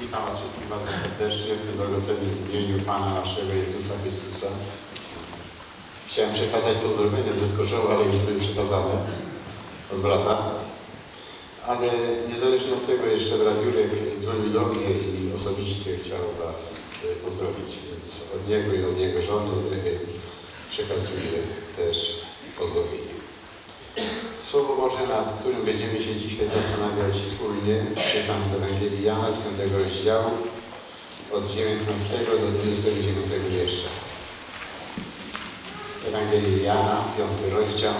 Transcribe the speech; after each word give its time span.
Witam 0.00 0.24
Was 0.24 0.38
wszystkich 0.38 0.68
bardzo 0.68 0.90
serdecznie 1.02 1.54
w 1.54 1.66
tym 1.66 1.76
drogocennym 1.76 2.34
imieniu 2.48 2.84
Pana 2.84 3.20
naszego 3.20 3.52
Jezusa 3.52 3.94
Chrystusa. 4.02 4.46
Chciałem 6.06 6.34
przekazać 6.34 6.76
pozdrowienie 6.76 7.32
ze 7.32 7.48
Skoczowa, 7.48 7.94
ale 7.94 8.04
już 8.06 8.16
były 8.16 8.40
przekazane 8.40 8.94
od 9.92 10.00
brata. 10.00 10.38
Ale 11.66 11.88
niezależnie 12.28 12.72
od 12.72 12.86
tego 12.86 13.06
jeszcze 13.06 13.38
brat 13.38 13.64
Jurek 13.64 13.90
dzwonił 14.18 14.50
do 14.50 14.60
mnie 14.60 14.90
i 14.90 15.32
osobiście 15.36 15.96
chciał 15.96 16.18
Was 16.44 16.72
e, 17.04 17.14
pozdrowić, 17.24 17.70
więc 17.90 18.20
od 18.36 18.48
niego 18.48 18.74
i 18.74 18.84
od 18.84 18.98
jego 18.98 19.22
żony 19.22 19.50
e, 19.50 20.70
przekazuję 20.70 21.38
też 21.76 22.20
pozdrowienie. 22.58 23.13
Słowo 24.54 24.76
Boże, 24.76 25.06
nad 25.08 25.40
którym 25.40 25.64
będziemy 25.64 26.00
się 26.00 26.16
dzisiaj 26.16 26.48
zastanawiać 26.48 27.14
wspólnie, 27.14 27.76
czytam 28.12 28.40
z 28.50 28.54
Ewangelii 28.54 29.04
Jana 29.04 29.32
z 29.32 29.38
5 29.38 29.72
rozdziału 29.72 30.30
od 31.32 31.50
19 31.50 32.18
do 32.40 32.48
29 32.48 33.26
wiersza. 33.50 33.88
Ewangelii 36.08 36.64
Jana, 36.64 37.04
5 37.16 37.52
rozdział, 37.52 37.94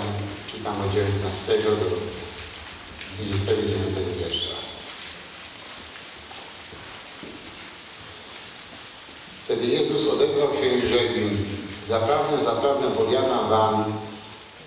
czytam 0.53 0.75
od 0.87 0.93
19 0.95 1.53
do 1.63 1.71
29 3.19 4.19
wiersza. 4.21 4.55
Wtedy 9.45 9.67
Jezus 9.67 10.09
odezwał 10.09 10.49
się 10.55 10.67
i 10.67 10.89
rzekł 10.89 11.15
Zaprawdę, 11.89 12.45
zaprawdę 12.45 12.91
powiadam 12.91 13.49
wam, 13.49 13.85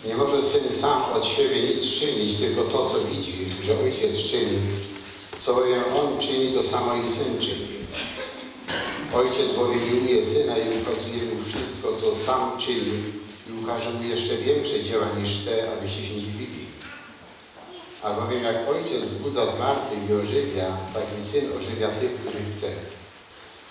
nie 0.05 0.15
może 0.15 0.43
Syn 0.43 0.73
sam 0.81 1.03
od 1.13 1.25
siebie 1.25 1.61
nic 1.61 1.85
czynić, 1.85 2.37
tylko 2.37 2.63
to, 2.63 2.89
co 2.89 2.99
widzi, 2.99 3.45
że 3.65 3.79
Ojciec 3.79 4.17
czyni. 4.31 4.57
Co 5.39 5.53
bowiem 5.53 5.83
On 5.95 6.19
czyni, 6.19 6.53
to 6.53 6.63
samo 6.63 6.95
i 6.95 7.07
Syn 7.07 7.39
czyni. 7.39 7.77
Ojciec 9.13 9.55
bowiem 9.55 9.93
miłuje 9.93 10.25
Syna 10.25 10.57
i 10.57 10.81
ukazuje 10.81 11.23
Mu 11.23 11.43
wszystko, 11.43 11.93
co 12.01 12.15
sam 12.25 12.57
czyni 12.57 13.03
i 13.49 13.63
ukaże 13.63 13.89
Mu 13.89 14.03
jeszcze 14.03 14.37
większe 14.37 14.83
dzieła 14.83 15.07
niż 15.21 15.45
te, 15.45 15.71
abyście 15.71 16.01
się 16.03 16.21
dziwili. 16.21 16.65
Albowiem 18.03 18.43
jak 18.43 18.69
Ojciec 18.69 19.05
zbudza 19.05 19.55
zmartwych 19.55 20.09
i 20.09 20.13
ożywia, 20.13 20.77
tak 20.93 21.03
i 21.19 21.23
Syn 21.23 21.45
ożywia 21.57 21.89
tych, 21.89 22.15
których 22.15 22.55
chce. 22.55 22.67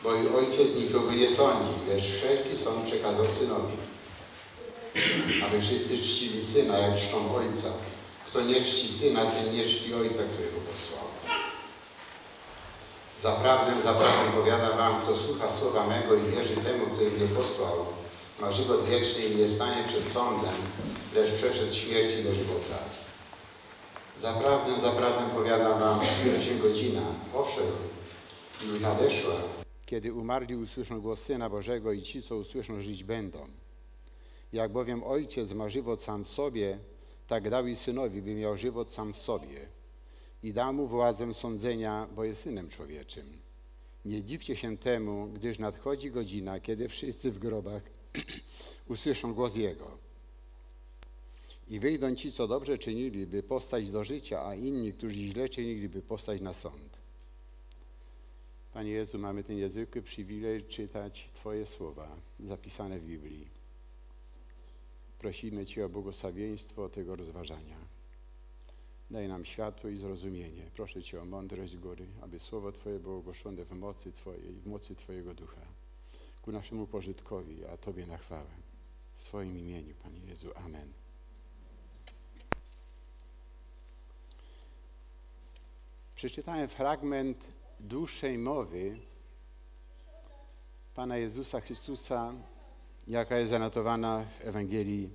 Bo 0.05 0.15
i 0.15 0.28
Ojciec 0.28 0.77
nikogo 0.77 1.12
nie 1.12 1.28
sądzi, 1.28 1.72
lecz 1.89 2.05
wszelki 2.05 2.65
sąd 2.65 2.87
przekazał 2.87 3.27
Synowi 3.39 3.77
aby 5.47 5.61
wszyscy 5.61 5.98
czcili 5.98 6.42
Syna, 6.42 6.78
jak 6.78 6.97
czczą 6.97 7.36
Ojca. 7.36 7.69
Kto 8.27 8.41
nie 8.41 8.64
czci 8.64 8.89
Syna, 8.89 9.27
ten 9.27 9.55
nie 9.56 9.64
czci 9.64 9.94
Ojca, 9.94 10.22
którego 10.33 10.56
posłał. 10.69 11.06
Zaprawdę, 13.20 13.83
zaprawdę 13.83 14.33
powiadam 14.34 14.77
wam, 14.78 15.03
kto 15.03 15.16
słucha 15.16 15.53
słowa 15.53 15.86
mego 15.86 16.14
i 16.14 16.30
wierzy 16.30 16.56
temu, 16.56 16.86
który 16.94 17.11
mnie 17.11 17.27
posłał, 17.27 17.86
ma 18.41 18.53
żywot 18.53 18.84
wieczny 18.84 19.25
i 19.25 19.36
nie 19.36 19.48
stanie 19.48 19.84
przed 19.88 20.08
sądem, 20.08 20.55
lecz 21.14 21.33
przeszedł 21.33 21.75
śmierci 21.75 22.25
do 22.25 22.34
żywota. 22.34 22.78
Zaprawdę, 24.19 24.81
zaprawdę 24.81 25.34
powiadam 25.34 25.81
wam, 25.81 26.00
zbliża 26.20 26.41
się 26.41 26.55
godzina, 26.55 27.03
owszem, 27.34 27.66
już 28.66 28.81
nadeszła, 28.81 29.34
kiedy 29.86 30.12
umarli 30.12 30.56
usłyszą 30.56 31.00
głos 31.00 31.20
Syna 31.22 31.50
Bożego 31.50 31.92
i 31.92 32.03
ci, 32.03 32.22
co 32.22 32.36
usłyszą, 32.36 32.81
żyć 32.81 33.05
będą. 33.05 33.38
Jak 34.57 34.73
bowiem 34.73 35.03
ojciec 35.05 35.53
ma 35.53 35.69
żywot 35.69 36.03
sam 36.03 36.25
w 36.25 36.29
sobie, 36.29 36.79
tak 37.27 37.51
dał 37.51 37.67
i 37.67 37.77
synowi, 37.77 38.23
by 38.23 38.35
miał 38.35 38.57
żywot 38.57 38.93
sam 38.93 39.12
w 39.12 39.19
sobie. 39.19 39.69
I 40.43 40.53
dał 40.53 40.73
mu 40.73 40.87
władzę 40.87 41.35
sądzenia, 41.35 42.09
bo 42.15 42.25
jest 42.25 42.43
synem 42.43 42.69
człowieczym. 42.69 43.27
Nie 44.05 44.23
dziwcie 44.23 44.57
się 44.57 44.79
temu, 44.79 45.29
gdyż 45.34 45.59
nadchodzi 45.59 46.11
godzina, 46.11 46.61
kiedy 46.61 46.89
wszyscy 46.89 47.31
w 47.31 47.39
grobach 47.39 47.83
usłyszą 48.95 49.34
głos 49.34 49.57
Jego. 49.57 49.99
I 51.69 51.78
wyjdą 51.78 52.15
ci, 52.15 52.33
co 52.33 52.49
dobrze 52.49 52.78
czynili, 52.78 53.27
by 53.27 53.43
postać 53.43 53.91
do 53.91 54.05
życia, 54.05 54.47
a 54.47 54.55
inni, 54.55 54.93
którzy 54.93 55.15
źle 55.21 55.49
czynili, 55.49 55.89
by 55.89 56.03
postać 56.03 56.41
na 56.41 56.53
sąd. 56.53 56.99
Panie 58.72 58.91
Jezu, 58.91 59.19
mamy 59.19 59.45
ten 59.45 59.56
niezwykły 59.56 60.03
przywilej 60.03 60.65
czytać 60.65 61.31
Twoje 61.34 61.66
słowa 61.66 62.16
zapisane 62.41 62.99
w 62.99 63.05
Biblii. 63.05 63.56
Prosimy 65.19 65.66
Cię 65.66 65.87
o 65.87 65.88
błogosławieństwo 65.88 66.88
tego 66.88 67.16
rozważania. 67.16 67.77
Daj 69.10 69.28
nam 69.28 69.44
światło 69.44 69.91
i 69.91 69.97
zrozumienie. 69.97 70.71
Proszę 70.75 71.03
Cię 71.03 71.22
o 71.22 71.25
mądrość 71.25 71.77
góry, 71.77 72.06
aby 72.21 72.38
Słowo 72.38 72.72
Twoje 72.72 73.00
było 73.00 73.19
ogłoszone 73.19 73.65
w 73.65 73.72
mocy 73.72 74.12
Twojej, 74.12 74.53
w 74.53 74.66
mocy 74.66 74.94
Twojego 74.94 75.34
Ducha, 75.34 75.60
ku 76.43 76.53
naszemu 76.53 76.87
pożytkowi, 76.87 77.65
a 77.65 77.77
Tobie 77.77 78.06
na 78.06 78.19
chwałę. 78.19 78.50
W 79.16 79.25
Twoim 79.25 79.59
imieniu, 79.59 79.94
Panie 80.03 80.21
Jezu. 80.21 80.50
Amen. 80.54 80.93
Przeczytałem 86.15 86.69
fragment 86.69 87.44
dłuższej 87.81 88.38
mowy 88.38 88.98
Pana 90.94 91.16
Jezusa 91.16 91.60
Chrystusa 91.60 92.33
jaka 93.09 93.39
jest 93.39 93.50
zanotowana 93.50 94.25
w 94.39 94.44
Ewangelii 94.44 95.11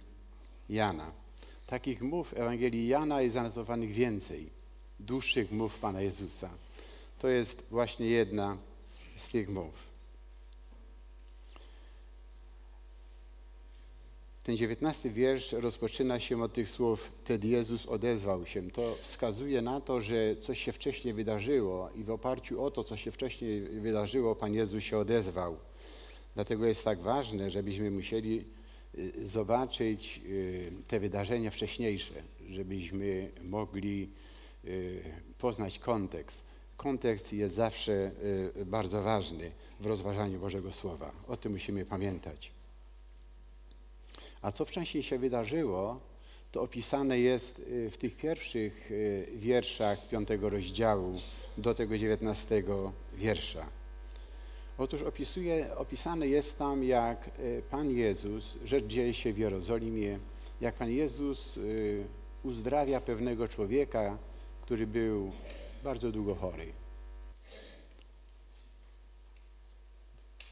Jana. 0.69 1.11
Takich 1.65 2.01
mów 2.01 2.33
Ewangelii 2.33 2.87
Jana 2.87 3.21
jest 3.21 3.33
zanotowanych 3.33 3.91
więcej, 3.91 4.49
dłuższych 4.99 5.51
mów 5.51 5.79
Pana 5.79 6.01
Jezusa. 6.01 6.49
To 7.19 7.27
jest 7.27 7.63
właśnie 7.71 8.05
jedna 8.05 8.57
z 9.15 9.29
tych 9.29 9.49
mów. 9.49 9.91
Ten 14.43 14.57
dziewiętnasty 14.57 15.09
wiersz 15.09 15.51
rozpoczyna 15.51 16.19
się 16.19 16.43
od 16.43 16.53
tych 16.53 16.69
słów 16.69 17.11
Wtedy 17.23 17.47
Jezus 17.47 17.85
odezwał 17.85 18.45
się. 18.45 18.71
To 18.71 18.95
wskazuje 19.01 19.61
na 19.61 19.81
to, 19.81 20.01
że 20.01 20.35
coś 20.35 20.61
się 20.61 20.71
wcześniej 20.71 21.13
wydarzyło 21.13 21.89
i 21.95 22.03
w 22.03 22.09
oparciu 22.09 22.63
o 22.63 22.71
to, 22.71 22.83
co 22.83 22.97
się 22.97 23.11
wcześniej 23.11 23.61
wydarzyło, 23.61 24.35
Pan 24.35 24.53
Jezus 24.53 24.83
się 24.83 24.97
odezwał. 24.97 25.57
Dlatego 26.35 26.65
jest 26.65 26.83
tak 26.85 26.99
ważne, 26.99 27.49
żebyśmy 27.49 27.91
musieli 27.91 28.45
y, 28.97 29.27
zobaczyć 29.27 30.21
y, 30.25 30.71
te 30.87 30.99
wydarzenia 30.99 31.51
wcześniejsze, 31.51 32.13
żebyśmy 32.49 33.31
mogli 33.43 34.09
y, 34.65 35.03
poznać 35.37 35.79
kontekst. 35.79 36.43
Kontekst 36.77 37.33
jest 37.33 37.55
zawsze 37.55 38.11
bardzo 38.65 39.03
ważny 39.03 39.51
w 39.79 39.85
rozważaniu 39.85 40.39
Bożego 40.39 40.71
Słowa. 40.71 41.11
O 41.27 41.37
tym 41.37 41.51
musimy 41.51 41.85
pamiętać. 41.85 42.51
A 44.41 44.51
co 44.51 44.65
wcześniej 44.65 45.03
się 45.03 45.19
wydarzyło, 45.19 45.99
to 46.51 46.61
opisane 46.61 47.19
jest 47.19 47.61
w 47.67 47.95
tych 47.99 48.15
pierwszych 48.15 48.91
wierszach 49.35 50.07
piątego 50.07 50.49
rozdziału 50.49 51.19
do 51.57 51.73
tego 51.73 51.97
dziewiętnastego 51.97 52.91
wiersza. 53.13 53.80
Otóż 54.77 55.01
opisuje, 55.01 55.75
opisane 55.77 56.27
jest 56.27 56.57
tam, 56.57 56.83
jak 56.83 57.27
e, 57.27 57.61
Pan 57.61 57.89
Jezus, 57.89 58.57
rzecz 58.65 58.85
dzieje 58.85 59.13
się 59.13 59.33
w 59.33 59.37
Jerozolimie, 59.37 60.19
jak 60.61 60.75
Pan 60.75 60.91
Jezus 60.91 61.57
e, 61.57 61.61
uzdrawia 62.43 63.01
pewnego 63.01 63.47
człowieka, 63.47 64.17
który 64.61 64.87
był 64.87 65.31
bardzo 65.83 66.11
długo 66.11 66.35
chory. 66.35 66.73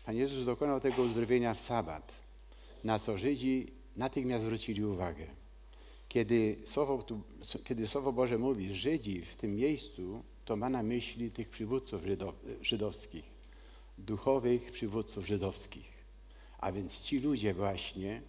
Pan 0.05 0.15
Jezus 0.15 0.45
dokonał 0.45 0.79
tego 0.79 1.01
uzdrowienia 1.01 1.53
w 1.53 1.59
sabat, 1.59 2.11
na 2.83 2.99
co 2.99 3.17
Żydzi 3.17 3.67
natychmiast 3.95 4.43
zwrócili 4.43 4.85
uwagę. 4.85 5.25
Kiedy 6.09 6.55
Słowo, 6.65 7.05
kiedy 7.63 7.87
Słowo 7.87 8.13
Boże 8.13 8.37
mówi 8.37 8.73
Żydzi 8.73 9.21
w 9.21 9.35
tym 9.35 9.55
miejscu, 9.55 10.23
to 10.45 10.55
ma 10.55 10.69
na 10.69 10.83
myśli 10.83 11.31
tych 11.31 11.49
przywódców 11.49 12.01
żydowskich 12.61 13.38
duchowych 14.05 14.71
przywódców 14.71 15.27
żydowskich. 15.27 15.89
A 16.59 16.71
więc 16.71 17.01
ci 17.01 17.19
ludzie 17.19 17.53
właśnie, 17.53 18.21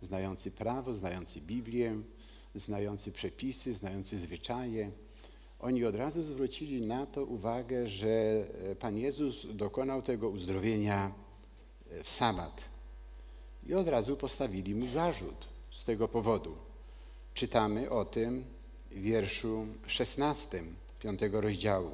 znający 0.00 0.50
prawo, 0.50 0.92
znający 0.92 1.40
Biblię, 1.40 2.02
znający 2.54 3.12
przepisy, 3.12 3.74
znający 3.74 4.18
zwyczaje, 4.18 4.90
oni 5.60 5.84
od 5.84 5.94
razu 5.94 6.22
zwrócili 6.22 6.86
na 6.86 7.06
to 7.06 7.24
uwagę, 7.24 7.88
że 7.88 8.08
e, 8.08 8.76
Pan 8.76 8.96
Jezus 8.96 9.46
dokonał 9.54 10.02
tego 10.02 10.28
uzdrowienia 10.28 11.12
e, 11.90 12.04
w 12.04 12.08
sabat. 12.08 12.68
I 13.66 13.74
od 13.74 13.88
razu 13.88 14.16
postawili 14.16 14.74
mu 14.74 14.86
zarzut 14.86 15.48
z 15.70 15.84
tego 15.84 16.08
powodu. 16.08 16.56
Czytamy 17.34 17.90
o 17.90 18.04
tym 18.04 18.44
w 18.90 19.00
wierszu 19.00 19.66
16 19.86 20.62
piątego 20.98 21.40
rozdziału. 21.40 21.90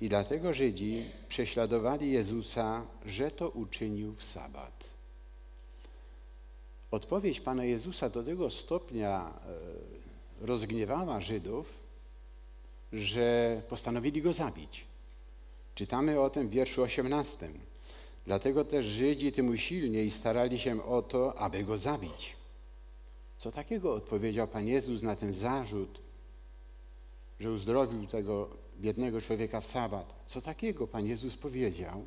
I 0.00 0.08
dlatego 0.08 0.54
Żydzi 0.54 1.04
prześladowali 1.28 2.10
Jezusa, 2.10 2.86
że 3.06 3.30
to 3.30 3.48
uczynił 3.48 4.14
w 4.14 4.24
sabat. 4.24 4.84
Odpowiedź 6.90 7.40
Pana 7.40 7.64
Jezusa 7.64 8.10
do 8.10 8.22
tego 8.22 8.50
stopnia 8.50 9.32
e, 10.40 10.46
rozgniewała 10.46 11.20
Żydów, 11.20 11.74
że 12.92 13.62
postanowili 13.68 14.22
go 14.22 14.32
zabić. 14.32 14.84
Czytamy 15.74 16.20
o 16.20 16.30
tym 16.30 16.48
w 16.48 16.50
wierszu 16.50 16.82
18. 16.82 17.48
Dlatego 18.26 18.64
też 18.64 18.84
Żydzi 18.84 19.32
tym 19.32 19.48
usilniej 19.48 20.10
starali 20.10 20.58
się 20.58 20.84
o 20.84 21.02
to, 21.02 21.38
aby 21.38 21.64
go 21.64 21.78
zabić. 21.78 22.36
Co 23.38 23.52
takiego 23.52 23.94
odpowiedział 23.94 24.48
Pan 24.48 24.66
Jezus 24.66 25.02
na 25.02 25.16
ten 25.16 25.32
zarzut, 25.32 26.00
że 27.40 27.52
uzdrowił 27.52 28.06
tego 28.06 28.48
biednego 28.80 29.20
człowieka 29.20 29.60
w 29.60 29.66
sabat? 29.66 30.14
Co 30.26 30.40
takiego 30.40 30.86
Pan 30.86 31.06
Jezus 31.06 31.36
powiedział, 31.36 32.04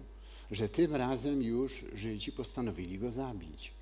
że 0.51 0.69
tym 0.69 0.95
razem 0.95 1.43
już 1.43 1.85
Żydzi 1.93 2.31
postanowili 2.31 2.99
go 2.99 3.11
zabić? 3.11 3.73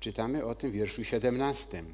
Czytamy 0.00 0.44
o 0.44 0.54
tym 0.54 0.70
w 0.70 0.74
wierszu 0.74 1.04
17. 1.04 1.84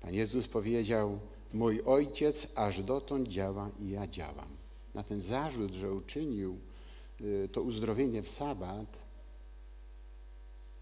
Pan 0.00 0.14
Jezus 0.14 0.48
powiedział: 0.48 1.18
Mój 1.52 1.82
ojciec 1.82 2.48
aż 2.54 2.82
dotąd 2.82 3.28
działa 3.28 3.70
i 3.80 3.90
ja 3.90 4.06
działam. 4.06 4.48
Na 4.94 5.02
ten 5.02 5.20
zarzut, 5.20 5.72
że 5.72 5.92
uczynił 5.92 6.58
y, 7.20 7.48
to 7.52 7.62
uzdrowienie 7.62 8.22
w 8.22 8.28
sabat, 8.28 8.98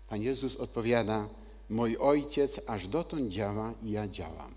Pan 0.08 0.22
Jezus 0.22 0.56
odpowiada: 0.56 1.28
Mój 1.70 1.96
ojciec 1.96 2.60
aż 2.66 2.88
dotąd 2.88 3.32
działa 3.32 3.74
i 3.82 3.90
ja 3.90 4.08
działam. 4.08 4.54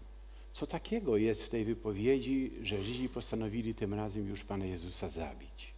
Co 0.59 0.67
takiego 0.67 1.17
jest 1.17 1.43
w 1.43 1.49
tej 1.49 1.65
wypowiedzi, 1.65 2.51
że 2.61 2.83
Żydzi 2.83 3.09
postanowili 3.09 3.75
tym 3.75 3.93
razem 3.93 4.27
już 4.27 4.43
Pana 4.43 4.65
Jezusa 4.65 5.09
zabić? 5.09 5.73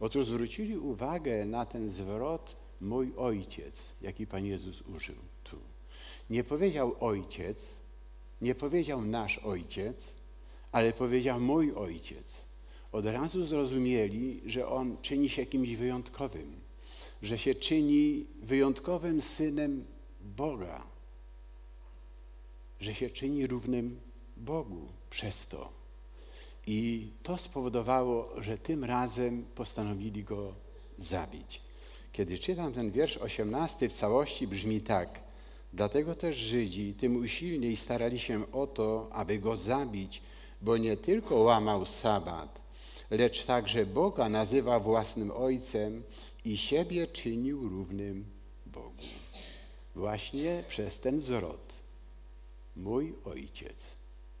Otóż 0.00 0.26
zwrócili 0.26 0.78
uwagę 0.78 1.44
na 1.44 1.66
ten 1.66 1.90
zwrot 1.90 2.56
mój 2.80 3.12
ojciec, 3.16 3.92
jaki 4.02 4.26
Pan 4.26 4.46
Jezus 4.46 4.82
użył 4.82 5.14
tu. 5.44 5.56
Nie 6.30 6.44
powiedział 6.44 6.96
ojciec, 7.00 7.76
nie 8.40 8.54
powiedział 8.54 9.02
nasz 9.02 9.38
ojciec, 9.38 10.14
ale 10.72 10.92
powiedział 10.92 11.40
mój 11.40 11.72
ojciec. 11.72 12.44
Od 12.92 13.06
razu 13.06 13.46
zrozumieli, 13.46 14.40
że 14.46 14.68
on 14.68 14.96
czyni 15.02 15.28
się 15.28 15.46
kimś 15.46 15.76
wyjątkowym, 15.76 16.60
że 17.22 17.38
się 17.38 17.54
czyni 17.54 18.26
wyjątkowym 18.42 19.20
synem 19.20 19.84
Boga, 20.20 20.95
że 22.80 22.94
się 22.94 23.10
czyni 23.10 23.46
równym 23.46 24.00
Bogu 24.36 24.88
przez 25.10 25.48
to. 25.48 25.72
I 26.66 27.08
to 27.22 27.38
spowodowało, 27.38 28.42
że 28.42 28.58
tym 28.58 28.84
razem 28.84 29.44
postanowili 29.54 30.24
go 30.24 30.54
zabić. 30.98 31.60
Kiedy 32.12 32.38
czytam 32.38 32.72
ten 32.72 32.90
wiersz 32.90 33.16
18 33.16 33.88
w 33.88 33.92
całości 33.92 34.48
brzmi 34.48 34.80
tak. 34.80 35.20
Dlatego 35.72 36.14
też 36.14 36.36
Żydzi 36.36 36.94
tym 36.94 37.16
usilniej 37.16 37.76
starali 37.76 38.18
się 38.18 38.52
o 38.52 38.66
to, 38.66 39.08
aby 39.12 39.38
go 39.38 39.56
zabić, 39.56 40.22
bo 40.62 40.76
nie 40.76 40.96
tylko 40.96 41.34
łamał 41.34 41.86
sabat, 41.86 42.60
lecz 43.10 43.44
także 43.44 43.86
Boga 43.86 44.28
nazywa 44.28 44.80
własnym 44.80 45.30
Ojcem 45.30 46.02
i 46.44 46.56
siebie 46.56 47.06
czynił 47.06 47.68
równym 47.68 48.24
Bogu. 48.66 49.02
Właśnie 49.94 50.64
przez 50.68 51.00
ten 51.00 51.20
zwrot 51.20 51.65
mój 52.76 53.14
Ojciec 53.24 53.96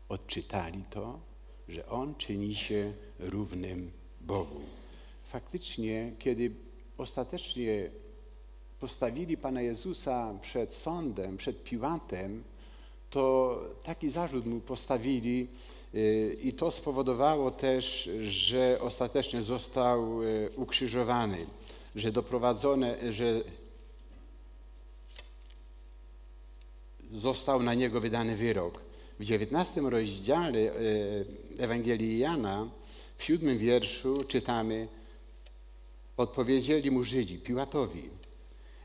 odczytali 0.08 0.84
to, 0.90 1.20
że 1.68 1.88
On 1.88 2.14
czyni 2.14 2.54
się 2.54 2.92
równym 3.18 3.90
Bogu. 4.20 4.60
Faktycznie, 5.24 6.12
kiedy 6.18 6.50
ostatecznie 6.98 7.90
postawili 8.80 9.36
Pana 9.36 9.62
Jezusa 9.62 10.38
przed 10.40 10.74
sądem, 10.74 11.36
przed 11.36 11.64
Piłatem, 11.64 12.44
to 13.10 13.58
taki 13.84 14.08
zarzut 14.08 14.46
mu 14.46 14.60
postawili 14.60 15.48
y, 15.94 16.36
i 16.42 16.52
to 16.52 16.70
spowodowało 16.70 17.50
też, 17.50 18.10
że 18.28 18.78
ostatecznie 18.80 19.42
został 19.42 20.22
y, 20.22 20.50
ukrzyżowany, 20.56 21.46
że 21.94 22.12
doprowadzone, 22.12 23.12
że 23.12 23.40
został 27.12 27.62
na 27.62 27.74
niego 27.74 28.00
wydany 28.00 28.36
wyrok. 28.36 28.80
W 29.18 29.24
dziewiętnastym 29.24 29.86
rozdziale 29.86 30.58
y, 30.58 31.26
Ewangelii 31.58 32.18
Jana, 32.18 32.68
w 33.16 33.24
siódmym 33.24 33.58
wierszu 33.58 34.24
czytamy 34.28 34.88
Odpowiedzieli 36.16 36.90
mu 36.90 37.04
Żydzi, 37.04 37.38
Piłatowi, 37.38 38.02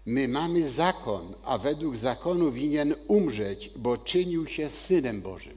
my 0.05 0.27
mamy 0.27 0.69
zakon, 0.69 1.33
a 1.43 1.57
według 1.57 1.95
zakonu 1.95 2.51
winien 2.51 2.95
umrzeć, 3.07 3.69
bo 3.75 3.97
czynił 3.97 4.47
się 4.47 4.69
Synem 4.69 5.21
Bożym. 5.21 5.55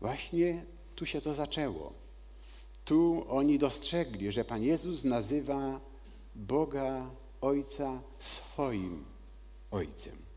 Właśnie 0.00 0.64
tu 0.96 1.06
się 1.06 1.20
to 1.20 1.34
zaczęło. 1.34 1.92
Tu 2.84 3.24
oni 3.28 3.58
dostrzegli, 3.58 4.32
że 4.32 4.44
Pan 4.44 4.62
Jezus 4.62 5.04
nazywa 5.04 5.80
Boga 6.34 7.10
Ojca 7.40 8.02
swoim 8.18 9.04
Ojcem. 9.70 10.31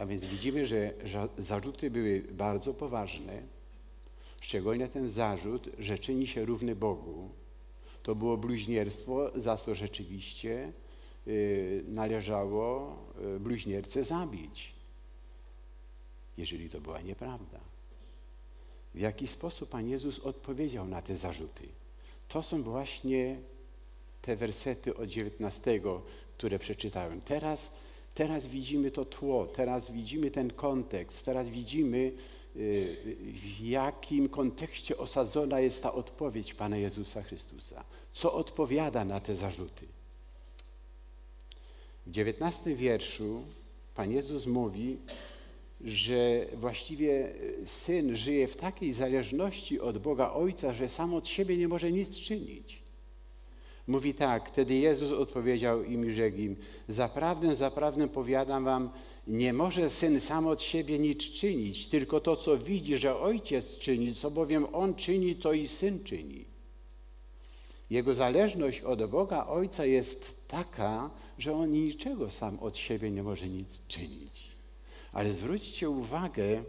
A 0.00 0.06
więc 0.06 0.24
widzimy, 0.24 0.66
że 0.66 0.94
zarzuty 1.38 1.90
były 1.90 2.22
bardzo 2.32 2.74
poważne, 2.74 3.42
szczególnie 4.40 4.88
ten 4.88 5.10
zarzut, 5.10 5.68
że 5.78 5.98
czyni 5.98 6.26
się 6.26 6.44
równy 6.44 6.76
Bogu, 6.76 7.30
to 8.02 8.14
było 8.14 8.36
bluźnierstwo, 8.36 9.30
za 9.34 9.56
co 9.56 9.74
rzeczywiście 9.74 10.72
y, 11.26 11.84
należało 11.88 12.96
y, 13.36 13.40
bluźniercę 13.40 14.04
zabić, 14.04 14.72
jeżeli 16.36 16.70
to 16.70 16.80
była 16.80 17.00
nieprawda. 17.00 17.60
W 18.94 19.00
jaki 19.00 19.26
sposób 19.26 19.68
Pan 19.68 19.88
Jezus 19.88 20.18
odpowiedział 20.18 20.86
na 20.86 21.02
te 21.02 21.16
zarzuty? 21.16 21.68
To 22.28 22.42
są 22.42 22.62
właśnie 22.62 23.40
te 24.22 24.36
wersety 24.36 24.96
od 24.96 25.08
19, 25.08 25.80
które 26.36 26.58
przeczytałem. 26.58 27.20
Teraz, 27.20 27.76
teraz 28.14 28.46
widzimy 28.46 28.90
to 28.90 29.04
tło, 29.04 29.46
teraz 29.46 29.92
widzimy 29.92 30.30
ten 30.30 30.50
kontekst, 30.50 31.24
teraz 31.24 31.50
widzimy 31.50 32.12
Y, 32.56 33.16
w 33.32 33.60
jakim 33.60 34.28
kontekście 34.28 34.98
osadzona 34.98 35.60
jest 35.60 35.82
ta 35.82 35.92
odpowiedź 35.92 36.54
Pana 36.54 36.76
Jezusa 36.76 37.22
Chrystusa. 37.22 37.84
Co 38.12 38.32
odpowiada 38.34 39.04
na 39.04 39.20
te 39.20 39.34
zarzuty? 39.34 39.86
W 42.06 42.10
dziewiętnastym 42.10 42.76
wierszu 42.76 43.42
Pan 43.94 44.12
Jezus 44.12 44.46
mówi, 44.46 44.98
że 45.80 46.46
właściwie 46.54 47.32
Syn 47.66 48.16
żyje 48.16 48.48
w 48.48 48.56
takiej 48.56 48.92
zależności 48.92 49.80
od 49.80 49.98
Boga 49.98 50.32
Ojca, 50.32 50.72
że 50.72 50.88
sam 50.88 51.14
od 51.14 51.28
siebie 51.28 51.56
nie 51.56 51.68
może 51.68 51.92
nic 51.92 52.20
czynić. 52.20 52.79
Mówi 53.86 54.14
tak, 54.14 54.48
wtedy 54.48 54.74
Jezus 54.74 55.12
odpowiedział 55.12 55.84
im 55.84 56.10
i 56.10 56.12
rzekł 56.12 56.36
im, 56.36 56.56
zaprawdę, 56.88 57.56
zaprawdę 57.56 58.08
powiadam 58.08 58.64
wam, 58.64 58.90
nie 59.26 59.52
może 59.52 59.90
syn 59.90 60.20
sam 60.20 60.46
od 60.46 60.62
siebie 60.62 60.98
nic 60.98 61.20
czynić, 61.24 61.88
tylko 61.88 62.20
to, 62.20 62.36
co 62.36 62.58
widzi, 62.58 62.98
że 62.98 63.18
ojciec 63.18 63.78
czyni, 63.78 64.14
co 64.14 64.30
bowiem 64.30 64.66
on 64.72 64.94
czyni, 64.94 65.36
to 65.36 65.52
i 65.52 65.68
syn 65.68 66.04
czyni. 66.04 66.44
Jego 67.90 68.14
zależność 68.14 68.80
od 68.80 69.06
Boga 69.06 69.46
Ojca 69.46 69.84
jest 69.84 70.48
taka, 70.48 71.10
że 71.38 71.52
on 71.52 71.70
niczego 71.70 72.30
sam 72.30 72.58
od 72.58 72.76
siebie 72.76 73.10
nie 73.10 73.22
może 73.22 73.48
nic 73.48 73.86
czynić. 73.86 74.50
Ale 75.12 75.32
zwróćcie 75.32 75.90
uwagę, 75.90 76.64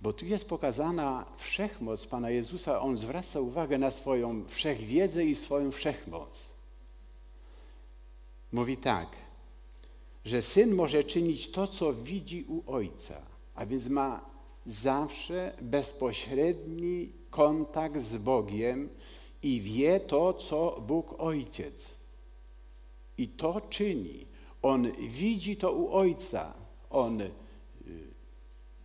bo 0.00 0.12
tu 0.12 0.26
jest 0.26 0.48
pokazana 0.48 1.26
wszechmoc 1.36 2.06
Pana 2.06 2.30
Jezusa. 2.30 2.80
On 2.80 2.98
zwraca 2.98 3.40
uwagę 3.40 3.78
na 3.78 3.90
swoją 3.90 4.44
wszechwiedzę 4.48 5.24
i 5.24 5.34
swoją 5.34 5.70
wszechmoc. 5.72 6.50
Mówi 8.52 8.76
tak, 8.76 9.08
że 10.24 10.42
syn 10.42 10.74
może 10.74 11.04
czynić 11.04 11.50
to, 11.50 11.66
co 11.66 11.92
widzi 11.92 12.44
u 12.48 12.72
ojca, 12.72 13.22
a 13.54 13.66
więc 13.66 13.88
ma 13.88 14.30
zawsze 14.64 15.56
bezpośredni 15.62 17.12
kontakt 17.30 18.00
z 18.00 18.16
Bogiem 18.16 18.88
i 19.42 19.60
wie 19.60 20.00
to, 20.00 20.34
co 20.34 20.80
Bóg 20.86 21.14
Ojciec. 21.18 21.96
I 23.18 23.28
to 23.28 23.60
czyni. 23.60 24.26
On 24.62 24.92
widzi 24.92 25.56
to 25.56 25.72
u 25.72 25.92
Ojca. 25.92 26.54
On 26.90 27.20
y, 27.20 27.30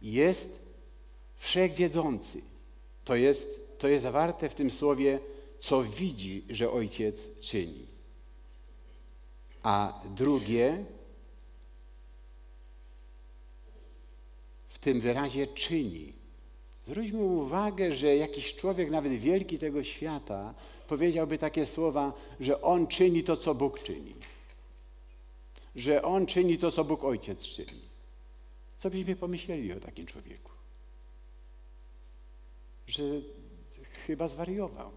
jest 0.02 0.65
wszechwiedzący. 1.46 2.42
To 3.04 3.16
jest, 3.16 3.78
to 3.80 3.88
jest 3.88 4.04
zawarte 4.04 4.50
w 4.50 4.56
tym 4.56 4.72
słowie, 4.72 5.20
co 5.60 5.84
widzi, 5.84 6.44
że 6.50 6.72
Ojciec 6.72 7.40
czyni. 7.40 7.86
A 9.64 10.02
drugie, 10.16 10.86
w 14.68 14.80
tym 14.80 15.00
wyrazie 15.02 15.48
czyni. 15.48 16.14
Zwróćmy 16.88 17.20
uwagę, 17.20 17.92
że 17.92 18.16
jakiś 18.16 18.56
człowiek, 18.56 18.90
nawet 18.90 19.14
wielki 19.14 19.58
tego 19.58 19.84
świata, 19.84 20.54
powiedziałby 20.88 21.38
takie 21.38 21.66
słowa, 21.66 22.14
że 22.40 22.62
on 22.62 22.88
czyni 22.88 23.24
to, 23.24 23.38
co 23.38 23.56
Bóg 23.56 23.84
czyni. 23.84 24.16
Że 25.76 26.02
on 26.02 26.26
czyni 26.26 26.58
to, 26.58 26.72
co 26.72 26.84
Bóg 26.84 27.04
Ojciec 27.04 27.46
czyni. 27.46 27.82
Co 28.78 28.90
byśmy 28.90 29.16
pomyśleli 29.16 29.74
o 29.74 29.80
takim 29.80 30.06
człowieku? 30.06 30.55
Że 32.88 33.04
chyba 34.06 34.28
zwariował. 34.28 34.92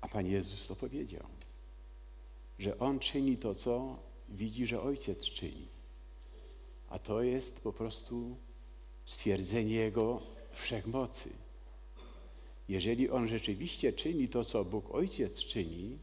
A 0.00 0.08
Pan 0.08 0.26
Jezus 0.26 0.66
to 0.66 0.76
powiedział, 0.76 1.26
że 2.58 2.78
On 2.78 2.98
czyni 2.98 3.36
to, 3.36 3.54
co 3.54 3.98
widzi, 4.28 4.66
że 4.66 4.82
Ojciec 4.82 5.24
czyni. 5.24 5.68
A 6.88 6.98
to 6.98 7.22
jest 7.22 7.60
po 7.60 7.72
prostu 7.72 8.36
stwierdzenie 9.04 9.74
Jego 9.74 10.20
wszechmocy. 10.50 11.30
Jeżeli 12.68 13.10
On 13.10 13.28
rzeczywiście 13.28 13.92
czyni 13.92 14.28
to, 14.28 14.44
co 14.44 14.64
Bóg 14.64 14.94
Ojciec 14.94 15.40
czyni, 15.40 15.98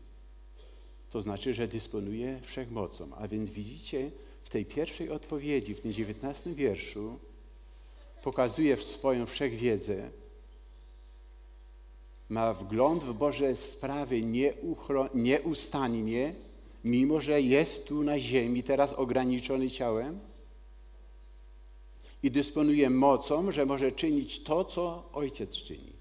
to 1.10 1.22
znaczy, 1.22 1.53
że 1.53 1.67
dysponuje 1.67 2.39
wszechmocą. 2.41 3.15
A 3.15 3.27
więc 3.27 3.50
widzicie, 3.50 4.12
w 4.43 4.50
tej 4.50 4.65
pierwszej 4.65 5.10
odpowiedzi, 5.10 5.75
w 5.75 5.81
tym 5.81 5.93
dziewiętnastym 5.93 6.55
wierszu, 6.55 7.19
pokazuje 8.21 8.77
swoją 8.77 9.25
wszechwiedzę, 9.25 10.09
ma 12.29 12.53
wgląd 12.53 13.03
w 13.03 13.13
Boże 13.13 13.55
sprawy 13.55 14.21
nieustannie, 15.13 16.36
mimo 16.83 17.21
że 17.21 17.41
jest 17.41 17.88
tu 17.88 18.03
na 18.03 18.19
ziemi, 18.19 18.63
teraz 18.63 18.93
ograniczony 18.93 19.69
ciałem 19.69 20.19
i 22.24 22.31
dysponuje 22.31 22.89
mocą, 22.89 23.51
że 23.51 23.65
może 23.65 23.91
czynić 23.91 24.43
to, 24.43 24.65
co 24.65 25.09
Ojciec 25.13 25.55
czyni. 25.55 25.93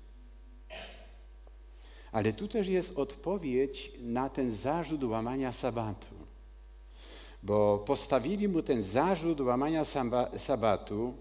Ale 2.13 2.33
tu 2.33 2.49
też 2.49 2.69
jest 2.69 2.99
odpowiedź 2.99 3.93
na 4.01 4.29
ten 4.29 4.53
zarzut 4.53 5.05
łamania 5.05 5.53
sabatu. 5.53 6.15
Bo 7.43 7.79
postawili 7.87 8.49
mu 8.49 8.63
ten 8.63 8.83
zarzut 8.83 9.41
łamania 9.41 9.85
sabatu, 10.37 11.15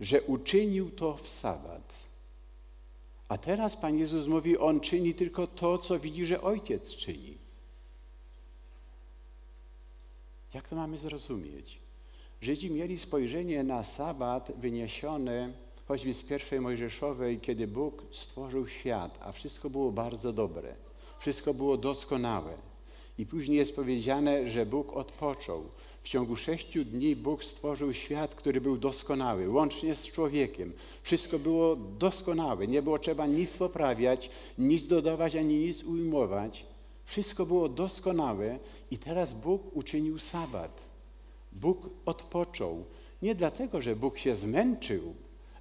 że 0.00 0.22
uczynił 0.22 0.90
to 0.90 1.16
w 1.16 1.28
sabat. 1.28 1.92
A 3.28 3.38
teraz 3.38 3.76
Pan 3.76 3.98
Jezus 3.98 4.26
mówi, 4.26 4.58
On 4.58 4.80
czyni 4.80 5.14
tylko 5.14 5.46
to, 5.46 5.78
co 5.78 5.98
widzi, 5.98 6.26
że 6.26 6.42
Ojciec 6.42 6.94
czyni. 6.96 7.38
Jak 10.54 10.68
to 10.68 10.76
mamy 10.76 10.98
zrozumieć? 10.98 11.78
Żydzi 12.40 12.70
mieli 12.70 12.98
spojrzenie 12.98 13.64
na 13.64 13.84
sabat 13.84 14.52
wyniesione 14.56 15.52
choćby 15.88 16.14
z 16.14 16.22
pierwszej 16.22 16.60
Mojżeszowej, 16.60 17.40
kiedy 17.40 17.66
Bóg 17.66 18.02
stworzył 18.10 18.68
świat, 18.68 19.18
a 19.22 19.32
wszystko 19.32 19.70
było 19.70 19.92
bardzo 19.92 20.32
dobre, 20.32 20.74
wszystko 21.18 21.54
było 21.54 21.76
doskonałe. 21.76 22.56
I 23.18 23.26
później 23.26 23.58
jest 23.58 23.76
powiedziane, 23.76 24.48
że 24.48 24.66
Bóg 24.66 24.92
odpoczął. 24.92 25.64
W 26.02 26.08
ciągu 26.08 26.36
sześciu 26.36 26.84
dni 26.84 27.16
Bóg 27.16 27.44
stworzył 27.44 27.92
świat, 27.92 28.34
który 28.34 28.60
był 28.60 28.78
doskonały, 28.78 29.48
łącznie 29.48 29.94
z 29.94 30.02
człowiekiem. 30.02 30.72
Wszystko 31.02 31.38
było 31.38 31.76
doskonałe, 31.76 32.66
nie 32.66 32.82
było 32.82 32.98
trzeba 32.98 33.26
nic 33.26 33.56
poprawiać, 33.56 34.30
nic 34.58 34.86
dodawać 34.86 35.36
ani 35.36 35.54
nic 35.54 35.84
ujmować. 35.84 36.64
Wszystko 37.04 37.46
było 37.46 37.68
doskonałe 37.68 38.58
i 38.90 38.98
teraz 38.98 39.32
Bóg 39.32 39.76
uczynił 39.76 40.18
sabat. 40.18 40.80
Bóg 41.52 41.90
odpoczął. 42.06 42.84
Nie 43.22 43.34
dlatego, 43.34 43.82
że 43.82 43.96
Bóg 43.96 44.18
się 44.18 44.36
zmęczył, 44.36 45.14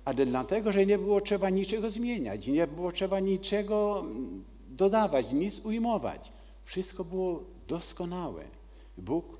ale 0.05 0.25
dlatego, 0.25 0.71
że 0.71 0.85
nie 0.85 0.97
było 0.97 1.21
trzeba 1.21 1.49
niczego 1.49 1.89
zmieniać, 1.89 2.47
nie 2.47 2.67
było 2.67 2.91
trzeba 2.91 3.19
niczego 3.19 4.03
dodawać, 4.69 5.31
nic 5.31 5.59
ujmować. 5.65 6.31
Wszystko 6.63 7.03
było 7.03 7.43
doskonałe. 7.67 8.43
Bóg 8.97 9.38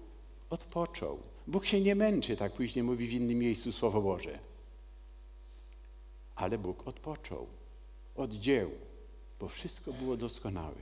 odpoczął. 0.49 1.19
Bóg 1.47 1.65
się 1.65 1.81
nie 1.81 1.95
męczy, 1.95 2.37
tak 2.37 2.53
później 2.53 2.83
mówi 2.83 3.07
w 3.07 3.13
innym 3.13 3.37
miejscu 3.37 3.71
Słowo 3.71 4.01
Boże. 4.01 4.39
Ale 6.35 6.57
Bóg 6.57 6.87
odpoczął 6.87 7.47
od 8.15 8.31
bo 9.39 9.47
wszystko 9.47 9.93
było 9.93 10.17
doskonałe. 10.17 10.81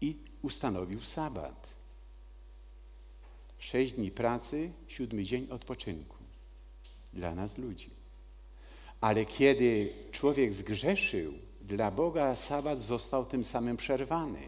I 0.00 0.16
ustanowił 0.42 1.00
sabat. 1.00 1.74
Sześć 3.58 3.92
dni 3.92 4.10
pracy, 4.10 4.72
siódmy 4.88 5.24
dzień 5.24 5.46
odpoczynku 5.50 6.16
dla 7.12 7.34
nas 7.34 7.58
ludzi. 7.58 7.90
Ale 9.00 9.24
kiedy 9.24 9.92
człowiek 10.12 10.52
zgrzeszył, 10.52 11.32
dla 11.60 11.90
Boga 11.90 12.36
sabat 12.36 12.80
został 12.80 13.26
tym 13.26 13.44
samym 13.44 13.76
przerwany. 13.76 14.40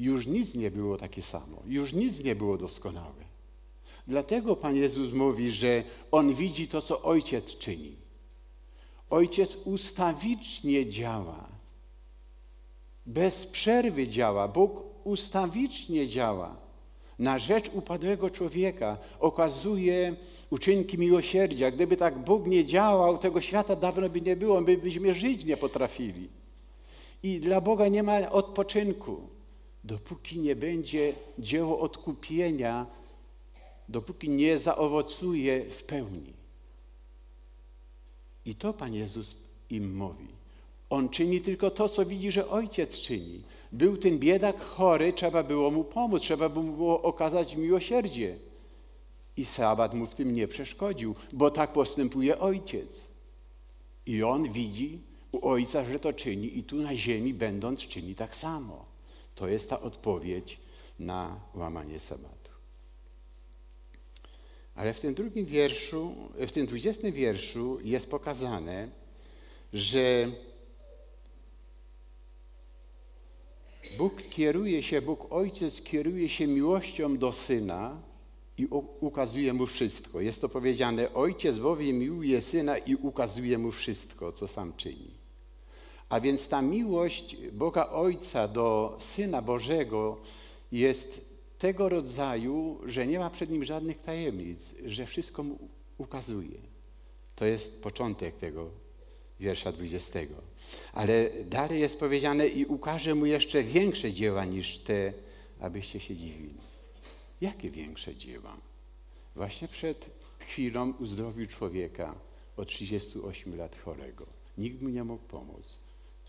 Już 0.00 0.26
nic 0.26 0.54
nie 0.54 0.70
było 0.70 0.96
takie 0.96 1.22
samo, 1.22 1.62
już 1.66 1.92
nic 1.92 2.24
nie 2.24 2.34
było 2.34 2.56
doskonałe. 2.56 3.24
Dlatego 4.06 4.56
Pan 4.56 4.76
Jezus 4.76 5.12
mówi, 5.12 5.50
że 5.50 5.84
On 6.10 6.34
widzi 6.34 6.68
to, 6.68 6.82
co 6.82 7.02
Ojciec 7.02 7.58
czyni. 7.58 7.96
Ojciec 9.10 9.56
ustawicznie 9.64 10.86
działa, 10.86 11.48
bez 13.06 13.46
przerwy 13.46 14.08
działa. 14.08 14.48
Bóg 14.48 14.82
ustawicznie 15.04 16.08
działa 16.08 16.56
na 17.18 17.38
rzecz 17.38 17.70
upadłego 17.74 18.30
człowieka, 18.30 18.98
okazuje 19.20 20.14
uczynki 20.50 20.98
miłosierdzia. 20.98 21.70
Gdyby 21.70 21.96
tak 21.96 22.18
Bóg 22.18 22.46
nie 22.46 22.64
działał, 22.64 23.18
tego 23.18 23.40
świata 23.40 23.76
dawno 23.76 24.08
by 24.08 24.20
nie 24.20 24.36
było, 24.36 24.60
my 24.60 24.76
byśmy 24.76 25.14
żyć 25.14 25.44
nie 25.44 25.56
potrafili. 25.56 26.28
I 27.22 27.40
dla 27.40 27.60
Boga 27.60 27.88
nie 27.88 28.02
ma 28.02 28.30
odpoczynku, 28.30 29.39
dopóki 29.84 30.38
nie 30.38 30.56
będzie 30.56 31.14
dzieło 31.38 31.80
odkupienia, 31.80 32.86
dopóki 33.88 34.28
nie 34.28 34.58
zaowocuje 34.58 35.70
w 35.70 35.84
pełni. 35.84 36.32
I 38.44 38.54
to 38.54 38.72
Pan 38.72 38.94
Jezus 38.94 39.36
im 39.70 39.96
mówi. 39.96 40.28
On 40.90 41.08
czyni 41.08 41.40
tylko 41.40 41.70
to, 41.70 41.88
co 41.88 42.06
widzi, 42.06 42.30
że 42.30 42.48
Ojciec 42.48 43.00
czyni. 43.00 43.42
Był 43.72 43.96
ten 43.96 44.18
biedak 44.18 44.60
chory, 44.60 45.12
trzeba 45.12 45.42
było 45.42 45.70
mu 45.70 45.84
pomóc, 45.84 46.22
trzeba 46.22 46.48
było 46.48 47.02
okazać 47.02 47.56
miłosierdzie. 47.56 48.38
I 49.36 49.44
sabat 49.44 49.94
mu 49.94 50.06
w 50.06 50.14
tym 50.14 50.34
nie 50.34 50.48
przeszkodził, 50.48 51.14
bo 51.32 51.50
tak 51.50 51.72
postępuje 51.72 52.38
ojciec. 52.38 53.08
I 54.06 54.22
on 54.22 54.52
widzi 54.52 54.98
u 55.32 55.48
ojca, 55.48 55.84
że 55.84 56.00
to 56.00 56.12
czyni, 56.12 56.58
i 56.58 56.64
tu 56.64 56.76
na 56.76 56.96
ziemi, 56.96 57.34
będąc, 57.34 57.80
czyni 57.80 58.14
tak 58.14 58.34
samo. 58.34 58.89
To 59.34 59.48
jest 59.48 59.70
ta 59.70 59.80
odpowiedź 59.80 60.58
na 60.98 61.40
łamanie 61.54 62.00
sabatu. 62.00 62.50
Ale 64.74 64.94
w 64.94 65.00
tym 65.00 65.14
drugim 65.14 65.46
wierszu, 65.46 66.14
w 66.34 66.50
tym 66.50 66.66
dwudziestym 66.66 67.12
wierszu 67.12 67.78
jest 67.82 68.10
pokazane, 68.10 68.88
że 69.72 70.26
Bóg 73.98 74.22
kieruje 74.30 74.82
się, 74.82 75.02
Bóg 75.02 75.32
Ojciec 75.32 75.82
kieruje 75.82 76.28
się 76.28 76.46
miłością 76.46 77.18
do 77.18 77.32
Syna, 77.32 78.10
i 78.60 78.66
ukazuje 79.00 79.52
mu 79.52 79.66
wszystko. 79.66 80.20
Jest 80.20 80.40
to 80.40 80.48
powiedziane, 80.48 81.14
ojciec 81.14 81.58
bowiem 81.58 81.98
miłuje 81.98 82.40
syna 82.42 82.78
i 82.78 82.94
ukazuje 82.94 83.58
mu 83.58 83.70
wszystko, 83.72 84.32
co 84.32 84.48
sam 84.48 84.72
czyni. 84.76 85.19
A 86.10 86.20
więc 86.20 86.48
ta 86.48 86.62
miłość 86.62 87.36
Boga 87.52 87.88
Ojca 87.88 88.48
do 88.48 88.96
Syna 89.00 89.42
Bożego 89.42 90.20
jest 90.72 91.20
tego 91.58 91.88
rodzaju, 91.88 92.80
że 92.86 93.06
nie 93.06 93.18
ma 93.18 93.30
przed 93.30 93.50
nim 93.50 93.64
żadnych 93.64 94.02
tajemnic, 94.02 94.74
że 94.86 95.06
wszystko 95.06 95.42
mu 95.42 95.58
ukazuje. 95.98 96.58
To 97.34 97.44
jest 97.44 97.82
początek 97.82 98.36
tego 98.36 98.70
wiersza 99.40 99.72
20. 99.72 100.18
Ale 100.92 101.30
dalej 101.44 101.80
jest 101.80 102.00
powiedziane 102.00 102.46
i 102.46 102.66
ukaże 102.66 103.14
mu 103.14 103.26
jeszcze 103.26 103.62
większe 103.62 104.12
dzieła 104.12 104.44
niż 104.44 104.78
te, 104.78 105.12
abyście 105.60 106.00
się 106.00 106.16
dziwili. 106.16 106.54
Jakie 107.40 107.70
większe 107.70 108.16
dzieła? 108.16 108.56
Właśnie 109.36 109.68
przed 109.68 110.10
chwilą 110.38 110.92
uzdrowił 111.00 111.46
człowieka 111.46 112.14
od 112.56 112.68
38 112.68 113.56
lat 113.56 113.76
chorego. 113.76 114.26
Nikt 114.58 114.82
mu 114.82 114.88
nie 114.88 115.04
mógł 115.04 115.24
pomóc. 115.24 115.78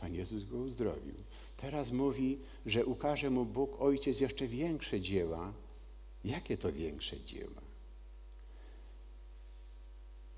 Pan 0.02 0.16
Jezus 0.16 0.46
go 0.46 0.58
uzdrowił. 0.58 1.16
Teraz 1.58 1.92
mówi, 1.92 2.38
że 2.66 2.86
ukaże 2.86 3.30
mu 3.30 3.46
Bóg 3.46 3.82
Ojciec 3.82 4.20
jeszcze 4.20 4.48
większe 4.48 5.02
dzieła. 5.02 5.54
Jakie 6.26 6.58
to 6.58 6.72
większe 6.74 7.20
dzieła? 7.20 7.62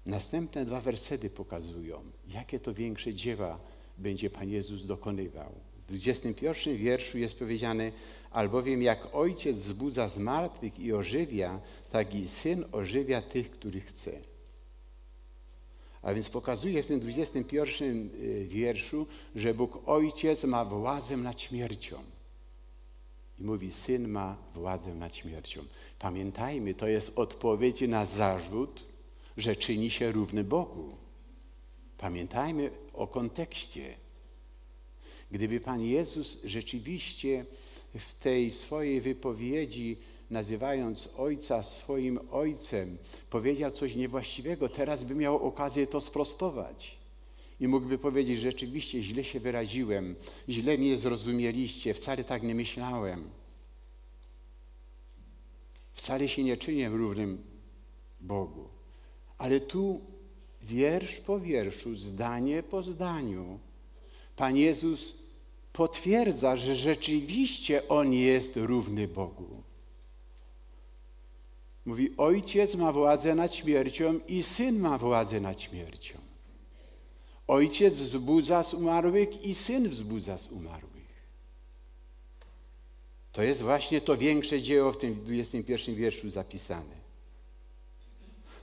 Następne 0.06 0.66
dwa 0.66 0.82
wersety 0.82 1.30
pokazują, 1.30 2.02
jakie 2.28 2.60
to 2.60 2.74
większe 2.74 3.14
dzieła 3.14 3.60
będzie 3.98 4.30
Pan 4.30 4.50
Jezus 4.50 4.86
dokonywał. 4.86 5.52
W 5.84 5.88
21 5.88 6.78
wierszu 6.78 7.18
jest 7.18 7.40
powiedziane, 7.40 7.92
albowiem 8.32 8.82
jak 8.82 9.16
ojciec 9.16 9.60
wzbudza 9.60 10.08
z 10.10 10.18
martwych 10.18 10.80
i 10.80 10.94
ożywia, 10.94 11.62
tak 11.92 12.16
i 12.16 12.28
syn 12.28 12.66
ożywia 12.72 13.22
tych, 13.22 13.52
których 13.52 13.86
chce. 13.86 14.33
A 16.04 16.14
więc 16.14 16.30
pokazuje 16.30 16.84
w 16.84 16.88
tym 16.88 17.00
21 17.00 18.10
y, 18.16 18.46
wierszu, 18.48 19.08
że 19.36 19.54
Bóg 19.54 19.80
Ojciec 19.86 20.44
ma 20.44 20.66
władzę 20.66 21.18
nad 21.18 21.42
śmiercią. 21.42 22.04
I 23.40 23.44
mówi, 23.44 23.72
syn 23.72 24.08
ma 24.08 24.38
władzę 24.54 24.96
nad 24.96 25.16
śmiercią. 25.16 25.66
Pamiętajmy, 26.00 26.74
to 26.74 26.88
jest 26.88 27.12
odpowiedź 27.20 27.82
na 27.82 28.06
zarzut, 28.06 28.84
że 29.38 29.56
czyni 29.56 29.90
się 29.90 30.12
równy 30.12 30.44
Bogu. 30.44 30.96
Pamiętajmy 31.98 32.72
o 32.94 33.08
kontekście. 33.08 33.94
Gdyby 35.32 35.60
Pan 35.60 35.82
Jezus 35.82 36.44
rzeczywiście 36.44 37.46
w 37.96 38.14
tej 38.14 38.52
swojej 38.52 39.02
wypowiedzi, 39.02 39.98
nazywając 40.34 41.10
Ojca 41.18 41.64
swoim 41.64 42.20
Ojcem, 42.32 42.98
powiedział 43.30 43.72
coś 43.72 43.96
niewłaściwego, 43.96 44.70
teraz 44.70 45.04
by 45.04 45.16
miał 45.16 45.48
okazję 45.48 45.88
to 45.88 46.02
sprostować. 46.02 46.98
I 47.60 47.68
mógłby 47.68 47.98
powiedzieć, 47.98 48.40
rzeczywiście 48.40 49.04
źle 49.04 49.24
się 49.24 49.40
wyraziłem, 49.40 50.16
źle 50.50 50.78
mnie 50.78 50.98
zrozumieliście, 50.98 51.94
wcale 51.94 52.24
tak 52.24 52.44
nie 52.44 52.56
myślałem. 52.56 53.30
Wcale 55.94 56.28
się 56.28 56.44
nie 56.44 56.58
czynię 56.58 56.90
równym 56.90 57.44
Bogu. 58.22 58.70
Ale 59.38 59.60
tu 59.60 60.02
wiersz 60.62 61.20
po 61.20 61.40
wierszu, 61.40 61.96
zdanie 61.96 62.64
po 62.64 62.84
zdaniu, 62.84 63.60
Pan 64.36 64.58
Jezus 64.58 65.14
potwierdza, 65.74 66.56
że 66.56 66.76
rzeczywiście 66.76 67.88
On 67.88 68.14
jest 68.14 68.56
równy 68.56 69.08
Bogu. 69.08 69.63
Mówi, 71.86 72.14
ojciec 72.18 72.76
ma 72.76 72.92
władzę 72.92 73.36
nad 73.36 73.56
śmiercią 73.56 74.20
i 74.28 74.44
syn 74.44 74.80
ma 74.80 74.98
władzę 74.98 75.40
nad 75.40 75.62
śmiercią. 75.62 76.20
Ojciec 77.48 77.96
wzbudza 77.96 78.64
z 78.64 78.74
umarłych 78.74 79.46
i 79.46 79.56
syn 79.56 79.90
wzbudza 79.90 80.38
z 80.38 80.48
umarłych. 80.48 80.94
To 83.32 83.44
jest 83.44 83.62
właśnie 83.62 84.02
to 84.02 84.18
większe 84.18 84.62
dzieło 84.62 84.92
w 84.92 84.98
tym 84.98 85.16
21 85.16 85.96
wierszu 85.96 86.30
zapisane. 86.30 87.04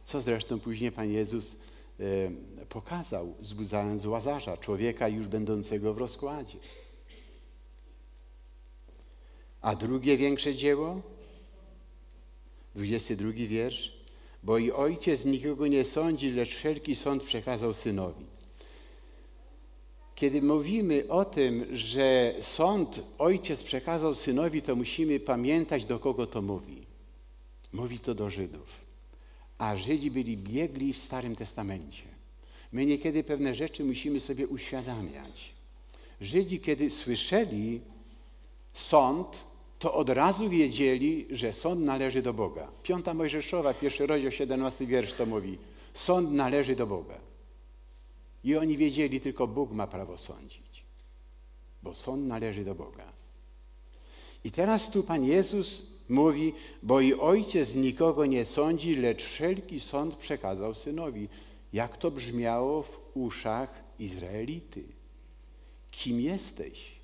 Co 0.04 0.20
zresztą 0.20 0.60
później 0.60 0.92
Pan 0.92 1.12
Jezus 1.12 1.56
e, 2.00 2.04
pokazał, 2.68 3.34
wzbudzając 3.40 4.06
Łazarza, 4.06 4.56
człowieka 4.56 5.08
już 5.08 5.28
będącego 5.28 5.94
w 5.94 5.98
rozkładzie. 5.98 6.58
A 9.60 9.76
drugie 9.76 10.16
większe 10.16 10.54
dzieło, 10.54 11.02
22 12.74 13.32
wiersz, 13.32 13.92
bo 14.42 14.58
i 14.58 14.72
ojciec 14.72 15.24
nikogo 15.24 15.66
nie 15.66 15.84
sądzi, 15.84 16.30
lecz 16.30 16.54
wszelki 16.54 16.96
sąd 16.96 17.22
przekazał 17.22 17.74
synowi. 17.74 18.24
Kiedy 20.14 20.42
mówimy 20.42 21.08
o 21.08 21.24
tym, 21.24 21.76
że 21.76 22.34
sąd 22.40 23.00
ojciec 23.18 23.62
przekazał 23.62 24.14
synowi, 24.14 24.62
to 24.62 24.76
musimy 24.76 25.20
pamiętać, 25.20 25.84
do 25.84 25.98
kogo 25.98 26.26
to 26.26 26.42
mówi. 26.42 26.86
Mówi 27.72 27.98
to 27.98 28.14
do 28.14 28.30
Żydów. 28.30 28.66
A 29.58 29.76
Żydzi 29.76 30.10
byli 30.10 30.36
biegli 30.36 30.92
w 30.92 30.98
Starym 30.98 31.36
Testamencie. 31.36 32.02
My 32.72 32.86
niekiedy 32.86 33.24
pewne 33.24 33.54
rzeczy 33.54 33.84
musimy 33.84 34.20
sobie 34.20 34.48
uświadamiać. 34.48 35.52
Żydzi, 36.20 36.60
kiedy 36.60 36.90
słyszeli 36.90 37.80
sąd, 38.74 39.28
to 39.80 39.94
od 39.94 40.08
razu 40.08 40.48
wiedzieli, 40.48 41.26
że 41.30 41.52
sąd 41.52 41.80
należy 41.80 42.22
do 42.22 42.34
Boga. 42.34 42.68
Piąta 42.82 43.14
Mojżeszowa, 43.14 43.74
pierwszy 43.74 44.06
rozdział, 44.06 44.32
17 44.32 44.86
wiersz 44.86 45.12
to 45.12 45.26
mówi. 45.26 45.58
Sąd 45.94 46.32
należy 46.32 46.76
do 46.76 46.86
Boga. 46.86 47.18
I 48.44 48.56
oni 48.56 48.76
wiedzieli, 48.76 49.20
tylko 49.20 49.46
Bóg 49.48 49.72
ma 49.72 49.86
prawo 49.86 50.18
sądzić, 50.18 50.84
bo 51.82 51.94
sąd 51.94 52.26
należy 52.26 52.64
do 52.64 52.74
Boga. 52.74 53.12
I 54.44 54.50
teraz 54.50 54.90
tu 54.90 55.02
Pan 55.02 55.24
Jezus 55.24 55.82
mówi, 56.08 56.52
bo 56.82 57.00
i 57.00 57.14
ojciec 57.14 57.74
nikogo 57.74 58.26
nie 58.26 58.44
sądzi, 58.44 58.96
lecz 58.96 59.22
wszelki 59.22 59.80
sąd 59.80 60.14
przekazał 60.16 60.74
synowi. 60.74 61.28
Jak 61.72 61.96
to 61.96 62.10
brzmiało 62.10 62.82
w 62.82 63.00
uszach 63.14 63.82
Izraelity? 63.98 64.84
Kim 65.90 66.20
jesteś? 66.20 66.99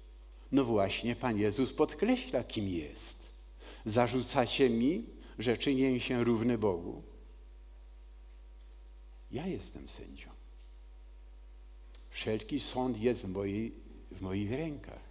No 0.53 0.65
właśnie, 0.65 1.17
Pan 1.17 1.39
Jezus 1.39 1.73
podkreśla, 1.73 2.45
kim 2.45 2.69
jest. 2.69 3.19
Zarzucacie 3.85 4.71
mi, 4.71 5.05
że 5.39 5.59
czynię 5.59 6.01
się 6.01 6.25
równy 6.25 6.59
Bogu. 6.59 7.03
Ja 9.31 9.47
jestem 9.47 9.89
sędzią. 9.89 10.31
Wszelki 12.11 12.61
sąd 12.61 12.99
jest 12.99 13.27
w, 13.27 13.33
mojej, 13.33 13.73
w 14.11 14.21
moich 14.21 14.53
rękach. 14.53 15.07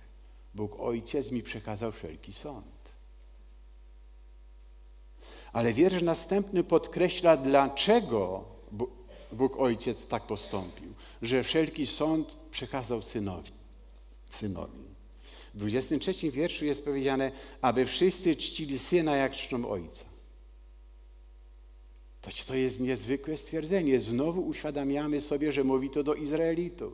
Bóg 0.55 0.79
Ojciec 0.79 1.31
mi 1.31 1.43
przekazał 1.43 1.91
wszelki 1.91 2.33
sąd. 2.33 2.95
Ale 5.53 5.73
wiersz 5.73 6.01
następny 6.01 6.63
podkreśla, 6.63 7.37
dlaczego 7.37 8.45
Bóg 9.31 9.59
Ojciec 9.59 10.07
tak 10.07 10.23
postąpił, 10.23 10.93
że 11.21 11.43
wszelki 11.43 11.87
sąd 11.87 12.27
przekazał 12.51 13.01
synowi. 13.01 13.51
synowi. 14.29 14.94
W 15.55 15.57
23 15.57 16.31
wierszu 16.31 16.65
jest 16.65 16.85
powiedziane, 16.85 17.31
aby 17.61 17.85
wszyscy 17.85 18.35
czcili 18.35 18.79
syna 18.79 19.15
jak 19.15 19.31
czczą 19.33 19.69
ojca. 19.69 20.05
To, 22.21 22.29
to 22.47 22.55
jest 22.55 22.79
niezwykłe 22.79 23.37
stwierdzenie. 23.37 23.99
Znowu 23.99 24.47
uświadamiamy 24.47 25.21
sobie, 25.21 25.51
że 25.51 25.63
mówi 25.63 25.89
to 25.89 26.03
do 26.03 26.13
Izraelitów. 26.13 26.93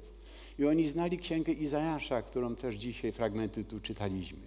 I 0.59 0.65
oni 0.65 0.87
znali 0.87 1.17
księgę 1.17 1.51
Izajasza, 1.53 2.21
którą 2.21 2.55
też 2.55 2.75
dzisiaj 2.75 3.11
fragmenty 3.11 3.63
tu 3.63 3.79
czytaliśmy. 3.79 4.39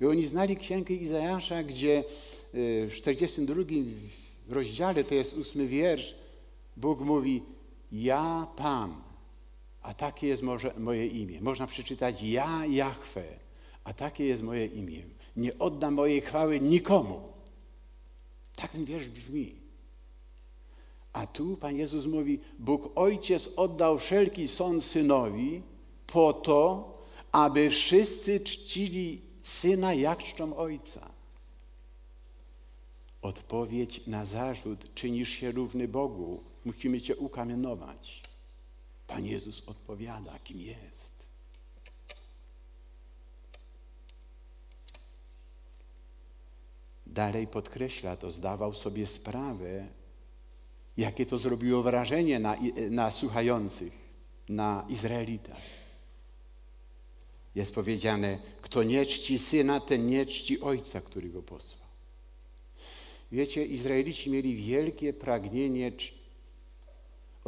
I 0.00 0.06
oni 0.06 0.26
znali 0.26 0.56
księgę 0.56 0.94
Izajasza, 0.94 1.62
gdzie 1.62 2.04
y, 2.54 2.88
w 2.90 2.94
42 2.94 3.62
rozdziale, 4.48 5.04
to 5.04 5.14
jest 5.14 5.36
ósmy 5.36 5.66
wiersz, 5.66 6.14
Bóg 6.76 7.00
mówi, 7.00 7.42
ja 7.92 8.46
Pan, 8.56 8.94
a 9.82 9.94
takie 9.94 10.26
jest 10.26 10.42
może 10.42 10.74
moje 10.78 11.06
imię. 11.06 11.40
Można 11.40 11.66
przeczytać, 11.66 12.22
ja 12.22 12.66
Jahwe, 12.66 13.24
a 13.84 13.92
takie 13.92 14.24
jest 14.24 14.42
moje 14.42 14.66
imię. 14.66 15.02
Nie 15.36 15.58
oddam 15.58 15.94
mojej 15.94 16.20
chwały 16.20 16.60
nikomu. 16.60 17.32
Tak 18.56 18.72
ten 18.72 18.84
wiersz 18.84 19.08
brzmi. 19.08 19.54
A 21.12 21.26
tu 21.26 21.56
Pan 21.56 21.76
Jezus 21.76 22.06
mówi, 22.06 22.40
Bóg 22.58 22.92
Ojciec 22.94 23.48
oddał 23.56 23.98
wszelki 23.98 24.48
sąd 24.48 24.84
Synowi 24.84 25.62
po 26.06 26.32
to, 26.32 26.94
aby 27.32 27.70
wszyscy 27.70 28.40
czcili 28.40 29.20
Syna 29.42 29.94
jak 29.94 30.22
czczą 30.22 30.56
Ojca. 30.56 31.10
Odpowiedź 33.22 34.06
na 34.06 34.24
zarzut, 34.24 34.94
czynisz 34.94 35.28
się 35.28 35.52
równy 35.52 35.88
Bogu, 35.88 36.40
musimy 36.64 37.00
Cię 37.00 37.16
ukamienować. 37.16 38.27
Pan 39.08 39.26
Jezus 39.26 39.62
odpowiada, 39.66 40.38
kim 40.38 40.60
jest. 40.60 41.12
Dalej 47.06 47.46
podkreśla 47.46 48.16
to, 48.16 48.30
zdawał 48.30 48.74
sobie 48.74 49.06
sprawę, 49.06 49.88
jakie 50.96 51.26
to 51.26 51.38
zrobiło 51.38 51.82
wrażenie 51.82 52.38
na, 52.38 52.56
na 52.90 53.10
słuchających, 53.10 53.92
na 54.48 54.86
Izraelitach. 54.88 55.60
Jest 57.54 57.74
powiedziane, 57.74 58.38
kto 58.62 58.82
nie 58.82 59.06
czci 59.06 59.38
syna, 59.38 59.80
ten 59.80 60.06
nie 60.06 60.26
czci 60.26 60.60
ojca, 60.60 61.00
który 61.00 61.28
go 61.28 61.42
posłał. 61.42 61.88
Wiecie, 63.32 63.66
Izraelici 63.66 64.30
mieli 64.30 64.56
wielkie 64.56 65.12
pragnienie 65.12 65.92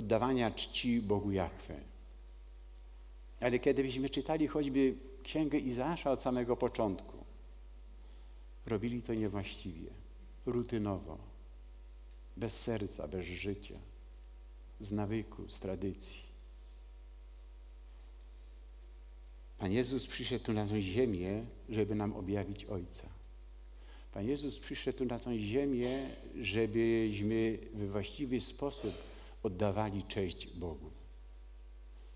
oddawania 0.01 0.51
czci 0.51 1.01
Bogu 1.01 1.33
Jahwe. 1.33 1.77
Ale 3.41 3.59
kiedy 3.59 3.83
byśmy 3.83 4.11
czytali 4.11 4.47
choćby 4.47 4.95
księgę 5.23 5.59
Izaasza 5.59 6.11
od 6.11 6.21
samego 6.21 6.57
początku, 6.57 7.17
robili 8.67 9.03
to 9.03 9.15
niewłaściwie, 9.15 9.91
rutynowo 10.47 11.19
bez 12.37 12.61
serca, 12.61 13.09
bez 13.09 13.27
życia, 13.27 13.79
z 14.81 14.93
nawyku, 14.93 15.49
z 15.49 15.59
tradycji. 15.59 16.31
Pan 19.59 19.73
Jezus 19.73 20.07
przyszedł 20.07 20.45
tu 20.45 20.53
na 20.53 20.67
tę 20.67 20.83
ziemię, 20.83 21.45
żeby 21.69 21.95
nam 21.95 22.17
objawić 22.17 22.65
Ojca. 22.65 23.09
Pan 24.13 24.29
Jezus 24.29 24.59
przyszedł 24.59 24.99
tu 24.99 25.05
na 25.05 25.19
tę 25.19 25.39
ziemię, 25.39 26.11
żebyśmy 26.41 27.59
we 27.75 27.87
właściwy 27.87 28.41
sposób 28.41 29.10
oddawali 29.43 30.03
cześć 30.03 30.47
Bogu. 30.47 30.91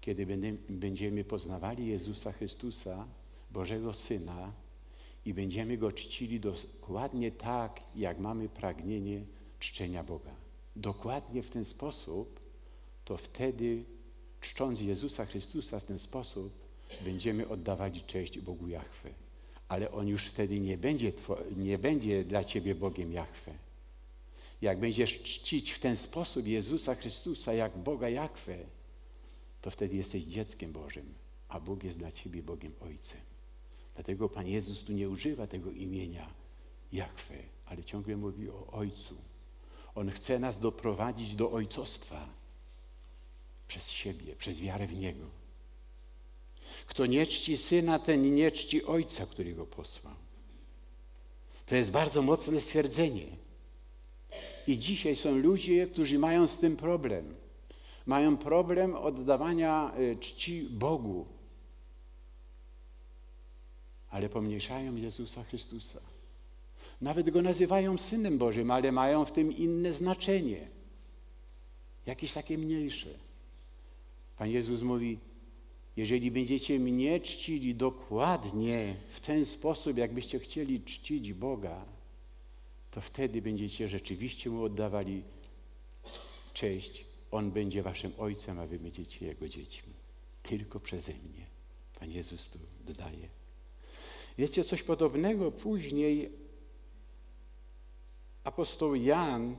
Kiedy 0.01 0.27
będziemy 0.69 1.25
poznawali 1.25 1.87
Jezusa 1.87 2.33
Chrystusa, 2.33 3.07
Bożego 3.51 3.95
Syna, 3.95 4.53
i 5.27 5.35
będziemy 5.35 5.77
Go 5.77 5.93
czcili 5.93 6.41
dokładnie 6.41 7.31
tak, 7.31 7.81
jak 7.97 8.19
mamy 8.19 8.49
pragnienie 8.49 9.25
czczenia 9.59 10.05
Boga. 10.05 10.37
Dokładnie 10.77 11.43
w 11.43 11.51
ten 11.51 11.65
sposób, 11.65 12.41
to 13.05 13.17
wtedy, 13.17 13.85
czcząc 14.41 14.81
Jezusa 14.81 15.27
Chrystusa 15.27 15.81
w 15.81 15.85
ten 15.85 15.99
sposób, 15.99 16.53
będziemy 17.05 17.49
oddawali 17.49 18.01
cześć 18.01 18.39
Bogu 18.39 18.69
Jahwe. 18.69 19.11
Ale 19.69 19.93
On 19.93 20.09
już 20.09 20.27
wtedy 20.27 20.61
nie 20.61 20.79
będzie, 20.79 21.13
nie 21.57 21.79
będzie 21.79 22.25
dla 22.25 22.45
Ciebie 22.45 22.75
Bogiem 22.75 23.13
Jahwe. 23.13 23.53
Jak 24.65 24.81
będziesz 24.81 25.23
czcić 25.23 25.71
w 25.73 25.79
ten 25.79 25.97
sposób 25.97 26.47
Jezusa 26.47 26.95
Chrystusa 26.95 27.53
jak 27.53 27.79
Boga 27.79 28.09
Jahwe, 28.09 28.59
to 29.61 29.71
wtedy 29.71 29.97
jesteś 29.97 30.25
dzieckiem 30.25 30.73
Bożym, 30.73 31.15
a 31.49 31.61
Bóg 31.61 31.85
jest 31.85 31.99
dla 31.99 32.13
ciebie 32.13 32.43
Bogiem 32.43 32.73
Ojcem. 32.81 33.21
Dlatego 33.95 34.29
Pan 34.29 34.47
Jezus 34.47 34.83
tu 34.83 34.93
nie 34.93 35.09
używa 35.09 35.47
tego 35.47 35.71
imienia 35.71 36.35
Jachwę, 36.93 37.35
ale 37.67 37.85
ciągle 37.85 38.17
mówi 38.17 38.51
o 38.51 38.67
Ojcu. 38.67 39.15
On 39.95 40.11
chce 40.11 40.39
nas 40.39 40.61
doprowadzić 40.61 41.35
do 41.35 41.53
ojcostwa 41.53 42.29
przez 43.69 43.91
siebie, 43.91 44.37
przez 44.37 44.61
wiarę 44.61 44.87
w 44.87 44.97
Niego. 44.97 45.27
Kto 46.87 47.07
nie 47.07 47.27
czci 47.27 47.57
Syna, 47.57 47.99
ten 47.99 48.35
nie 48.35 48.53
czci 48.53 48.85
Ojca, 48.85 49.27
który 49.27 49.55
Go 49.55 49.67
posłał. 49.67 50.15
To 51.67 51.77
jest 51.77 51.91
bardzo 51.91 52.23
mocne 52.23 52.61
stwierdzenie. 52.61 53.44
I 54.67 54.79
dzisiaj 54.79 55.17
są 55.17 55.39
ludzie, 55.39 55.87
którzy 55.87 56.19
mają 56.19 56.49
z 56.49 56.59
tym 56.59 56.77
problem. 56.77 57.35
Mają 58.07 58.37
problem 58.37 58.95
oddawania 58.95 59.93
e, 59.95 60.17
czci 60.17 60.63
Bogu, 60.63 61.27
ale 64.11 64.29
pomniejszają 64.29 64.97
Jezusa 64.97 65.45
Chrystusa. 65.45 66.01
Nawet 67.01 67.31
go 67.31 67.43
nazywają 67.43 67.99
Synem 67.99 68.39
Bożym, 68.39 68.71
ale 68.71 68.93
mają 68.93 69.25
w 69.25 69.33
tym 69.33 69.57
inne 69.57 69.93
znaczenie. 69.93 70.69
Jakieś 72.07 72.33
takie 72.33 72.59
mniejsze. 72.59 73.09
Pan 74.39 74.51
Jezus 74.51 74.83
mówi, 74.83 75.19
jeżeli 75.97 76.31
będziecie 76.31 76.79
mnie 76.79 77.21
czcili 77.21 77.75
dokładnie 77.75 78.95
w 79.11 79.21
ten 79.21 79.47
sposób, 79.47 79.99
jakbyście 79.99 80.39
chcieli 80.39 80.81
czcić 80.81 81.33
Boga, 81.33 81.85
to 82.95 83.01
wtedy 83.01 83.43
będziecie 83.43 83.89
rzeczywiście 83.89 84.51
Mu 84.51 84.65
oddawali 84.65 85.23
cześć. 86.53 87.05
On 87.31 87.51
będzie 87.51 87.83
waszym 87.83 88.13
Ojcem, 88.19 88.59
a 88.59 88.67
wy 88.67 88.79
będziecie 88.79 89.27
Jego 89.27 89.49
dziećmi. 89.49 89.93
Tylko 90.43 90.81
przeze 90.81 91.13
mnie. 91.13 91.47
Pan 92.01 92.11
Jezus 92.11 92.49
tu 92.49 92.59
dodaje. 92.87 93.29
Wiecie, 94.39 94.65
coś 94.65 94.83
podobnego 94.83 95.53
później 95.53 96.33
apostoł 98.45 98.95
Jan 98.95 99.57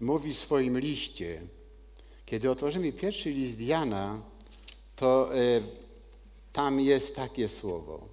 mówi 0.00 0.32
w 0.32 0.38
swoim 0.38 0.78
liście. 0.78 1.42
Kiedy 2.26 2.50
otworzymy 2.50 2.92
pierwszy 2.92 3.30
list 3.30 3.60
Jana, 3.60 4.22
to 4.96 5.36
e, 5.36 5.60
tam 6.52 6.80
jest 6.80 7.16
takie 7.16 7.48
słowo. 7.48 8.08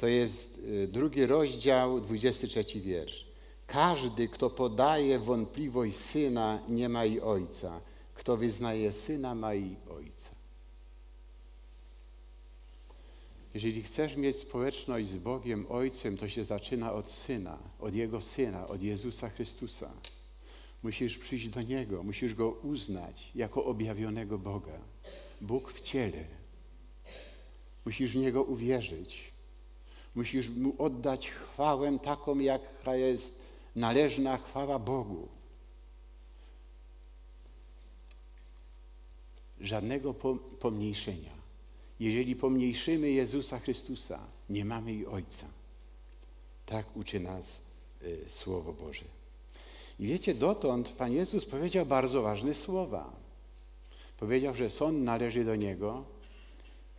To 0.00 0.06
jest 0.06 0.60
e, 0.84 0.86
drugi 0.86 1.26
rozdział, 1.26 2.00
23 2.00 2.80
wiersz. 2.80 3.26
Każdy, 3.66 4.28
kto 4.28 4.50
podaje 4.50 5.18
wątpliwość 5.18 5.96
syna, 5.96 6.58
nie 6.68 6.88
ma 6.88 7.04
i 7.04 7.20
ojca. 7.20 7.80
Kto 8.14 8.36
wyznaje 8.36 8.92
syna, 8.92 9.34
ma 9.34 9.54
i 9.54 9.76
ojca. 9.90 10.30
Jeżeli 13.54 13.82
chcesz 13.82 14.16
mieć 14.16 14.36
społeczność 14.36 15.08
z 15.08 15.16
Bogiem 15.16 15.66
Ojcem, 15.68 16.16
to 16.16 16.28
się 16.28 16.44
zaczyna 16.44 16.92
od 16.92 17.12
Syna, 17.12 17.58
od 17.80 17.94
Jego 17.94 18.20
Syna, 18.20 18.68
od 18.68 18.82
Jezusa 18.82 19.28
Chrystusa. 19.28 19.90
Musisz 20.82 21.18
przyjść 21.18 21.48
do 21.48 21.62
Niego, 21.62 22.02
musisz 22.02 22.34
Go 22.34 22.50
uznać 22.50 23.30
jako 23.34 23.64
objawionego 23.64 24.38
Boga. 24.38 24.78
Bóg 25.40 25.72
w 25.72 25.80
ciele. 25.80 26.24
Musisz 27.84 28.12
w 28.12 28.16
Niego 28.16 28.42
uwierzyć. 28.42 29.29
Musisz 30.14 30.48
Mu 30.48 30.74
oddać 30.78 31.30
chwałę 31.30 31.98
taką, 31.98 32.38
jaka 32.38 32.96
jest 32.96 33.40
należna 33.76 34.38
chwała 34.38 34.78
Bogu. 34.78 35.28
Żadnego 39.60 40.14
pomniejszenia. 40.60 41.40
Jeżeli 42.00 42.36
pomniejszymy 42.36 43.10
Jezusa 43.10 43.58
Chrystusa, 43.58 44.18
nie 44.50 44.64
mamy 44.64 44.92
i 44.94 45.06
Ojca. 45.06 45.46
Tak 46.66 46.96
uczy 46.96 47.20
nas 47.20 47.60
y, 48.02 48.24
Słowo 48.28 48.72
Boże. 48.72 49.04
I 50.00 50.06
wiecie, 50.06 50.34
dotąd 50.34 50.88
Pan 50.88 51.12
Jezus 51.12 51.44
powiedział 51.44 51.86
bardzo 51.86 52.22
ważne 52.22 52.54
słowa. 52.54 53.12
Powiedział, 54.18 54.54
że 54.54 54.70
sąd 54.70 55.02
należy 55.02 55.44
do 55.44 55.56
Niego 55.56 56.04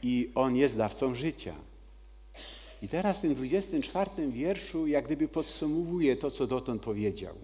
i 0.04 0.32
On 0.36 0.56
jest 0.56 0.78
dawcą 0.78 1.15
życia. 1.15 1.56
I 2.81 2.87
teraz 2.87 3.17
w 3.17 3.21
tym 3.21 3.35
24 3.35 4.31
wierszu 4.31 4.87
jak 4.87 5.05
gdyby 5.05 5.27
podsumowuje 5.27 6.15
to, 6.15 6.31
co 6.31 6.47
dotąd 6.47 6.81
powiedział. 6.81 7.35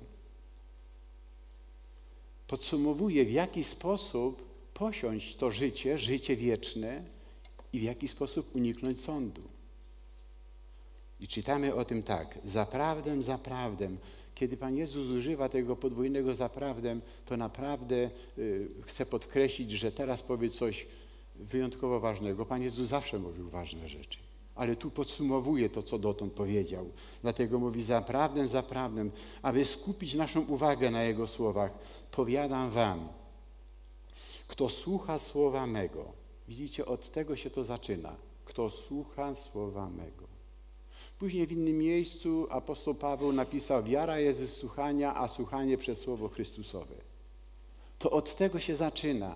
Podsumowuje, 2.47 3.26
w 3.26 3.32
jaki 3.32 3.63
sposób 3.63 4.47
posiąść 4.73 5.36
to 5.36 5.52
życie, 5.52 5.97
życie 5.97 6.36
wieczne, 6.36 7.04
i 7.73 7.80
w 7.80 7.84
jaki 7.84 8.08
sposób 8.08 8.56
uniknąć 8.56 9.02
sądu. 9.02 9.41
I 11.19 11.28
czytamy 11.28 11.76
o 11.76 11.86
tym 11.86 12.04
tak, 12.04 12.39
zaprawdę, 12.43 13.23
zaprawdę. 13.23 13.89
Kiedy 14.36 14.58
Pan 14.58 14.78
Jezus 14.78 15.08
używa 15.08 15.50
tego 15.50 15.76
podwójnego 15.76 16.36
zaprawdę, 16.36 17.00
to 17.26 17.38
naprawdę 17.38 18.10
y, 18.38 19.06
podkreślić, 19.10 19.71
że 19.71 19.91
teraz 19.91 20.21
powie 20.21 20.50
coś 20.50 20.88
wyjątkowo 21.36 22.00
ważnego. 22.00 22.45
Pan 22.45 22.62
Jezus 22.62 22.88
zawsze 22.88 23.19
mówił 23.19 23.50
ważne 23.50 23.89
rzeczy, 23.89 24.19
ale 24.58 24.76
tu 24.76 24.91
podsumowuje 24.91 25.70
to, 25.70 25.84
co 25.84 26.00
dotąd 26.00 26.34
powiedział. 26.34 26.89
Dlatego 27.22 27.60
mówi 27.60 27.82
zaprawdę, 27.82 28.48
zaprawdę, 28.48 29.10
aby 29.41 29.65
skupić 29.65 30.13
naszą 30.13 30.41
uwagę 30.41 30.91
na 30.91 31.04
Jego 31.04 31.28
słowach. 31.28 31.72
Powiadam 32.12 32.72
wam, 32.72 33.08
kto 34.48 34.70
słucha 34.70 35.20
słowa 35.20 35.67
mego, 35.67 36.28
Widzicie, 36.48 36.86
od 36.86 37.12
tego 37.12 37.36
się 37.36 37.50
to 37.50 37.65
zaczyna. 37.65 38.15
Kto 38.46 38.70
słucha 38.70 39.36
słowa 39.36 39.89
mego. 39.89 40.28
Później 41.20 41.48
w 41.48 41.52
innym 41.52 41.78
miejscu 41.78 42.48
apostoł 42.50 42.96
Paweł 42.96 43.34
napisał: 43.34 43.84
Wiara 43.84 44.20
jest 44.20 44.39
ze 44.39 44.48
słuchania, 44.48 45.15
a 45.15 45.28
słuchanie 45.28 45.78
przez 45.78 46.00
słowo 46.00 46.30
Chrystusowe. 46.30 46.96
To 48.00 48.12
od 48.12 48.36
tego 48.36 48.60
się 48.60 48.76
zaczyna. 48.76 49.36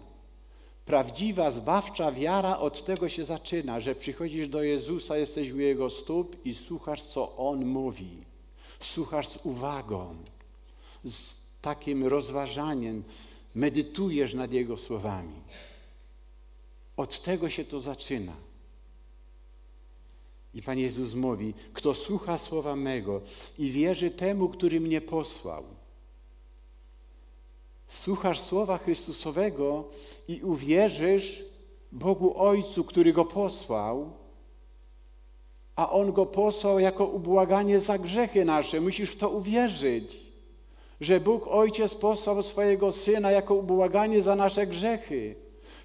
Prawdziwa, 0.91 1.51
zbawcza 1.51 2.11
wiara 2.11 2.59
od 2.59 2.85
tego 2.85 3.09
się 3.09 3.23
zaczyna, 3.25 3.79
że 3.79 3.95
przychodzisz 3.95 4.49
do 4.49 4.63
Jezusa, 4.63 5.17
jesteś 5.17 5.51
u 5.51 5.59
Jego 5.59 5.89
stóp 5.89 6.45
i 6.45 6.55
słuchasz, 6.55 7.03
co 7.03 7.35
On 7.35 7.65
mówi. 7.65 8.25
Słuchasz 8.79 9.27
z 9.27 9.45
uwagą, 9.45 10.15
z 11.03 11.35
takim 11.61 12.07
rozważaniem, 12.07 13.03
medytujesz 13.55 14.33
nad 14.33 14.51
Jego 14.51 14.77
słowami. 14.77 15.35
Od 16.97 17.23
tego 17.23 17.49
się 17.49 17.65
to 17.65 17.79
zaczyna. 17.79 18.33
I 20.53 20.61
Pan 20.61 20.77
Jezus 20.77 21.13
mówi, 21.13 21.53
kto 21.73 21.93
słucha 21.93 22.37
słowa 22.37 22.75
mego 22.75 23.21
i 23.59 23.71
wierzy 23.71 24.11
temu, 24.11 24.49
który 24.49 24.79
mnie 24.79 25.01
posłał. 25.01 25.63
Słuchasz 27.91 28.39
słowa 28.39 28.77
Chrystusowego 28.77 29.83
i 30.27 30.41
uwierzysz 30.43 31.43
Bogu 31.91 32.37
Ojcu, 32.37 32.83
który 32.83 33.13
go 33.13 33.25
posłał, 33.25 34.11
a 35.75 35.91
On 35.91 36.11
go 36.13 36.25
posłał 36.25 36.79
jako 36.79 37.05
ubłaganie 37.05 37.79
za 37.79 37.97
grzechy 37.97 38.45
nasze. 38.45 38.81
Musisz 38.81 39.11
w 39.11 39.17
to 39.17 39.29
uwierzyć, 39.29 40.19
że 41.01 41.19
Bóg 41.19 41.47
Ojciec 41.47 41.95
posłał 41.95 42.43
swojego 42.43 42.91
Syna 42.91 43.31
jako 43.31 43.55
ubłaganie 43.55 44.21
za 44.21 44.35
nasze 44.35 44.67
grzechy. 44.67 45.35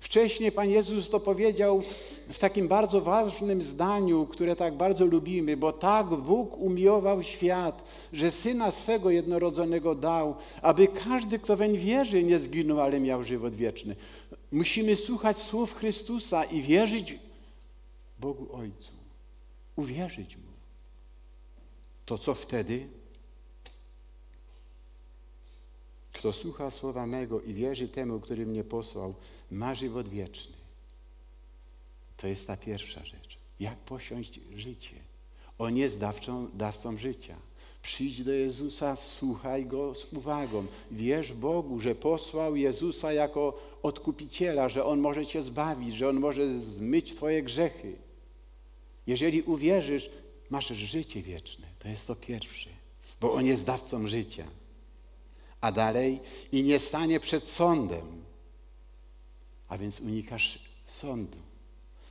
Wcześniej 0.00 0.52
Pan 0.52 0.70
Jezus 0.70 1.10
to 1.10 1.20
powiedział 1.20 1.82
w 2.28 2.38
takim 2.38 2.68
bardzo 2.68 3.00
ważnym 3.00 3.62
zdaniu, 3.62 4.26
które 4.26 4.56
tak 4.56 4.74
bardzo 4.74 5.04
lubimy, 5.04 5.56
bo 5.56 5.72
tak 5.72 6.06
Bóg 6.06 6.58
umiłował 6.58 7.22
świat, 7.22 7.88
że 8.12 8.30
Syna 8.30 8.70
swego 8.70 9.10
jednorodzonego 9.10 9.94
dał, 9.94 10.34
aby 10.62 10.88
każdy, 10.88 11.38
kto 11.38 11.56
weń 11.56 11.78
wierzy, 11.78 12.22
nie 12.22 12.38
zginął, 12.38 12.80
ale 12.80 13.00
miał 13.00 13.24
żywot 13.24 13.54
wieczny. 13.54 13.96
Musimy 14.52 14.96
słuchać 14.96 15.38
słów 15.38 15.74
Chrystusa 15.74 16.44
i 16.44 16.62
wierzyć 16.62 17.18
Bogu 18.18 18.56
Ojcu. 18.56 18.92
Uwierzyć 19.76 20.36
Mu. 20.36 20.42
To 22.06 22.18
co 22.18 22.34
wtedy? 22.34 22.86
Kto 26.26 26.32
słucha 26.32 26.70
słowa 26.70 27.06
mego 27.06 27.40
i 27.40 27.54
wierzy 27.54 27.88
temu, 27.88 28.20
który 28.20 28.46
mnie 28.46 28.64
posłał, 28.64 29.14
ma 29.50 29.74
żywot 29.74 30.08
wieczny. 30.08 30.56
To 32.16 32.26
jest 32.26 32.46
ta 32.46 32.56
pierwsza 32.56 33.04
rzecz. 33.04 33.38
Jak 33.60 33.78
posiąść 33.78 34.40
życie? 34.56 34.96
On 35.58 35.76
jest 35.76 36.00
dawcą, 36.54 36.98
życia. 36.98 37.36
Przyjdź 37.82 38.24
do 38.24 38.32
Jezusa, 38.32 38.96
słuchaj 38.96 39.66
Go 39.66 39.94
z 39.94 40.12
uwagą. 40.12 40.66
Wierz 40.90 41.32
Bogu, 41.32 41.80
że 41.80 41.94
posłał 41.94 42.56
Jezusa 42.56 43.12
jako 43.12 43.58
odkupiciela, 43.82 44.68
że 44.68 44.84
On 44.84 45.00
może 45.00 45.26
Cię 45.26 45.42
zbawić, 45.42 45.94
że 45.94 46.08
On 46.08 46.20
może 46.20 46.60
zmyć 46.60 47.14
Twoje 47.14 47.42
grzechy. 47.42 47.96
Jeżeli 49.06 49.42
uwierzysz, 49.42 50.10
masz 50.50 50.68
życie 50.68 51.22
wieczne. 51.22 51.66
To 51.78 51.88
jest 51.88 52.06
to 52.06 52.16
pierwsze, 52.16 52.70
bo 53.20 53.32
On 53.32 53.46
jest 53.46 53.64
dawcą 53.64 54.08
życia. 54.08 54.44
A 55.66 55.72
dalej 55.72 56.20
i 56.52 56.62
nie 56.62 56.78
stanie 56.78 57.20
przed 57.20 57.48
sądem 57.48 58.26
a 59.68 59.78
więc 59.78 60.00
unikasz 60.00 60.58
sądu. 60.86 61.38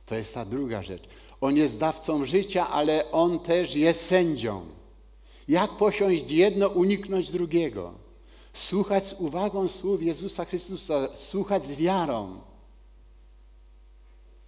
To 0.06 0.14
jest 0.14 0.34
ta 0.34 0.44
druga 0.44 0.82
rzecz. 0.82 1.02
On 1.40 1.56
jest 1.56 1.78
dawcą 1.78 2.24
życia, 2.24 2.68
ale 2.68 3.10
on 3.10 3.38
też 3.38 3.74
jest 3.74 4.06
sędzią. 4.06 4.66
Jak 5.48 5.70
posiąść 5.70 6.30
jedno, 6.30 6.68
uniknąć 6.68 7.30
drugiego? 7.30 7.94
Słuchać 8.52 9.08
z 9.08 9.12
uwagą 9.12 9.68
słów 9.68 10.02
Jezusa 10.02 10.44
Chrystusa, 10.44 11.16
słuchać 11.16 11.66
z 11.66 11.76
wiarą. 11.76 12.40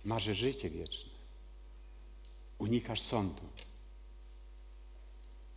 Masz 0.04 0.24
życie 0.24 0.70
wieczne. 0.70 1.10
Unikasz 2.58 3.00
sądu. 3.00 3.42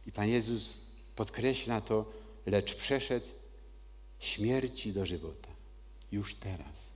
I 0.05 0.11
Pan 0.11 0.29
Jezus 0.29 0.77
podkreśla 1.15 1.81
to, 1.81 2.05
lecz 2.45 2.75
przeszedł 2.75 3.27
śmierci 4.21 4.93
do 4.93 5.05
żywota. 5.05 5.49
Już 6.11 6.35
teraz. 6.35 6.93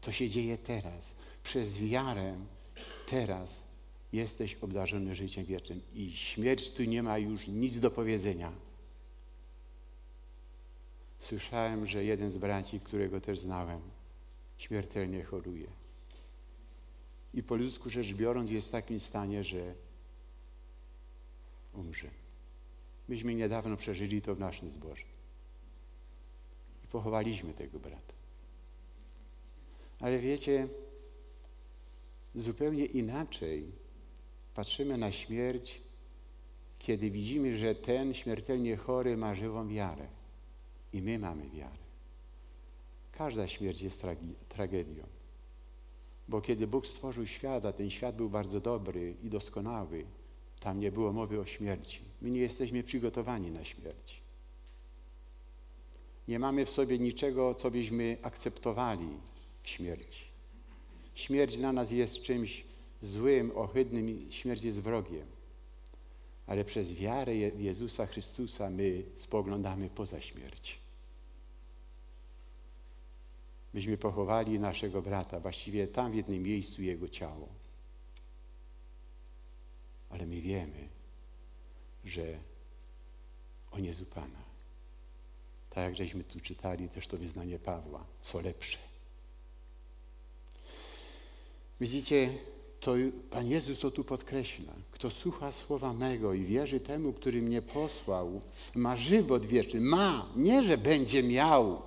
To 0.00 0.12
się 0.12 0.30
dzieje 0.30 0.58
teraz. 0.58 1.14
Przez 1.42 1.78
wiarę 1.78 2.34
teraz 3.06 3.66
jesteś 4.12 4.54
obdarzony 4.54 5.14
życiem 5.14 5.44
wiecznym 5.44 5.80
i 5.94 6.12
śmierć 6.12 6.70
tu 6.70 6.84
nie 6.84 7.02
ma 7.02 7.18
już 7.18 7.48
nic 7.48 7.78
do 7.78 7.90
powiedzenia. 7.90 8.52
Słyszałem, 11.20 11.86
że 11.86 12.04
jeden 12.04 12.30
z 12.30 12.36
braci, 12.36 12.80
którego 12.80 13.20
też 13.20 13.38
znałem, 13.38 13.80
śmiertelnie 14.58 15.24
choruje. 15.24 15.66
I 17.34 17.42
po 17.42 17.56
ludzku 17.56 17.90
rzecz 17.90 18.12
biorąc 18.12 18.50
jest 18.50 18.68
w 18.68 18.70
takim 18.70 19.00
stanie, 19.00 19.44
że 19.44 19.74
umrze. 21.72 22.10
Myśmy 23.08 23.34
niedawno 23.34 23.76
przeżyli 23.76 24.22
to 24.22 24.34
w 24.34 24.38
naszym 24.40 24.68
zborze. 24.68 25.15
I 26.86 26.88
pochowaliśmy 26.88 27.54
tego 27.54 27.78
brata. 27.78 28.14
Ale 30.00 30.18
wiecie, 30.18 30.68
zupełnie 32.34 32.84
inaczej 32.84 33.72
patrzymy 34.54 34.98
na 34.98 35.12
śmierć, 35.12 35.80
kiedy 36.78 37.10
widzimy, 37.10 37.58
że 37.58 37.74
ten 37.74 38.14
śmiertelnie 38.14 38.76
chory 38.76 39.16
ma 39.16 39.34
żywą 39.34 39.68
wiarę. 39.68 40.06
I 40.92 41.02
my 41.02 41.18
mamy 41.18 41.50
wiarę. 41.50 41.86
Każda 43.12 43.48
śmierć 43.48 43.82
jest 43.82 44.02
tragedią. 44.48 45.06
Bo 46.28 46.40
kiedy 46.40 46.66
Bóg 46.66 46.86
stworzył 46.86 47.26
świat, 47.26 47.64
a 47.64 47.72
ten 47.72 47.90
świat 47.90 48.16
był 48.16 48.30
bardzo 48.30 48.60
dobry 48.60 49.14
i 49.22 49.30
doskonały, 49.30 50.06
tam 50.60 50.80
nie 50.80 50.92
było 50.92 51.12
mowy 51.12 51.40
o 51.40 51.46
śmierci. 51.46 52.00
My 52.20 52.30
nie 52.30 52.40
jesteśmy 52.40 52.82
przygotowani 52.82 53.50
na 53.50 53.64
śmierć. 53.64 54.25
Nie 56.28 56.38
mamy 56.38 56.66
w 56.66 56.70
sobie 56.70 56.98
niczego, 56.98 57.54
co 57.54 57.70
byśmy 57.70 58.16
akceptowali 58.22 59.08
w 59.62 59.68
śmierci. 59.68 60.24
Śmierć 61.14 61.56
dla 61.56 61.72
nas 61.72 61.90
jest 61.90 62.22
czymś 62.22 62.64
złym, 63.02 63.52
ohydnym, 63.54 64.32
śmierć 64.32 64.64
jest 64.64 64.80
wrogiem. 64.80 65.26
Ale 66.46 66.64
przez 66.64 66.94
wiarę 66.94 67.36
Jezusa 67.36 68.06
Chrystusa 68.06 68.70
my 68.70 69.02
spoglądamy 69.14 69.90
poza 69.90 70.20
śmierć. 70.20 70.78
Myśmy 73.74 73.96
pochowali 73.96 74.58
naszego 74.60 75.02
brata, 75.02 75.40
właściwie 75.40 75.88
tam 75.88 76.12
w 76.12 76.14
jednym 76.14 76.42
miejscu 76.42 76.82
jego 76.82 77.08
ciało. 77.08 77.48
Ale 80.10 80.26
my 80.26 80.40
wiemy, 80.40 80.88
że 82.04 82.38
On 83.70 83.84
jest 83.84 84.02
u 84.02 84.06
Pana. 84.06 84.45
Tak 85.76 85.84
jak 85.84 85.96
żeśmy 85.96 86.24
tu 86.24 86.40
czytali 86.40 86.88
też 86.88 87.06
to 87.06 87.16
wyznanie 87.16 87.58
Pawła, 87.58 88.04
co 88.22 88.40
lepsze. 88.40 88.78
Widzicie, 91.80 92.30
to 92.80 92.92
Pan 93.30 93.46
Jezus 93.46 93.80
to 93.80 93.90
tu 93.90 94.04
podkreśla. 94.04 94.72
Kto 94.90 95.10
słucha 95.10 95.52
słowa 95.52 95.92
mego 95.92 96.34
i 96.34 96.42
wierzy 96.42 96.80
temu, 96.80 97.12
który 97.12 97.42
mnie 97.42 97.62
posłał, 97.62 98.40
ma 98.74 98.96
żywot 98.96 99.46
wieczny. 99.46 99.80
Ma, 99.80 100.28
nie 100.36 100.62
że 100.62 100.78
będzie 100.78 101.22
miał. 101.22 101.82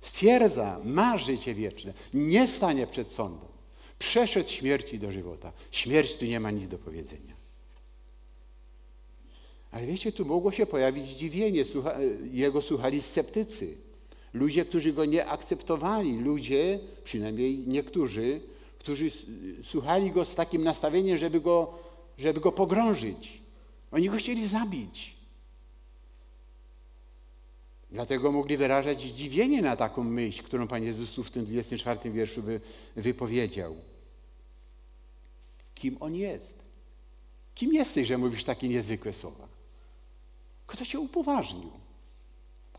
Stwierdza, 0.00 0.80
ma 0.84 1.18
życie 1.18 1.54
wieczne. 1.54 1.92
Nie 2.14 2.48
stanie 2.48 2.86
przed 2.86 3.12
sądem. 3.12 3.48
Przeszedł 3.98 4.48
śmierci 4.48 4.98
do 4.98 5.12
żywota. 5.12 5.52
Śmierć 5.70 6.16
tu 6.16 6.24
nie 6.24 6.40
ma 6.40 6.50
nic 6.50 6.66
do 6.66 6.78
powiedzenia. 6.78 7.39
Ale 9.70 9.86
wiecie, 9.86 10.12
tu 10.12 10.24
mogło 10.24 10.52
się 10.52 10.66
pojawić 10.66 11.04
zdziwienie. 11.04 11.64
Słucha, 11.64 11.94
jego 12.30 12.62
słuchali 12.62 13.02
sceptycy. 13.02 13.76
Ludzie, 14.32 14.64
którzy 14.64 14.92
go 14.92 15.04
nie 15.04 15.26
akceptowali. 15.26 16.18
Ludzie, 16.18 16.78
przynajmniej 17.04 17.58
niektórzy, 17.58 18.40
którzy 18.78 19.10
słuchali 19.62 20.10
go 20.10 20.24
z 20.24 20.34
takim 20.34 20.64
nastawieniem, 20.64 21.18
żeby 21.18 21.40
go, 21.40 21.78
żeby 22.18 22.40
go 22.40 22.52
pogrążyć. 22.52 23.40
Oni 23.92 24.10
go 24.10 24.16
chcieli 24.16 24.46
zabić. 24.46 25.16
Dlatego 27.90 28.32
mogli 28.32 28.56
wyrażać 28.56 29.02
zdziwienie 29.02 29.62
na 29.62 29.76
taką 29.76 30.04
myśl, 30.04 30.42
którą 30.42 30.66
Pan 30.66 30.84
Jezus 30.84 31.12
tu 31.12 31.22
w 31.22 31.30
tym 31.30 31.44
24 31.44 32.10
wierszu 32.10 32.42
wy, 32.42 32.60
wypowiedział. 32.96 33.76
Kim 35.74 35.96
On 36.00 36.14
jest? 36.14 36.58
Kim 37.54 37.74
jesteś, 37.74 38.08
że 38.08 38.18
mówisz 38.18 38.44
takie 38.44 38.68
niezwykłe 38.68 39.12
słowa? 39.12 39.59
Kto 40.70 40.86
cię 40.86 41.00
upoważnił? 41.00 41.70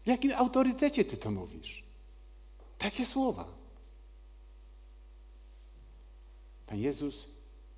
W 0.03 0.07
jakim 0.07 0.31
autorytecie 0.31 1.05
ty 1.05 1.17
to 1.17 1.31
mówisz? 1.31 1.83
Takie 2.77 3.05
słowa. 3.05 3.47
Pan 6.67 6.77
Jezus 6.77 7.25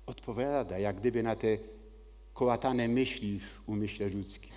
odpowiada 0.06 0.78
jak 0.78 1.00
gdyby 1.00 1.22
na 1.22 1.36
te 1.36 1.58
kołatane 2.34 2.88
myśli 2.88 3.40
w 3.40 3.62
umyśle 3.66 4.08
ludzkim, 4.08 4.50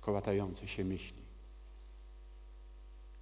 kołatające 0.00 0.68
się 0.68 0.84
myśli, 0.84 1.22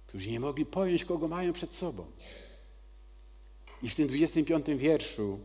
którzy 0.07 0.31
nie 0.31 0.39
mogli 0.39 0.65
pojąć, 0.65 1.05
kogo 1.05 1.27
mają 1.27 1.53
przed 1.53 1.75
sobą. 1.75 2.05
I 3.83 3.89
w 3.89 3.95
tym 3.95 4.07
25 4.07 4.65
wierszu 4.67 5.39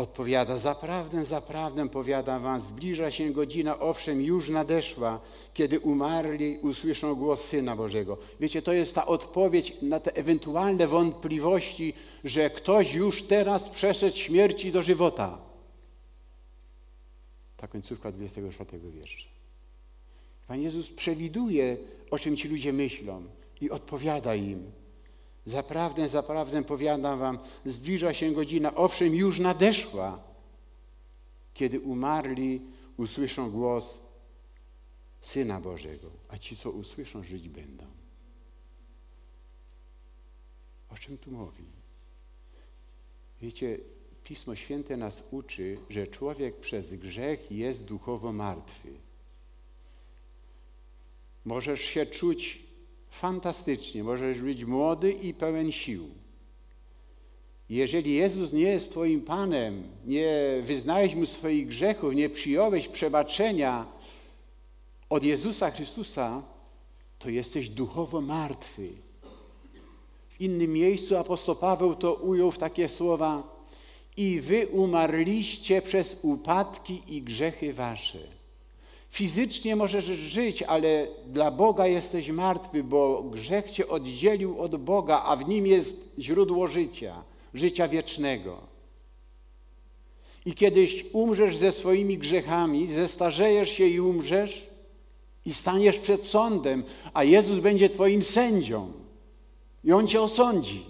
odpowiada, 0.00 0.58
zaprawdę, 0.58 1.24
zaprawdę 1.24 1.88
powiadam 1.88 2.42
wam, 2.42 2.60
zbliża 2.60 3.10
się 3.10 3.30
godzina, 3.30 3.78
owszem, 3.78 4.22
już 4.22 4.48
nadeszła, 4.48 5.20
kiedy 5.54 5.80
umarli 5.80 6.58
usłyszą 6.58 7.14
głos 7.14 7.44
Syna 7.44 7.76
Bożego. 7.76 8.18
Wiecie, 8.40 8.62
to 8.62 8.72
jest 8.72 8.94
ta 8.94 9.06
odpowiedź 9.06 9.76
na 9.82 10.00
te 10.00 10.16
ewentualne 10.16 10.86
wątpliwości, 10.86 11.94
że 12.24 12.50
ktoś 12.50 12.94
już 12.94 13.22
teraz 13.22 13.68
przeszedł 13.68 14.16
śmierci 14.16 14.72
do 14.72 14.82
żywota. 14.82 15.38
Ta 17.56 17.68
końcówka 17.68 18.12
24 18.12 18.78
wiersza. 18.90 19.28
Pan 20.48 20.62
Jezus 20.62 20.88
przewiduje, 20.88 21.76
o 22.10 22.18
czym 22.18 22.36
ci 22.36 22.48
ludzie 22.48 22.72
myślą 22.72 23.22
i 23.60 23.70
odpowiada 23.70 24.34
im. 24.34 24.79
Zaprawdę, 25.50 26.08
zaprawdę 26.08 26.64
powiadam 26.64 27.18
wam, 27.18 27.38
zbliża 27.66 28.14
się 28.14 28.32
godzina, 28.32 28.74
owszem, 28.74 29.14
już 29.14 29.38
nadeszła, 29.38 30.22
kiedy 31.54 31.80
umarli 31.80 32.60
usłyszą 32.96 33.50
głos 33.50 33.98
Syna 35.20 35.60
Bożego, 35.60 36.10
a 36.28 36.38
ci, 36.38 36.56
co 36.56 36.70
usłyszą, 36.70 37.22
żyć 37.22 37.48
będą. 37.48 37.86
O 40.90 40.94
czym 40.94 41.18
tu 41.18 41.30
mówi? 41.30 41.64
Wiecie, 43.42 43.78
Pismo 44.24 44.54
Święte 44.54 44.96
nas 44.96 45.22
uczy, 45.30 45.78
że 45.88 46.06
człowiek 46.06 46.60
przez 46.60 46.94
grzech 46.94 47.52
jest 47.52 47.84
duchowo 47.84 48.32
martwy. 48.32 48.88
Możesz 51.44 51.80
się 51.80 52.06
czuć 52.06 52.69
fantastycznie, 53.10 54.04
możesz 54.04 54.40
być 54.40 54.64
młody 54.64 55.12
i 55.12 55.34
pełen 55.34 55.72
sił. 55.72 56.08
Jeżeli 57.70 58.14
Jezus 58.14 58.52
nie 58.52 58.60
jest 58.60 58.90
Twoim 58.90 59.20
Panem, 59.20 59.88
nie 60.06 60.58
wyznałeś 60.62 61.14
Mu 61.14 61.26
swoich 61.26 61.68
grzechów, 61.68 62.14
nie 62.14 62.28
przyjąłeś 62.28 62.88
przebaczenia 62.88 63.86
od 65.10 65.24
Jezusa 65.24 65.70
Chrystusa, 65.70 66.42
to 67.18 67.30
jesteś 67.30 67.68
duchowo 67.68 68.20
martwy. 68.20 68.88
W 70.28 70.40
innym 70.40 70.72
miejscu 70.72 71.16
apostoł 71.16 71.56
Paweł 71.56 71.94
to 71.94 72.14
ujął 72.14 72.50
w 72.50 72.58
takie 72.58 72.88
słowa 72.88 73.42
i 74.16 74.40
wy 74.40 74.66
umarliście 74.66 75.82
przez 75.82 76.16
upadki 76.22 77.02
i 77.08 77.22
grzechy 77.22 77.72
wasze. 77.72 78.39
Fizycznie 79.10 79.76
możesz 79.76 80.04
żyć, 80.04 80.62
ale 80.62 81.06
dla 81.26 81.50
Boga 81.50 81.86
jesteś 81.86 82.28
martwy, 82.28 82.84
bo 82.84 83.22
grzech 83.22 83.70
cię 83.70 83.88
oddzielił 83.88 84.60
od 84.60 84.76
Boga, 84.76 85.22
a 85.24 85.36
w 85.36 85.48
nim 85.48 85.66
jest 85.66 86.12
źródło 86.18 86.66
życia, 86.66 87.22
życia 87.54 87.88
wiecznego. 87.88 88.56
I 90.44 90.52
kiedyś 90.52 91.06
umrzesz 91.12 91.56
ze 91.56 91.72
swoimi 91.72 92.18
grzechami, 92.18 92.86
zestarzejesz 92.86 93.70
się 93.70 93.86
i 93.86 94.00
umrzesz 94.00 94.70
i 95.46 95.54
staniesz 95.54 95.98
przed 95.98 96.24
sądem, 96.24 96.84
a 97.14 97.24
Jezus 97.24 97.58
będzie 97.58 97.88
Twoim 97.88 98.22
sędzią. 98.22 98.92
I 99.84 99.92
On 99.92 100.06
cię 100.06 100.22
osądzi. 100.22 100.84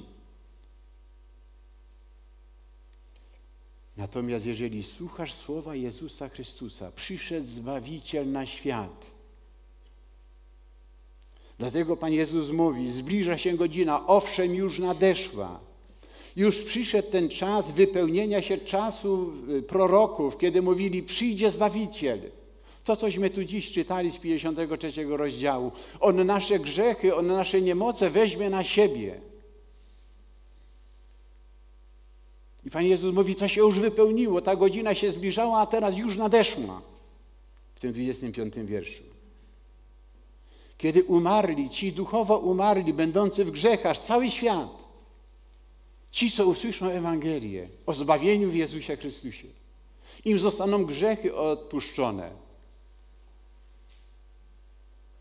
Natomiast 4.00 4.46
jeżeli 4.46 4.82
słuchasz 4.82 5.34
słowa 5.34 5.74
Jezusa 5.74 6.28
Chrystusa, 6.28 6.92
przyszedł 6.96 7.46
Zbawiciel 7.46 8.32
na 8.32 8.46
świat. 8.46 9.06
Dlatego 11.58 11.96
Pan 11.96 12.12
Jezus 12.12 12.50
mówi, 12.50 12.90
zbliża 12.90 13.38
się 13.38 13.56
godzina, 13.56 14.06
owszem 14.06 14.54
już 14.54 14.78
nadeszła. 14.78 15.60
Już 16.36 16.62
przyszedł 16.62 17.10
ten 17.10 17.28
czas 17.28 17.70
wypełnienia 17.70 18.42
się 18.42 18.58
czasu 18.58 19.32
y, 19.48 19.62
proroków, 19.62 20.38
kiedy 20.38 20.62
mówili, 20.62 21.02
przyjdzie 21.02 21.50
Zbawiciel. 21.50 22.20
To, 22.84 22.96
cośmy 22.96 23.30
tu 23.30 23.44
dziś 23.44 23.72
czytali 23.72 24.10
z 24.10 24.18
53 24.18 24.92
rozdziału. 25.08 25.72
On 26.00 26.26
nasze 26.26 26.58
grzechy, 26.58 27.14
on 27.14 27.26
nasze 27.26 27.60
niemoce 27.60 28.10
weźmie 28.10 28.50
na 28.50 28.64
siebie. 28.64 29.29
I 32.64 32.70
Pan 32.70 32.84
Jezus 32.84 33.14
mówi, 33.14 33.34
to 33.34 33.48
się 33.48 33.60
już 33.60 33.78
wypełniło, 33.78 34.40
ta 34.40 34.56
godzina 34.56 34.94
się 34.94 35.12
zbliżała, 35.12 35.60
a 35.60 35.66
teraz 35.66 35.98
już 35.98 36.16
nadeszła. 36.16 36.82
W 37.74 37.80
tym 37.80 37.92
25 37.92 38.54
wierszu. 38.54 39.02
Kiedy 40.78 41.04
umarli, 41.04 41.70
ci 41.70 41.92
duchowo 41.92 42.38
umarli, 42.38 42.92
będący 42.92 43.44
w 43.44 43.50
grzechach, 43.50 43.98
cały 43.98 44.30
świat, 44.30 44.68
ci, 46.10 46.30
co 46.30 46.46
usłyszą 46.46 46.88
Ewangelię 46.88 47.68
o 47.86 47.94
zbawieniu 47.94 48.50
w 48.50 48.54
Jezusie 48.54 48.96
Chrystusie, 48.96 49.48
im 50.24 50.38
zostaną 50.38 50.84
grzechy 50.84 51.36
odpuszczone 51.36 52.30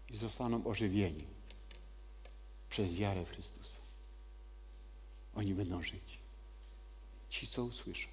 i 0.10 0.18
zostaną 0.18 0.66
ożywieni 0.66 1.24
przez 2.70 2.96
wiarę 2.96 3.26
w 3.26 3.30
Chrystusa. 3.30 3.80
Oni 5.36 5.54
będą 5.54 5.84
żyć. 5.84 6.19
Ci, 7.30 7.48
co 7.48 7.64
usłyszą, 7.64 8.08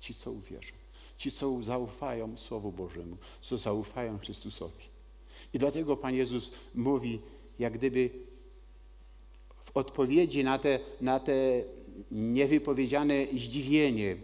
ci, 0.00 0.14
co 0.14 0.30
uwierzą, 0.30 0.72
ci, 1.16 1.32
co 1.32 1.62
zaufają 1.62 2.36
Słowu 2.36 2.72
Bożemu, 2.72 3.16
co 3.42 3.58
zaufają 3.58 4.18
Chrystusowi. 4.18 4.84
I 5.54 5.58
dlatego 5.58 5.96
Pan 5.96 6.14
Jezus 6.14 6.50
mówi, 6.74 7.20
jak 7.58 7.72
gdyby 7.72 8.10
w 9.64 9.70
odpowiedzi 9.74 10.44
na 10.44 10.58
te, 10.58 10.78
na 11.00 11.20
te 11.20 11.62
niewypowiedziane 12.10 13.26
zdziwienie, 13.32 14.16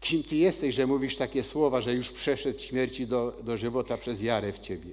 kim 0.00 0.22
Ty 0.22 0.36
jesteś, 0.36 0.74
że 0.74 0.86
mówisz 0.86 1.16
takie 1.16 1.42
słowa, 1.42 1.80
że 1.80 1.94
już 1.94 2.12
przeszedł 2.12 2.58
śmierci 2.58 3.06
do, 3.06 3.40
do 3.44 3.56
żywota 3.56 3.98
przez 3.98 4.22
wiarę 4.22 4.52
w 4.52 4.58
Ciebie. 4.58 4.90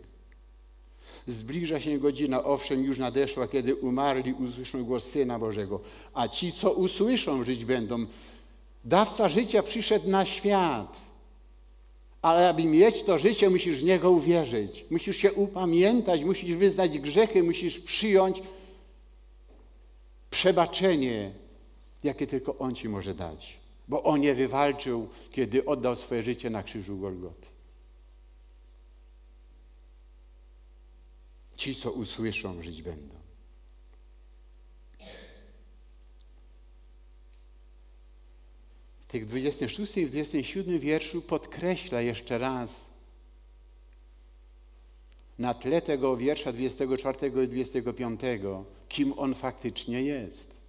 Zbliża 1.28 1.80
się 1.80 1.98
godzina, 1.98 2.44
owszem, 2.44 2.84
już 2.84 2.98
nadeszła, 2.98 3.48
kiedy 3.48 3.76
umarli 3.76 4.34
usłyszą 4.34 4.84
głos 4.84 5.04
Syna 5.04 5.40
Bożego, 5.40 5.80
a 6.14 6.28
ci, 6.28 6.54
co 6.54 6.74
usłyszą, 6.74 7.44
żyć 7.44 7.66
będą. 7.66 8.06
Dawca 8.86 9.30
życia 9.30 9.64
przyszedł 9.64 10.10
na 10.10 10.26
świat, 10.26 10.98
ale 12.22 12.50
aby 12.50 12.64
mieć 12.64 13.04
to 13.04 13.18
życie, 13.18 13.50
musisz 13.50 13.80
w 13.80 13.84
Niego 13.84 14.12
uwierzyć. 14.12 14.86
Musisz 14.92 15.18
się 15.18 15.34
upamiętać, 15.34 16.24
musisz 16.24 16.52
wyznać 16.52 17.00
grzechy, 17.00 17.44
musisz 17.44 17.80
przyjąć 17.80 18.42
przebaczenie, 20.30 21.32
jakie 22.04 22.28
tylko 22.28 22.58
On 22.58 22.76
Ci 22.76 22.90
może 22.90 23.14
dać. 23.16 23.58
Bo 23.88 24.04
On 24.04 24.24
je 24.24 24.36
wywalczył, 24.36 25.10
kiedy 25.32 25.66
oddał 25.66 25.96
swoje 25.96 26.24
życie 26.24 26.50
na 26.50 26.64
krzyżu 26.64 26.98
Golgoty. 26.98 27.48
Ci, 31.56 31.76
co 31.76 31.92
usłyszą, 31.92 32.62
żyć 32.62 32.82
będą. 32.82 33.19
Tych 39.10 39.26
26 39.26 39.98
i 39.98 40.06
27 40.06 40.80
wierszu 40.80 41.22
podkreśla 41.22 42.02
jeszcze 42.02 42.38
raz 42.38 42.90
na 45.40 45.54
tle 45.54 45.82
tego 45.82 46.18
wiersza 46.18 46.52
24 46.52 47.44
i 47.44 47.48
25, 47.48 48.22
kim 48.90 49.14
on 49.20 49.36
faktycznie 49.36 50.02
jest. 50.02 50.60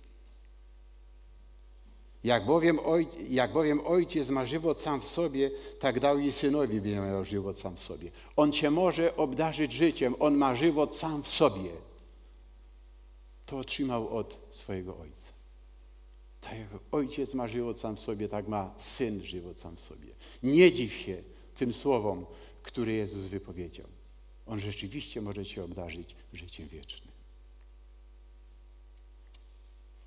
Jak 2.25 2.47
bowiem, 2.47 2.79
ojciec, 2.79 3.31
jak 3.31 3.53
bowiem 3.53 3.81
ojciec 3.87 4.29
ma 4.29 4.47
żywot 4.47 4.81
sam 4.81 5.01
w 5.01 5.05
sobie, 5.05 5.51
tak 5.79 6.01
dał 6.01 6.19
i 6.19 6.33
synowi, 6.33 6.81
by 6.81 6.95
miał 6.95 7.25
żywot 7.25 7.59
sam 7.59 7.77
w 7.77 7.81
sobie. 7.81 8.11
On 8.37 8.53
cię 8.53 8.71
może 8.71 9.17
obdarzyć 9.17 9.73
życiem, 9.73 10.15
on 10.19 10.35
ma 10.35 10.57
żywot 10.57 10.97
sam 10.97 11.23
w 11.23 11.29
sobie. 11.29 11.71
To 13.47 13.59
otrzymał 13.59 14.17
od 14.17 14.39
swojego 14.53 14.99
ojca. 14.99 15.40
Tak 16.41 16.59
jak 16.59 16.69
ojciec 16.93 17.35
ma 17.35 17.49
żywot 17.49 17.81
sam 17.81 17.97
w 17.97 18.01
sobie, 18.01 18.29
tak 18.29 18.49
ma 18.49 18.75
syn 18.79 19.25
żywot 19.25 19.59
sam 19.59 19.77
w 19.77 19.81
sobie. 19.81 20.09
Nie 20.43 20.73
dziw 20.73 20.93
się 20.93 21.23
tym 21.55 21.73
słowom, 21.73 22.27
które 22.63 22.93
Jezus 22.93 23.23
wypowiedział. 23.23 23.87
On 24.47 24.61
rzeczywiście 24.61 25.21
może 25.21 25.47
cię 25.47 25.65
obdarzyć 25.65 26.17
życiem 26.33 26.69
wiecznym 26.69 27.11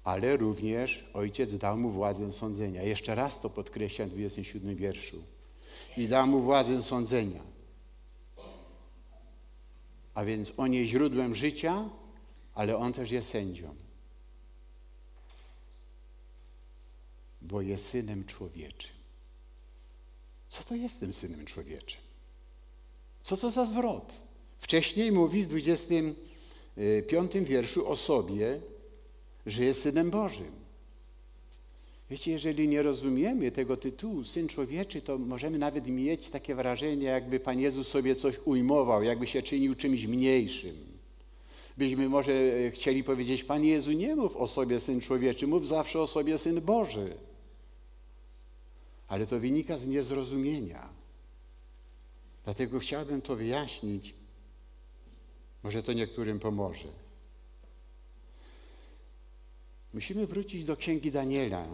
ale 0.04 0.38
również 0.38 1.04
ojciec 1.14 1.56
dał 1.56 1.78
mu 1.78 1.90
władzę 1.90 2.32
sądzenia. 2.32 2.84
Jeszcze 2.84 3.16
raz 3.16 3.42
to 3.42 3.50
podkreślam 3.50 4.10
w 4.10 4.12
27 4.12 4.76
wierszu. 4.76 5.18
I 5.98 6.08
dał 6.08 6.28
mu 6.28 6.40
władzę 6.40 6.84
sądzenia. 6.84 7.42
A 10.14 10.26
więc 10.26 10.52
on 10.58 10.74
jest 10.74 10.92
źródłem 10.92 11.36
życia, 11.36 11.90
ale 12.54 12.78
on 12.78 12.94
też 12.94 13.12
jest 13.12 13.30
sędzią. 13.30 13.76
Bo 17.44 17.62
jest 17.62 17.88
synem 17.88 18.26
człowieczym. 18.26 18.92
Co 20.50 20.64
to 20.64 20.76
jest 20.76 21.00
tym 21.00 21.14
synem 21.14 21.46
człowieczym? 21.46 22.02
Co 23.22 23.38
to 23.38 23.52
za 23.52 23.66
zwrot? 23.66 24.14
Wcześniej 24.60 25.12
mówi 25.12 25.44
w 25.44 25.48
25 25.48 27.34
wierszu 27.34 27.88
o 27.90 27.96
sobie, 27.96 28.60
że 29.46 29.64
jest 29.64 29.82
Synem 29.82 30.12
Bożym. 30.12 30.52
Wiecie, 32.10 32.32
jeżeli 32.32 32.68
nie 32.68 32.82
rozumiemy 32.82 33.52
tego 33.52 33.78
tytułu 33.78 34.24
Syn 34.24 34.48
Człowieczy, 34.48 35.02
to 35.02 35.18
możemy 35.18 35.58
nawet 35.58 35.88
mieć 35.88 36.30
takie 36.30 36.56
wrażenie, 36.56 37.06
jakby 37.06 37.40
Pan 37.40 37.60
Jezus 37.60 37.88
sobie 37.88 38.16
coś 38.16 38.40
ujmował, 38.46 39.04
jakby 39.04 39.28
się 39.28 39.42
czynił 39.42 39.76
czymś 39.76 40.06
mniejszym. 40.06 40.76
Byśmy 41.78 42.10
może 42.10 42.34
chcieli 42.72 43.04
powiedzieć, 43.04 43.44
Panie 43.44 43.70
Jezu, 43.70 43.92
nie 43.92 44.16
mów 44.16 44.36
o 44.36 44.48
sobie 44.48 44.80
Syn 44.80 45.02
Człowieczy, 45.02 45.48
mów 45.48 45.68
zawsze 45.68 46.02
o 46.02 46.08
sobie 46.08 46.38
Syn 46.38 46.62
Boży. 46.62 47.18
Ale 49.14 49.28
to 49.28 49.40
wynika 49.40 49.78
z 49.78 49.88
niezrozumienia. 49.88 50.90
Dlatego 52.44 52.80
chciałbym 52.80 53.22
to 53.22 53.36
wyjaśnić. 53.36 54.14
Może 55.64 55.84
to 55.84 55.94
niektórym 55.94 56.40
pomoże. 56.40 56.88
Musimy 59.94 60.28
wrócić 60.28 60.64
do 60.64 60.78
Księgi 60.78 61.12
Daniela, 61.12 61.68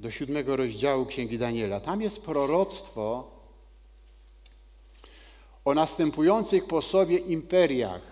do 0.00 0.10
siódmego 0.10 0.56
rozdziału 0.56 1.06
Księgi 1.06 1.38
Daniela. 1.38 1.80
Tam 1.80 2.02
jest 2.02 2.20
proroctwo 2.20 3.30
o 5.64 5.74
następujących 5.74 6.66
po 6.66 6.82
sobie 6.82 7.16
imperiach. 7.16 8.02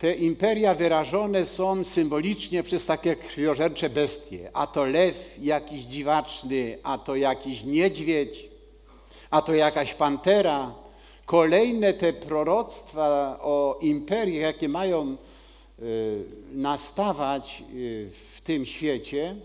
Te 0.00 0.14
imperia 0.14 0.74
wyrażone 0.74 1.46
są 1.46 1.84
symbolicznie 1.84 2.62
przez 2.62 2.86
takie 2.86 3.16
krwiożercze 3.16 3.90
bestie. 3.90 4.50
A 4.52 4.66
to 4.66 4.84
lew 4.84 5.36
jakiś 5.38 5.82
dziwaczny, 5.82 6.78
a 6.82 6.98
to 6.98 7.16
jakiś 7.16 7.64
niedźwiedź, 7.64 8.48
a 9.30 9.42
to 9.42 9.54
jakaś 9.54 9.94
pantera. 9.94 10.74
Kolejne 11.26 11.92
te 11.92 12.12
proroctwa 12.12 13.38
o 13.42 13.78
imperiach, 13.80 14.42
jakie 14.42 14.68
mają 14.68 15.16
Y, 15.82 16.24
nastawać 16.52 17.62
y, 17.74 18.10
w 18.34 18.40
tym 18.40 18.66
świecie, 18.66 19.36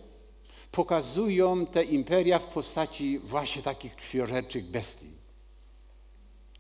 pokazują 0.71 1.65
te 1.65 1.84
imperia 1.84 2.39
w 2.39 2.45
postaci 2.45 3.19
właśnie 3.19 3.61
takich 3.61 3.95
krwiożerczych 3.95 4.65
bestii. 4.65 5.11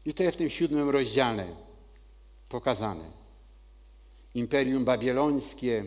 I 0.05 0.13
to 0.13 0.23
jest 0.23 0.37
w 0.37 0.37
tym 0.37 0.49
siódmym 0.49 0.89
rozdziale 0.89 1.47
pokazane. 2.49 3.14
Imperium 4.35 4.85
babilońskie 4.85 5.85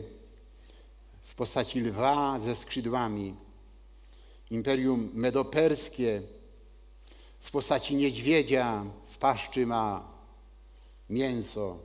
w 1.21 1.35
postaci 1.35 1.81
lwa 1.81 2.39
ze 2.39 2.55
skrzydłami, 2.55 3.35
imperium 4.51 5.09
medoperskie 5.13 6.21
w 7.39 7.51
postaci 7.51 7.95
niedźwiedzia, 7.95 8.85
w 9.05 9.17
paszczy 9.17 9.65
ma 9.65 10.11
mięso, 11.09 11.79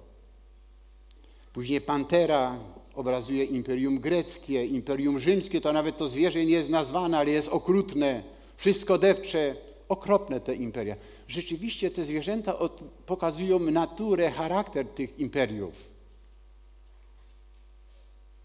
Później 1.54 1.80
pantera 1.80 2.58
obrazuje 2.94 3.44
imperium 3.44 3.98
greckie, 3.98 4.66
imperium 4.66 5.18
rzymskie, 5.18 5.60
to 5.60 5.72
nawet 5.72 5.96
to 5.96 6.08
zwierzę 6.08 6.44
nie 6.44 6.52
jest 6.52 6.70
nazwane, 6.70 7.18
ale 7.18 7.30
jest 7.30 7.48
okrutne, 7.48 8.22
wszystko 8.56 8.98
depcze, 8.98 9.56
okropne 9.88 10.40
te 10.40 10.54
imperia. 10.54 10.96
Rzeczywiście 11.28 11.90
te 11.90 12.04
zwierzęta 12.04 12.58
pokazują 13.06 13.58
naturę, 13.58 14.30
charakter 14.30 14.86
tych 14.88 15.18
imperiów. 15.18 15.93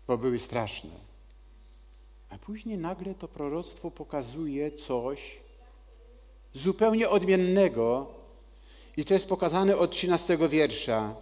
Bo 0.09 0.17
były 0.17 0.39
straszne. 0.39 0.89
A 2.29 2.37
później 2.37 2.77
nagle 2.77 3.15
to 3.15 3.27
proroctwo 3.27 3.91
pokazuje 3.91 4.71
coś 4.71 5.39
zupełnie 6.53 7.09
odmiennego 7.09 8.07
i 8.97 9.05
to 9.05 9.13
jest 9.13 9.29
pokazane 9.29 9.77
od 9.77 9.91
13 9.91 10.37
wiersza. 10.49 11.15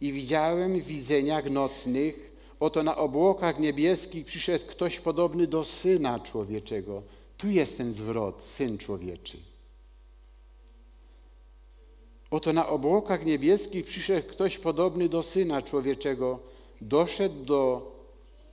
I 0.00 0.12
widziałem 0.12 0.80
w 0.80 0.86
widzeniach 0.86 1.50
nocnych, 1.50 2.32
oto 2.60 2.82
na 2.82 2.96
obłokach 2.96 3.58
niebieskich 3.58 4.26
przyszedł 4.26 4.66
ktoś 4.66 5.00
podobny 5.00 5.46
do 5.46 5.64
Syna 5.64 6.20
Człowieczego. 6.20 7.02
Tu 7.36 7.50
jest 7.50 7.76
ten 7.76 7.92
zwrot, 7.92 8.42
Syn 8.42 8.78
Człowieczy. 8.78 9.38
Oto 12.30 12.52
na 12.52 12.68
obłokach 12.68 13.26
niebieskich 13.26 13.84
przyszedł 13.84 14.28
ktoś 14.28 14.58
podobny 14.58 15.08
do 15.08 15.22
Syna 15.22 15.62
Człowieczego. 15.62 16.51
Doszedł 16.82 17.44
do 17.44 17.92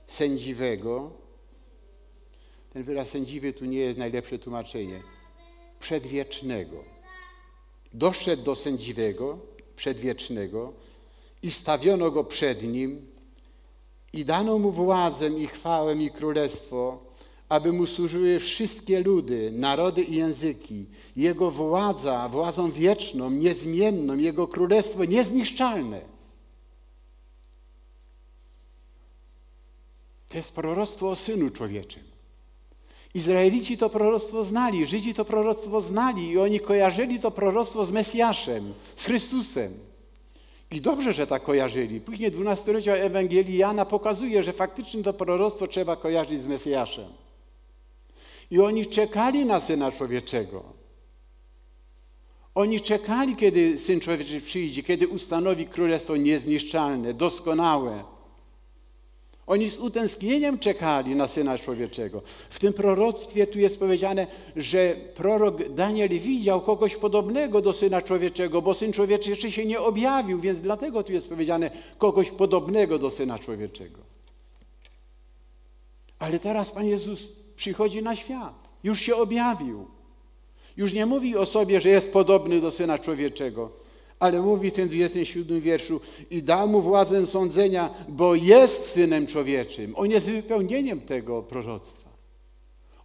sędziwego. 0.06 1.10
Ten 2.72 2.84
wyraz 2.84 3.08
sędziwy 3.08 3.52
tu 3.52 3.64
nie 3.64 3.78
jest 3.78 3.98
najlepsze 3.98 4.38
tłumaczenie. 4.38 5.02
Przedwiecznego. 5.80 6.84
Doszedł 7.94 8.42
do 8.42 8.54
sędziwego, 8.54 9.38
przedwiecznego 9.76 10.72
i 11.42 11.50
stawiono 11.50 12.10
go 12.10 12.24
przed 12.24 12.62
nim 12.62 13.06
i 14.12 14.24
dano 14.24 14.58
mu 14.58 14.70
władzę 14.70 15.28
i 15.28 15.46
chwałę 15.46 15.94
i 15.94 16.10
królestwo, 16.10 16.98
aby 17.48 17.72
mu 17.72 17.86
służyły 17.86 18.38
wszystkie 18.38 19.02
ludy, 19.02 19.50
narody 19.52 20.02
i 20.02 20.16
języki. 20.16 20.86
Jego 21.16 21.50
władza, 21.50 22.28
władzą 22.28 22.70
wieczną, 22.70 23.30
niezmienną, 23.30 24.16
Jego 24.16 24.48
królestwo 24.48 25.04
niezniszczalne. 25.04 26.19
To 30.30 30.36
jest 30.36 30.52
proroctwo 30.52 31.10
o 31.10 31.16
Synu 31.16 31.50
Człowieczym. 31.50 32.02
Izraelici 33.14 33.78
to 33.78 33.90
proroctwo 33.90 34.44
znali, 34.44 34.86
Żydzi 34.86 35.14
to 35.14 35.24
proroctwo 35.24 35.80
znali 35.80 36.28
i 36.28 36.38
oni 36.38 36.60
kojarzyli 36.60 37.20
to 37.20 37.30
proroctwo 37.30 37.84
z 37.84 37.90
Mesjaszem, 37.90 38.74
z 38.96 39.04
Chrystusem. 39.04 39.74
I 40.70 40.80
dobrze, 40.80 41.12
że 41.12 41.26
tak 41.26 41.42
kojarzyli. 41.42 42.00
Później 42.00 42.30
12 42.30 42.72
rozdział 42.72 42.96
Ewangelii 42.96 43.58
Jana 43.58 43.84
pokazuje, 43.84 44.42
że 44.42 44.52
faktycznie 44.52 45.02
to 45.02 45.12
proroctwo 45.12 45.66
trzeba 45.66 45.96
kojarzyć 45.96 46.40
z 46.40 46.46
Mesjaszem. 46.46 47.08
I 48.50 48.60
oni 48.60 48.86
czekali 48.86 49.44
na 49.44 49.60
Syna 49.60 49.92
Człowieczego. 49.92 50.62
Oni 52.54 52.80
czekali, 52.80 53.36
kiedy 53.36 53.78
Syn 53.78 54.00
Człowieczy 54.00 54.40
przyjdzie, 54.40 54.82
kiedy 54.82 55.08
ustanowi 55.08 55.66
królestwo 55.66 56.16
niezniszczalne, 56.16 57.14
doskonałe. 57.14 58.04
Oni 59.50 59.70
z 59.70 59.78
utęsknieniem 59.78 60.58
czekali 60.58 61.14
na 61.14 61.28
Syna 61.28 61.58
Człowieczego. 61.58 62.22
W 62.50 62.58
tym 62.58 62.72
proroctwie 62.72 63.46
tu 63.46 63.58
jest 63.58 63.78
powiedziane, 63.78 64.26
że 64.56 64.96
prorok 65.14 65.68
Daniel 65.68 66.08
widział 66.08 66.60
kogoś 66.60 66.96
podobnego 66.96 67.62
do 67.62 67.72
Syna 67.72 68.02
Człowieczego, 68.02 68.62
bo 68.62 68.74
Syn 68.74 68.92
Człowieczy 68.92 69.30
jeszcze 69.30 69.50
się 69.52 69.64
nie 69.64 69.80
objawił, 69.80 70.40
więc 70.40 70.60
dlatego 70.60 71.02
tu 71.02 71.12
jest 71.12 71.28
powiedziane 71.28 71.70
kogoś 71.98 72.30
podobnego 72.30 72.98
do 72.98 73.10
Syna 73.10 73.38
Człowieczego. 73.38 73.98
Ale 76.18 76.38
teraz 76.38 76.70
Pan 76.70 76.86
Jezus 76.86 77.22
przychodzi 77.56 78.02
na 78.02 78.16
świat. 78.16 78.68
Już 78.84 79.00
się 79.00 79.16
objawił. 79.16 79.86
Już 80.76 80.92
nie 80.92 81.06
mówi 81.06 81.36
o 81.36 81.46
sobie, 81.46 81.80
że 81.80 81.88
jest 81.88 82.12
podobny 82.12 82.60
do 82.60 82.70
Syna 82.70 82.98
Człowieczego, 82.98 83.79
ale 84.20 84.42
mówi 84.42 84.70
w 84.70 84.74
tym 84.74 84.88
27 84.88 85.60
wierszu 85.60 86.00
i 86.30 86.42
dał 86.42 86.68
mu 86.68 86.80
władzę 86.82 87.26
sądzenia, 87.26 87.90
bo 88.08 88.34
jest 88.34 88.86
Synem 88.86 89.26
Człowieczym. 89.26 89.92
On 89.96 90.10
jest 90.10 90.30
wypełnieniem 90.30 91.00
tego 91.00 91.42
proroctwa. 91.42 92.10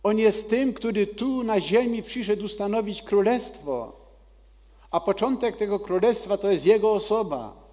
On 0.03 0.18
jest 0.18 0.49
tym, 0.49 0.74
który 0.74 1.07
tu 1.07 1.43
na 1.43 1.61
ziemi 1.61 2.03
przyszedł 2.03 2.45
ustanowić 2.45 3.01
królestwo, 3.01 4.05
a 4.91 4.99
początek 4.99 5.55
tego 5.57 5.80
królestwa 5.80 6.38
to 6.38 6.51
jest 6.51 6.66
Jego 6.66 6.93
osoba. 6.93 7.66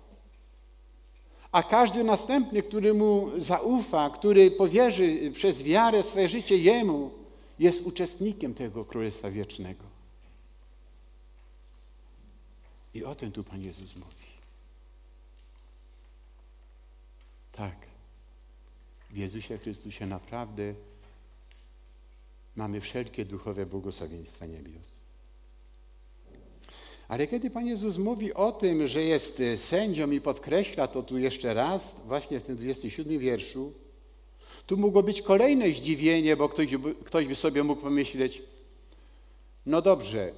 A 1.53 1.62
każdy 1.62 2.05
następny, 2.05 2.62
który 2.62 2.95
Mu 2.95 3.30
zaufa, 3.38 4.11
który 4.11 4.51
powierzy 4.51 5.30
przez 5.32 5.62
wiarę 5.62 6.03
swoje 6.03 6.28
życie 6.28 6.59
Jemu, 6.59 7.11
jest 7.59 7.86
uczestnikiem 7.86 8.55
tego 8.55 8.84
Królestwa 8.84 9.30
Wiecznego. 9.30 9.91
I 12.95 13.05
o 13.05 13.14
tym 13.14 13.32
tu 13.32 13.45
Pan 13.45 13.62
Jezus 13.62 13.97
mówi. 13.97 14.32
Tak, 17.53 17.76
w 19.11 19.16
Jezusie 19.16 19.59
Chrystusie 19.59 20.07
naprawdę 20.07 20.74
mamy 22.57 22.80
wszelkie 22.80 23.24
duchowe 23.24 23.66
błogosławieństwa 23.66 24.47
niebios. 24.47 25.03
Ale 27.09 27.26
kiedy 27.26 27.51
Pan 27.51 27.66
Jezus 27.66 27.99
mówi 27.99 28.34
o 28.34 28.53
tym, 28.53 28.86
że 28.86 29.03
jest 29.03 29.43
sędzią 29.57 30.11
i 30.11 30.20
podkreśla 30.20 30.86
to 30.86 31.03
tu 31.03 31.18
jeszcze 31.18 31.55
raz, 31.55 31.95
właśnie 32.07 32.40
w 32.40 32.43
tym 32.43 32.57
27 32.57 33.18
wierszu, 33.18 33.72
tu 34.66 34.76
mogło 34.76 35.03
być 35.03 35.22
kolejne 35.22 35.72
zdziwienie, 35.72 36.36
bo 36.36 36.49
ktoś 36.49 36.68
ktoś 37.05 37.26
by 37.26 37.34
sobie 37.34 37.64
mógł 37.64 37.82
pomyśleć, 37.82 38.43
no 39.66 39.82
dobrze, 39.82 40.32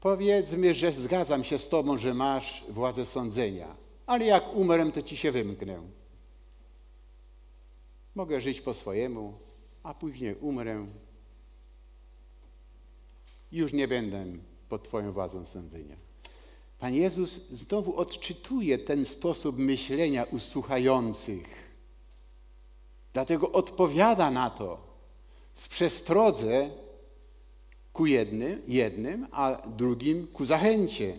powiedzmy, 0.00 0.74
że 0.74 0.92
zgadzam 0.92 1.44
się 1.44 1.58
z 1.58 1.68
Tobą, 1.68 1.98
że 1.98 2.14
masz 2.14 2.64
władzę 2.68 3.06
sądzenia, 3.06 3.76
ale 4.06 4.24
jak 4.24 4.54
umrę, 4.56 4.92
to 4.92 5.02
Ci 5.02 5.16
się 5.16 5.32
wymknę. 5.32 5.82
Mogę 8.14 8.40
żyć 8.40 8.60
po 8.60 8.74
swojemu, 8.74 9.38
a 9.82 9.94
później 9.94 10.34
umrę. 10.34 10.86
Już 13.52 13.72
nie 13.72 13.88
będę 13.88 14.24
pod 14.68 14.84
Twoją 14.84 15.12
władzą 15.12 15.44
sądzenia. 15.44 15.96
Pan 16.78 16.94
Jezus 16.94 17.48
znowu 17.48 17.96
odczytuje 17.96 18.78
ten 18.78 19.04
sposób 19.04 19.58
myślenia 19.58 20.24
u 20.24 20.38
słuchających. 20.38 21.66
Dlatego 23.12 23.52
odpowiada 23.52 24.30
na 24.30 24.50
to 24.50 24.78
w 25.54 25.68
przestrodze 25.68 26.70
ku 27.96 28.06
jednym, 28.06 28.62
jednym, 28.68 29.26
a 29.32 29.68
drugim 29.76 30.26
ku 30.26 30.44
zachęcie. 30.44 31.18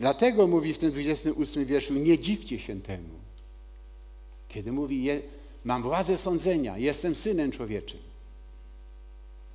Dlatego 0.00 0.46
mówi 0.46 0.74
w 0.74 0.78
tym 0.78 0.90
28 0.90 1.64
wierszu, 1.64 1.94
nie 1.94 2.18
dziwcie 2.18 2.58
się 2.58 2.80
temu. 2.80 3.14
Kiedy 4.48 4.72
mówi, 4.72 5.08
mam 5.64 5.82
władzę 5.82 6.18
sądzenia, 6.18 6.78
jestem 6.78 7.14
synem 7.14 7.50
człowieczym. 7.50 8.00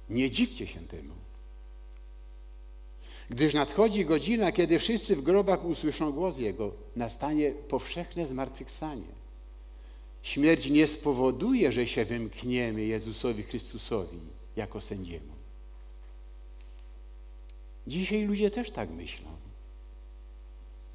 Nie 0.09 0.32
dziwcie 0.32 0.68
się 0.68 0.80
temu. 0.80 1.13
Gdyż 3.30 3.53
nadchodzi 3.53 4.05
godzina, 4.05 4.51
kiedy 4.51 4.80
wszyscy 4.80 5.15
w 5.15 5.22
grobach 5.22 5.65
usłyszą 5.65 6.11
głos 6.11 6.38
Jego, 6.38 6.72
nastanie 6.95 7.51
powszechne 7.51 8.26
zmartwychwstanie. 8.26 9.11
Śmierć 10.22 10.70
nie 10.70 10.88
spowoduje, 10.88 11.72
że 11.72 11.88
się 11.88 12.05
wymkniemy 12.05 12.86
Jezusowi 12.86 13.43
Chrystusowi 13.43 14.20
jako 14.55 14.82
sędziemu. 14.82 15.37
Dzisiaj 17.88 18.24
ludzie 18.24 18.52
też 18.52 18.72
tak 18.72 18.90
myślą. 18.90 19.38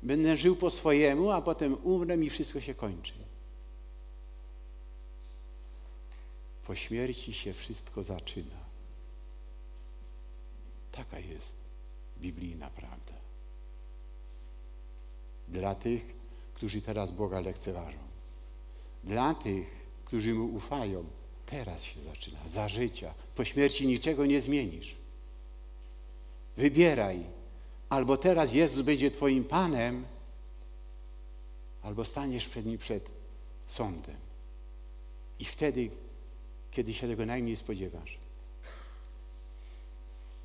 Będę 0.03 0.37
żył 0.37 0.57
po 0.57 0.71
swojemu, 0.71 1.31
a 1.31 1.43
potem 1.43 1.77
umrę 1.85 2.17
i 2.17 2.31
wszystko 2.31 2.61
się 2.61 2.75
kończy. 2.75 3.15
Po 6.67 6.75
śmierci 6.75 7.35
się 7.35 7.53
wszystko 7.53 8.03
zaczyna. 8.03 8.63
Taka 10.93 11.19
jest 11.19 11.57
biblijna 12.19 12.71
prawda. 12.71 13.13
Dla 15.49 15.75
tych, 15.75 16.15
którzy 16.55 16.83
teraz 16.83 17.11
Boga 17.11 17.41
lekceważą. 17.41 17.99
Dla 19.05 19.35
tych, 19.35 19.67
którzy 20.05 20.35
Mu 20.35 20.55
ufają, 20.55 21.05
teraz 21.47 21.83
się 21.83 22.01
zaczyna, 22.01 22.49
za 22.49 22.69
życia. 22.69 23.15
Po 23.35 23.45
śmierci 23.45 23.87
niczego 23.87 24.27
nie 24.27 24.41
zmienisz. 24.41 25.02
Wybieraj. 26.57 27.21
Albo 27.89 28.17
teraz 28.17 28.53
Jezus 28.53 28.83
będzie 28.83 29.11
Twoim 29.11 29.45
Panem, 29.45 30.05
albo 31.83 32.05
staniesz 32.05 32.49
przed 32.49 32.67
Nim 32.67 32.79
przed 32.79 33.11
sądem. 33.67 34.17
I 35.39 35.45
wtedy, 35.45 35.91
kiedy 36.71 36.95
się 36.95 37.09
tego 37.09 37.27
najmniej 37.27 37.57
spodziewasz, 37.57 38.19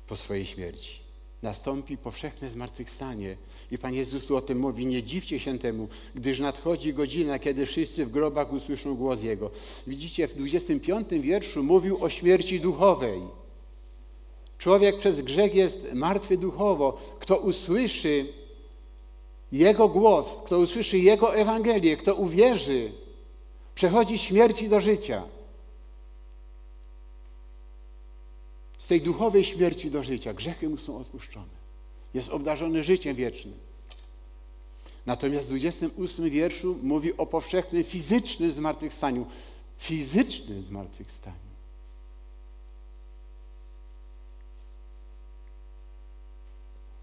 po 0.06 0.16
swojej 0.16 0.46
śmierci 0.46 1.08
nastąpi 1.42 1.98
powszechne 1.98 2.48
zmartwychwstanie. 2.48 3.36
I 3.70 3.78
Pan 3.78 3.94
Jezus 3.94 4.24
tu 4.24 4.36
o 4.36 4.40
tym 4.40 4.58
mówi, 4.58 4.86
nie 4.86 5.02
dziwcie 5.02 5.40
się 5.40 5.58
temu, 5.58 5.88
gdyż 6.14 6.40
nadchodzi 6.40 6.94
godzina, 6.94 7.38
kiedy 7.38 7.66
wszyscy 7.66 8.06
w 8.06 8.10
grobach 8.10 8.52
usłyszą 8.52 8.94
głos 8.94 9.22
Jego. 9.22 9.50
Widzicie, 9.86 10.28
w 10.28 10.34
25 10.34 11.08
wierszu 11.20 11.62
mówił 11.62 12.04
o 12.04 12.10
śmierci 12.10 12.60
duchowej. 12.60 13.20
Człowiek 14.58 14.96
przez 14.98 15.20
grzech 15.20 15.54
jest 15.54 15.92
martwy 15.94 16.36
duchowo. 16.36 16.98
Kto 17.20 17.36
usłyszy 17.36 18.32
Jego 19.52 19.88
głos, 19.88 20.42
kto 20.46 20.58
usłyszy 20.58 20.98
Jego 20.98 21.36
Ewangelię, 21.36 21.96
kto 21.96 22.14
uwierzy, 22.14 22.92
przechodzi 23.74 24.18
śmierci 24.18 24.68
do 24.68 24.80
życia. 24.80 25.22
Z 28.78 28.86
tej 28.86 29.00
duchowej 29.00 29.44
śmierci 29.44 29.90
do 29.90 30.02
życia 30.02 30.34
grzechy 30.34 30.68
mu 30.68 30.76
są 30.76 30.98
odpuszczone. 30.98 31.58
Jest 32.14 32.28
obdarzony 32.28 32.82
życiem 32.84 33.16
wiecznym. 33.16 33.54
Natomiast 35.06 35.44
w 35.44 35.48
28 35.48 36.30
wierszu 36.30 36.78
mówi 36.82 37.16
o 37.16 37.26
powszechnym 37.26 37.84
fizycznym 37.84 38.52
zmartwychwstaniu. 38.52 39.26
Fizycznym 39.78 40.62
zmartwychwstaniu. 40.62 41.47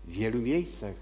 W 0.08 0.12
wielu 0.12 0.42
miejscach 0.42 0.96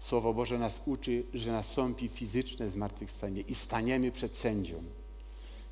Słowo 0.00 0.34
Boże 0.34 0.58
nas 0.58 0.80
uczy, 0.86 1.22
że 1.34 1.52
nastąpi 1.52 2.08
fizyczne 2.08 2.70
zmartwychwstanie 2.70 3.40
i 3.40 3.54
staniemy 3.54 4.10
przed 4.12 4.36
sędzią. 4.36 4.82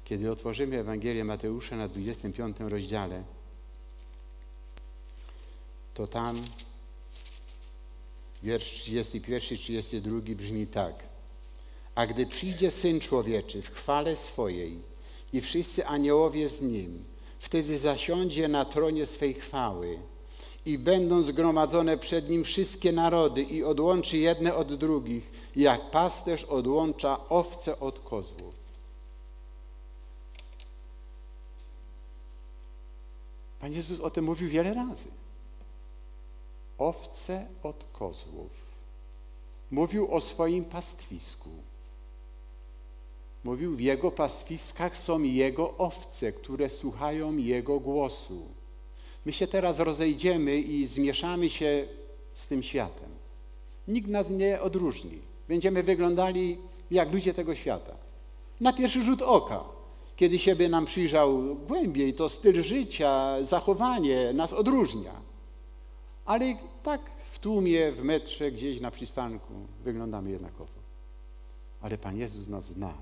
Kiedy 0.04 0.30
otworzymy 0.30 0.78
Ewangelię 0.78 1.24
Mateusza 1.24 1.76
na 1.76 1.88
25 1.88 2.56
rozdziale, 2.60 3.24
to 5.94 6.06
tam 6.06 6.36
wiersz 8.42 8.88
31-32 8.88 10.34
brzmi 10.34 10.66
tak. 10.66 10.94
A 11.94 12.06
gdy 12.06 12.26
przyjdzie 12.26 12.70
Syn 12.70 13.00
Człowieczy 13.00 13.62
w 13.62 13.70
chwale 13.70 14.16
swojej 14.16 14.82
i 15.32 15.40
wszyscy 15.40 15.86
aniołowie 15.86 16.48
z 16.48 16.60
Nim, 16.60 17.04
wtedy 17.38 17.78
zasiądzie 17.78 18.48
na 18.48 18.64
tronie 18.64 19.06
swej 19.06 19.34
chwały 19.34 19.98
i 20.68 20.78
będą 20.78 21.22
zgromadzone 21.22 21.98
przed 21.98 22.28
Nim 22.28 22.44
wszystkie 22.44 22.92
narody 22.92 23.42
i 23.42 23.64
odłączy 23.64 24.18
jedne 24.18 24.54
od 24.54 24.74
drugich, 24.74 25.30
jak 25.56 25.90
pasterz 25.90 26.44
odłącza 26.44 27.28
owce 27.28 27.80
od 27.80 27.98
kozłów. 27.98 28.54
Pan 33.60 33.72
Jezus 33.72 34.00
o 34.00 34.10
tym 34.10 34.24
mówił 34.24 34.48
wiele 34.48 34.74
razy. 34.74 35.08
Owce 36.78 37.46
od 37.62 37.84
kozłów. 37.92 38.72
Mówił 39.70 40.14
o 40.14 40.20
swoim 40.20 40.64
pastwisku. 40.64 41.50
Mówił, 43.44 43.76
w 43.76 43.80
Jego 43.80 44.10
pastwiskach 44.10 44.96
są 44.96 45.22
Jego 45.22 45.76
owce, 45.78 46.32
które 46.32 46.70
słuchają 46.70 47.36
Jego 47.36 47.80
głosu. 47.80 48.57
My 49.28 49.32
się 49.32 49.46
teraz 49.46 49.78
rozejdziemy 49.78 50.58
i 50.60 50.86
zmieszamy 50.86 51.50
się 51.50 51.88
z 52.34 52.46
tym 52.46 52.62
światem. 52.62 53.10
Nikt 53.88 54.08
nas 54.08 54.30
nie 54.30 54.60
odróżni. 54.60 55.18
Będziemy 55.48 55.82
wyglądali 55.82 56.58
jak 56.90 57.12
ludzie 57.12 57.34
tego 57.34 57.54
świata. 57.54 57.96
Na 58.60 58.72
pierwszy 58.72 59.02
rzut 59.02 59.22
oka, 59.22 59.64
kiedy 60.16 60.38
siebie 60.38 60.68
nam 60.68 60.84
przyjrzał 60.84 61.56
głębiej, 61.56 62.14
to 62.14 62.28
styl 62.28 62.62
życia, 62.62 63.36
zachowanie 63.42 64.32
nas 64.32 64.52
odróżnia. 64.52 65.14
Ale 66.24 66.54
tak 66.82 67.00
w 67.32 67.38
tłumie, 67.38 67.92
w 67.92 68.02
metrze, 68.02 68.52
gdzieś 68.52 68.80
na 68.80 68.90
przystanku 68.90 69.54
wyglądamy 69.84 70.30
jednakowo. 70.30 70.80
Ale 71.80 71.98
Pan 71.98 72.18
Jezus 72.18 72.48
nas 72.48 72.64
zna 72.64 72.94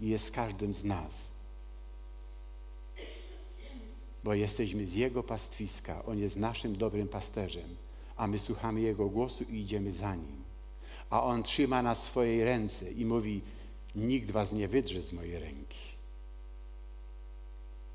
i 0.00 0.08
jest 0.08 0.30
każdym 0.30 0.74
z 0.74 0.84
nas 0.84 1.32
bo 4.24 4.34
jesteśmy 4.34 4.86
z 4.86 4.94
Jego 4.94 5.22
pastwiska. 5.22 6.04
On 6.04 6.18
jest 6.18 6.36
naszym 6.36 6.76
dobrym 6.76 7.08
pasterzem, 7.08 7.76
a 8.16 8.26
my 8.26 8.38
słuchamy 8.38 8.80
Jego 8.80 9.08
głosu 9.08 9.44
i 9.44 9.60
idziemy 9.60 9.92
za 9.92 10.14
Nim. 10.14 10.42
A 11.10 11.22
On 11.24 11.42
trzyma 11.42 11.82
nas 11.82 12.04
w 12.04 12.08
swojej 12.08 12.44
ręce 12.44 12.92
i 12.92 13.04
mówi, 13.04 13.40
nikt 13.94 14.30
was 14.30 14.52
nie 14.52 14.68
wydrze 14.68 15.02
z 15.02 15.12
mojej 15.12 15.38
ręki, 15.38 15.78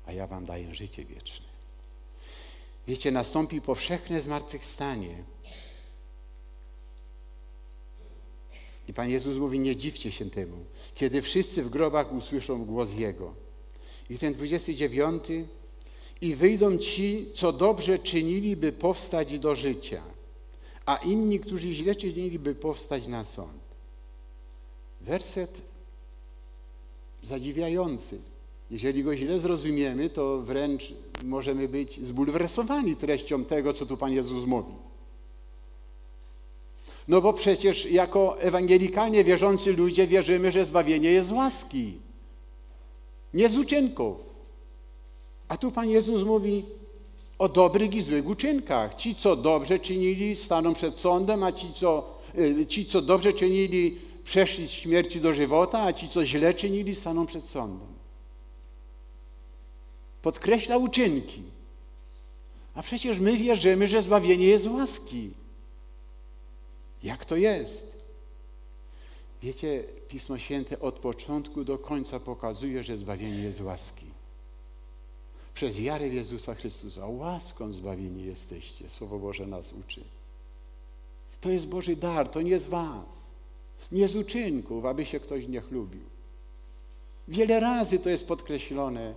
a 0.06 0.12
ja 0.12 0.26
wam 0.26 0.44
daję 0.44 0.74
życie 0.74 1.04
wieczne. 1.04 1.46
Wiecie, 2.86 3.12
nastąpi 3.12 3.60
powszechne 3.60 4.20
zmartwychwstanie. 4.20 5.24
I 8.88 8.94
Pan 8.94 9.10
Jezus 9.10 9.36
mówi, 9.36 9.58
nie 9.58 9.76
dziwcie 9.76 10.12
się 10.12 10.30
temu, 10.30 10.64
kiedy 10.94 11.22
wszyscy 11.22 11.62
w 11.62 11.68
grobach 11.70 12.12
usłyszą 12.12 12.64
głos 12.64 12.94
Jego. 12.94 13.34
I 14.10 14.18
ten 14.18 14.34
29 14.34 15.22
i 16.20 16.34
wyjdą 16.34 16.78
ci, 16.78 17.26
co 17.34 17.52
dobrze 17.52 17.98
czynili, 17.98 18.56
by 18.56 18.72
powstać 18.72 19.38
do 19.38 19.56
życia, 19.56 20.02
a 20.86 20.96
inni, 20.96 21.40
którzy 21.40 21.68
źle 21.68 21.94
czynili, 21.94 22.38
by 22.38 22.54
powstać 22.54 23.06
na 23.06 23.24
sąd. 23.24 23.62
Werset 25.00 25.62
zadziwiający. 27.22 28.18
Jeżeli 28.70 29.04
go 29.04 29.16
źle 29.16 29.40
zrozumiemy, 29.40 30.10
to 30.10 30.40
wręcz 30.40 30.92
możemy 31.24 31.68
być 31.68 32.00
zbulwersowani 32.06 32.96
treścią 32.96 33.44
tego, 33.44 33.72
co 33.72 33.86
tu 33.86 33.96
Pan 33.96 34.12
Jezus 34.12 34.44
mówi. 34.44 34.72
No 37.08 37.20
bo 37.20 37.32
przecież 37.32 37.86
jako 37.90 38.40
ewangelikalnie 38.40 39.24
wierzący 39.24 39.72
ludzie 39.72 40.06
wierzymy, 40.06 40.50
że 40.50 40.64
zbawienie 40.64 41.10
jest 41.10 41.28
z 41.28 41.32
łaski, 41.32 41.98
nie 43.34 43.48
z 43.48 43.56
uczynków. 43.56 44.27
A 45.48 45.56
tu 45.56 45.70
Pan 45.72 45.90
Jezus 45.90 46.24
mówi 46.24 46.64
o 47.38 47.48
dobrych 47.48 47.94
i 47.94 48.02
złych 48.02 48.26
uczynkach. 48.26 48.94
Ci, 48.94 49.14
co 49.14 49.36
dobrze 49.36 49.78
czynili, 49.78 50.36
staną 50.36 50.74
przed 50.74 50.98
sądem, 50.98 51.42
a 51.42 51.52
ci, 51.52 51.72
co, 51.72 52.18
y, 52.38 52.66
ci, 52.66 52.86
co 52.86 53.02
dobrze 53.02 53.32
czynili, 53.32 53.98
przeszli 54.24 54.68
z 54.68 54.70
śmierci 54.70 55.20
do 55.20 55.32
żywota, 55.32 55.82
a 55.82 55.92
ci, 55.92 56.08
co 56.08 56.24
źle 56.24 56.54
czynili, 56.54 56.94
staną 56.94 57.26
przed 57.26 57.48
sądem. 57.48 57.88
Podkreśla 60.22 60.76
uczynki. 60.76 61.42
A 62.74 62.82
przecież 62.82 63.20
my 63.20 63.36
wierzymy, 63.36 63.88
że 63.88 64.02
zbawienie 64.02 64.46
jest 64.46 64.66
łaski. 64.66 65.30
Jak 67.02 67.24
to 67.24 67.36
jest? 67.36 67.98
Wiecie, 69.42 69.84
Pismo 70.08 70.38
Święte 70.38 70.80
od 70.80 70.98
początku 70.98 71.64
do 71.64 71.78
końca 71.78 72.20
pokazuje, 72.20 72.82
że 72.82 72.96
zbawienie 72.96 73.42
jest 73.42 73.60
łaski 73.60 74.07
przez 75.58 75.80
wiarę 75.80 76.10
w 76.10 76.14
Jezusa 76.14 76.54
Chrystusa. 76.54 77.06
Łaską 77.06 77.72
zbawieni 77.72 78.24
jesteście. 78.24 78.90
Słowo 78.90 79.18
Boże 79.18 79.46
nas 79.46 79.72
uczy. 79.72 80.04
To 81.40 81.50
jest 81.50 81.66
Boży 81.66 81.96
dar, 81.96 82.28
to 82.28 82.42
nie 82.42 82.58
z 82.58 82.66
was. 82.66 83.30
Nie 83.92 84.08
z 84.08 84.16
uczynków, 84.16 84.84
aby 84.84 85.06
się 85.06 85.20
ktoś 85.20 85.46
nie 85.46 85.60
chlubił. 85.60 86.04
Wiele 87.28 87.60
razy 87.60 87.98
to 87.98 88.10
jest 88.10 88.26
podkreślone. 88.26 89.14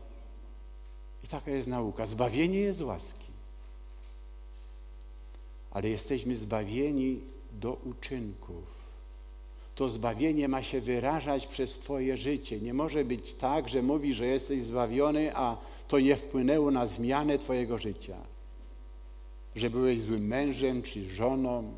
I 1.23 1.27
taka 1.27 1.51
jest 1.51 1.67
nauka. 1.67 2.05
Zbawienie 2.05 2.59
jest 2.59 2.81
łaski. 2.81 3.31
Ale 5.71 5.89
jesteśmy 5.89 6.35
zbawieni 6.35 7.21
do 7.51 7.73
uczynków 7.73 8.81
to 9.81 9.89
zbawienie 9.89 10.47
ma 10.47 10.63
się 10.63 10.81
wyrażać 10.81 11.47
przez 11.47 11.79
Twoje 11.79 12.17
życie. 12.17 12.59
Nie 12.59 12.73
może 12.73 13.05
być 13.05 13.33
tak, 13.33 13.69
że 13.69 13.81
mówisz, 13.81 14.17
że 14.17 14.25
jesteś 14.25 14.61
zbawiony, 14.61 15.35
a 15.35 15.57
to 15.91 15.99
nie 15.99 16.15
wpłynęło 16.15 16.71
na 16.71 16.87
zmianę 16.87 17.37
Twojego 17.37 17.77
życia. 17.77 18.17
Że 19.55 19.69
byłeś 19.69 20.01
złym 20.01 20.27
mężem 20.27 20.81
czy 20.81 21.09
żoną, 21.09 21.73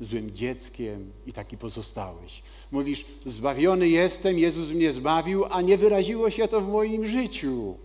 złym 0.00 0.30
dzieckiem 0.30 1.12
i 1.26 1.32
taki 1.32 1.58
pozostałeś. 1.58 2.42
Mówisz, 2.72 3.04
zbawiony 3.26 3.88
jestem, 3.88 4.38
Jezus 4.38 4.70
mnie 4.70 4.92
zbawił, 4.92 5.44
a 5.50 5.60
nie 5.60 5.78
wyraziło 5.78 6.30
się 6.30 6.48
to 6.48 6.60
w 6.60 6.68
moim 6.68 7.06
życiu. 7.06 7.76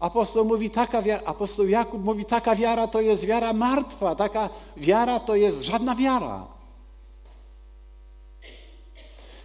Apostoł 0.00 0.44
mówi, 0.44 0.70
taka 0.70 1.02
wiara, 1.02 1.22
apostoł 1.24 1.66
Jakub 1.66 2.04
mówi, 2.04 2.24
taka 2.24 2.56
wiara 2.56 2.86
to 2.86 3.00
jest 3.00 3.24
wiara 3.26 3.52
martwa, 3.52 4.14
taka 4.14 4.48
wiara 4.76 5.20
to 5.20 5.36
jest 5.36 5.62
żadna 5.62 5.94
wiara. 5.94 6.46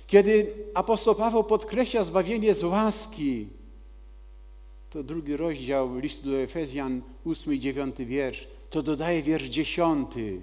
Kiedy 0.07 0.53
apostoł 0.73 1.15
Paweł 1.15 1.43
podkreśla 1.43 2.03
zbawienie 2.03 2.53
z 2.53 2.63
łaski, 2.63 3.47
to 4.89 5.03
drugi 5.03 5.37
rozdział 5.37 5.99
listu 5.99 6.29
do 6.29 6.37
Efezjan, 6.37 7.01
ósmy 7.25 7.55
i 7.55 7.59
dziewiąty 7.59 8.05
wiersz, 8.05 8.47
to 8.69 8.83
dodaje 8.83 9.23
wiersz 9.23 9.45
dziesiąty. 9.45 10.41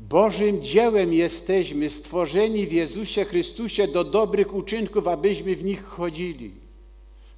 Bożym 0.00 0.62
dziełem 0.62 1.12
jesteśmy 1.12 1.90
stworzeni 1.90 2.66
w 2.66 2.72
Jezusie 2.72 3.24
Chrystusie 3.24 3.88
do 3.88 4.04
dobrych 4.04 4.54
uczynków, 4.54 5.08
abyśmy 5.08 5.56
w 5.56 5.64
nich 5.64 5.84
chodzili. 5.84 6.50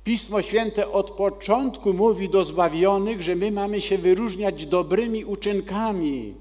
Pismo 0.04 0.42
Święte 0.42 0.92
od 0.92 1.10
początku 1.10 1.92
mówi 1.92 2.28
do 2.28 2.44
zbawionych, 2.44 3.22
że 3.22 3.36
my 3.36 3.50
mamy 3.50 3.80
się 3.80 3.98
wyróżniać 3.98 4.66
dobrymi 4.66 5.24
uczynkami. 5.24 6.34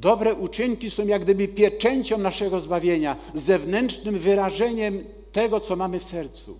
Dobre 0.00 0.34
uczynki 0.34 0.90
są 0.90 1.06
jak 1.06 1.22
gdyby 1.22 1.48
pieczęcią 1.48 2.18
naszego 2.18 2.60
zbawienia, 2.60 3.16
zewnętrznym 3.34 4.18
wyrażeniem 4.18 5.04
tego, 5.32 5.60
co 5.60 5.76
mamy 5.76 5.98
w 5.98 6.04
sercu. 6.04 6.58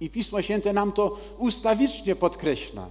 I 0.00 0.10
Pismo 0.10 0.42
Święte 0.42 0.72
nam 0.72 0.92
to 0.92 1.18
ustawicznie 1.38 2.16
podkreśla. 2.16 2.88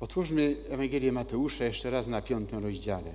Otwórzmy 0.00 0.56
Ewangelię 0.68 1.12
Mateusza 1.12 1.64
jeszcze 1.64 1.90
raz 1.90 2.06
na 2.06 2.22
piątym 2.22 2.64
rozdziale. 2.64 3.10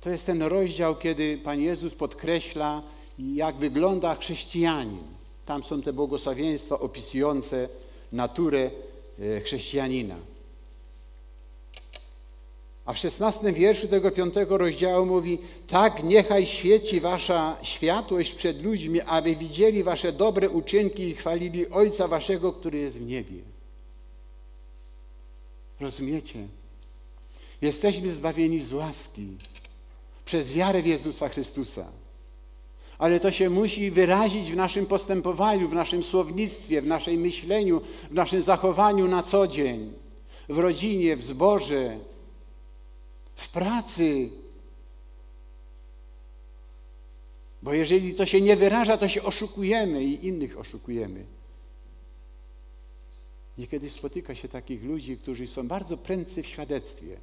To 0.00 0.10
jest 0.10 0.26
ten 0.26 0.42
rozdział, 0.42 0.96
kiedy 0.96 1.38
Pan 1.38 1.60
Jezus 1.60 1.94
podkreśla, 1.94 2.82
jak 3.18 3.56
wygląda 3.56 4.14
chrześcijanin 4.14 5.14
tam 5.46 5.64
są 5.64 5.82
te 5.82 5.92
błogosławieństwa 5.92 6.78
opisujące 6.78 7.68
naturę 8.12 8.70
e, 9.18 9.40
chrześcijanina. 9.40 10.16
A 12.84 12.92
w 12.92 12.98
szesnastym 12.98 13.54
wierszu 13.54 13.88
tego 13.88 14.10
piątego 14.10 14.58
rozdziału 14.58 15.06
mówi: 15.06 15.38
Tak 15.66 16.02
niechaj 16.02 16.46
świeci 16.46 17.00
wasza 17.00 17.56
światłość 17.62 18.34
przed 18.34 18.62
ludźmi, 18.62 19.00
aby 19.00 19.36
widzieli 19.36 19.84
wasze 19.84 20.12
dobre 20.12 20.50
uczynki 20.50 21.02
i 21.02 21.14
chwalili 21.14 21.68
Ojca 21.68 22.08
waszego, 22.08 22.52
który 22.52 22.78
jest 22.78 22.98
w 22.98 23.06
niebie. 23.06 23.42
Rozumiecie? 25.80 26.48
Jesteśmy 27.62 28.10
zbawieni 28.10 28.60
z 28.60 28.72
łaski 28.72 29.36
przez 30.24 30.52
wiarę 30.52 30.82
w 30.82 30.86
Jezusa 30.86 31.28
Chrystusa. 31.28 31.92
Ale 33.04 33.20
to 33.20 33.32
się 33.32 33.50
musi 33.50 33.90
wyrazić 33.90 34.52
w 34.52 34.56
naszym 34.56 34.86
postępowaniu, 34.86 35.68
w 35.68 35.74
naszym 35.74 36.04
słownictwie, 36.04 36.82
w 36.82 36.86
naszym 36.86 37.14
myśleniu, 37.14 37.80
w 38.10 38.14
naszym 38.14 38.42
zachowaniu 38.42 39.08
na 39.08 39.22
co 39.22 39.46
dzień, 39.46 39.92
w 40.48 40.58
rodzinie, 40.58 41.16
w 41.16 41.22
zborze, 41.22 41.98
w 43.34 43.48
pracy. 43.48 44.28
Bo 47.62 47.72
jeżeli 47.74 48.14
to 48.14 48.26
się 48.26 48.40
nie 48.40 48.56
wyraża, 48.56 48.96
to 48.96 49.08
się 49.08 49.22
oszukujemy 49.22 50.04
i 50.04 50.26
innych 50.26 50.58
oszukujemy. 50.58 51.24
Niekiedy 53.58 53.90
spotyka 53.90 54.34
się 54.34 54.48
takich 54.48 54.84
ludzi, 54.84 55.18
którzy 55.18 55.46
są 55.46 55.68
bardzo 55.68 55.96
prędcy 55.96 56.42
w 56.42 56.46
świadectwie. 56.46 57.16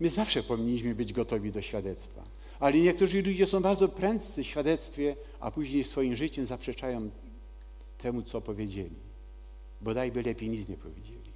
My 0.00 0.08
zawsze 0.08 0.42
powinniśmy 0.42 0.94
być 0.94 1.12
gotowi 1.12 1.50
do 1.52 1.62
świadectwa. 1.62 2.24
Ale 2.60 2.78
niektórzy 2.78 3.22
ludzie 3.22 3.46
są 3.46 3.60
bardzo 3.60 3.88
prędcy 3.88 4.42
w 4.42 4.46
świadectwie, 4.46 5.16
a 5.40 5.50
później 5.50 5.84
swoim 5.84 6.16
życiem 6.16 6.46
zaprzeczają 6.46 7.10
temu, 7.98 8.22
co 8.22 8.40
powiedzieli. 8.40 8.96
Bodajby 9.80 10.22
lepiej 10.22 10.48
nic 10.48 10.68
nie 10.68 10.76
powiedzieli. 10.76 11.32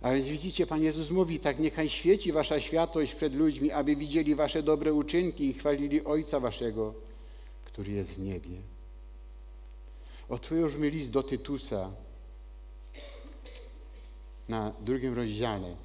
A 0.00 0.12
więc 0.12 0.26
widzicie, 0.26 0.66
Pan 0.66 0.82
Jezus 0.82 1.10
mówi, 1.10 1.40
tak 1.40 1.58
niechaj 1.58 1.88
świeci 1.88 2.32
wasza 2.32 2.60
światłość 2.60 3.14
przed 3.14 3.34
ludźmi, 3.34 3.70
aby 3.70 3.96
widzieli 3.96 4.34
wasze 4.34 4.62
dobre 4.62 4.92
uczynki 4.92 5.48
i 5.48 5.54
chwalili 5.54 6.04
Ojca 6.04 6.40
waszego, 6.40 6.94
który 7.64 7.92
jest 7.92 8.14
w 8.14 8.18
niebie. 8.18 8.56
Otwórzmy 10.28 10.90
list 10.90 11.10
do 11.10 11.22
Tytusa 11.22 11.92
na 14.48 14.72
drugim 14.80 15.14
rozdziale. 15.14 15.76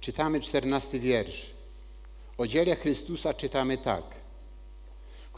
Czytamy 0.00 0.40
czternasty 0.40 1.00
wiersz. 1.00 1.50
O 2.38 2.46
dziele 2.46 2.76
Chrystusa 2.76 3.34
czytamy 3.34 3.78
tak 3.78 4.18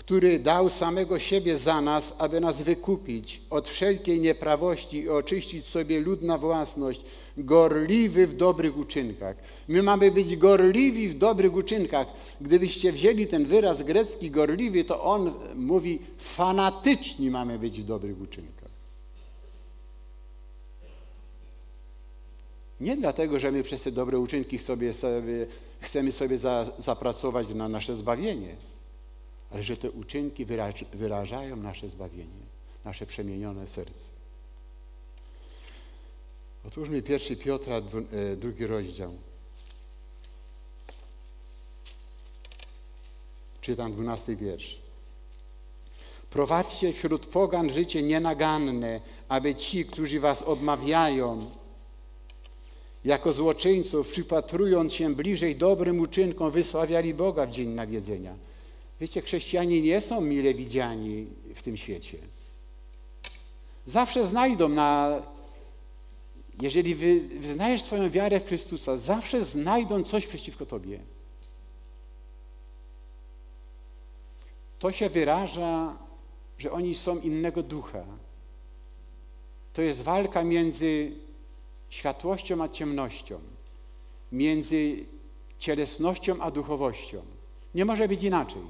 który 0.01 0.39
dał 0.39 0.71
samego 0.71 1.19
siebie 1.19 1.57
za 1.57 1.81
nas, 1.81 2.15
aby 2.19 2.41
nas 2.41 2.63
wykupić 2.63 3.41
od 3.51 3.69
wszelkiej 3.69 4.21
nieprawości 4.21 4.99
i 4.99 5.09
oczyścić 5.09 5.67
sobie 5.67 6.01
lud 6.01 6.23
na 6.23 6.39
własność, 6.39 7.01
gorliwy 7.37 8.27
w 8.27 8.35
dobrych 8.35 8.79
uczynkach. 8.79 9.37
My 9.69 9.83
mamy 9.83 10.11
być 10.11 10.37
gorliwi 10.37 11.09
w 11.09 11.19
dobrych 11.19 11.55
uczynkach. 11.55 12.07
Gdybyście 12.41 12.93
wzięli 12.93 13.27
ten 13.27 13.45
wyraz 13.45 13.83
grecki 13.83 14.31
gorliwy, 14.31 14.85
to 14.85 15.03
on 15.03 15.33
mówi 15.55 15.99
fanatyczni 16.19 17.31
mamy 17.31 17.59
być 17.59 17.81
w 17.81 17.85
dobrych 17.85 18.21
uczynkach. 18.21 18.60
Nie 22.81 22.97
dlatego, 22.97 23.41
że 23.41 23.53
my 23.53 23.63
przez 23.63 23.83
te 23.83 23.93
dobre 23.93 24.19
uczynki 24.19 24.59
sobie, 24.59 24.93
sobie 24.93 25.47
chcemy 25.81 26.13
sobie 26.13 26.39
za, 26.39 26.73
zapracować 26.79 27.49
na 27.49 27.69
nasze 27.69 27.97
zbawienie 27.97 28.57
ale 29.51 29.63
że 29.63 29.77
te 29.77 29.91
uczynki 29.91 30.47
wyrażają 30.93 31.57
nasze 31.57 31.89
zbawienie, 31.89 32.47
nasze 32.85 33.07
przemienione 33.07 33.67
serce. 33.67 34.07
Otwórzmy 36.67 37.03
pierwszy 37.03 37.37
Piotra, 37.37 37.77
e, 37.77 38.37
drugi 38.37 38.67
rozdział. 38.67 39.13
Czytam 43.61 43.93
dwunasty 43.93 44.37
wiersz. 44.37 44.79
Prowadźcie 46.31 46.93
wśród 46.93 47.27
pogan 47.27 47.73
życie 47.73 48.03
nienaganne, 48.03 49.01
aby 49.29 49.55
ci, 49.55 49.85
którzy 49.85 50.21
was 50.21 50.43
odmawiają, 50.43 51.51
jako 53.05 53.33
złoczyńców, 53.33 54.09
przypatrując 54.09 54.93
się 54.93 55.15
bliżej 55.15 55.57
dobrym 55.57 56.01
uczynkom, 56.01 56.51
wysławiali 56.51 57.15
Boga 57.15 57.47
w 57.47 57.51
dzień 57.51 57.69
nawiedzenia. 57.69 58.37
Wiecie, 59.01 59.21
chrześcijanie 59.23 59.83
nie 59.83 60.01
są 60.01 60.21
mile 60.21 60.55
widziani 60.55 61.27
w 61.55 61.63
tym 61.63 61.77
świecie. 61.77 62.19
Zawsze 63.87 64.27
znajdą 64.27 64.69
na. 64.69 65.23
Jeżeli 66.63 66.95
wy, 66.95 67.21
wyznajesz 67.21 67.83
swoją 67.83 68.11
wiarę 68.11 68.41
w 68.41 68.47
Chrystusa, 68.47 68.99
zawsze 68.99 69.45
znajdą 69.45 70.03
coś 70.03 70.27
przeciwko 70.27 70.67
Tobie. 70.67 71.01
To 74.79 74.93
się 74.93 75.11
wyraża, 75.11 75.97
że 76.59 76.73
oni 76.73 76.95
są 76.95 77.21
innego 77.21 77.63
ducha. 77.63 78.05
To 79.73 79.83
jest 79.83 80.03
walka 80.03 80.45
między 80.45 81.13
światłością 81.91 82.63
a 82.63 82.69
ciemnością, 82.69 83.41
między 84.33 85.05
cielesnością 85.59 86.41
a 86.41 86.51
duchowością. 86.51 87.23
Nie 87.75 87.85
może 87.85 88.09
być 88.09 88.23
inaczej. 88.23 88.63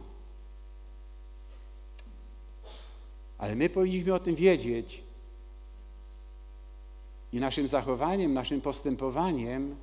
Ale 3.39 3.55
my 3.55 3.69
powinniśmy 3.71 4.15
o 4.15 4.19
tym 4.19 4.35
wiedzieć 4.35 5.03
i 7.33 7.41
naszym 7.41 7.69
zachowaniem, 7.69 8.33
naszym 8.33 8.61
postępowaniem 8.61 9.77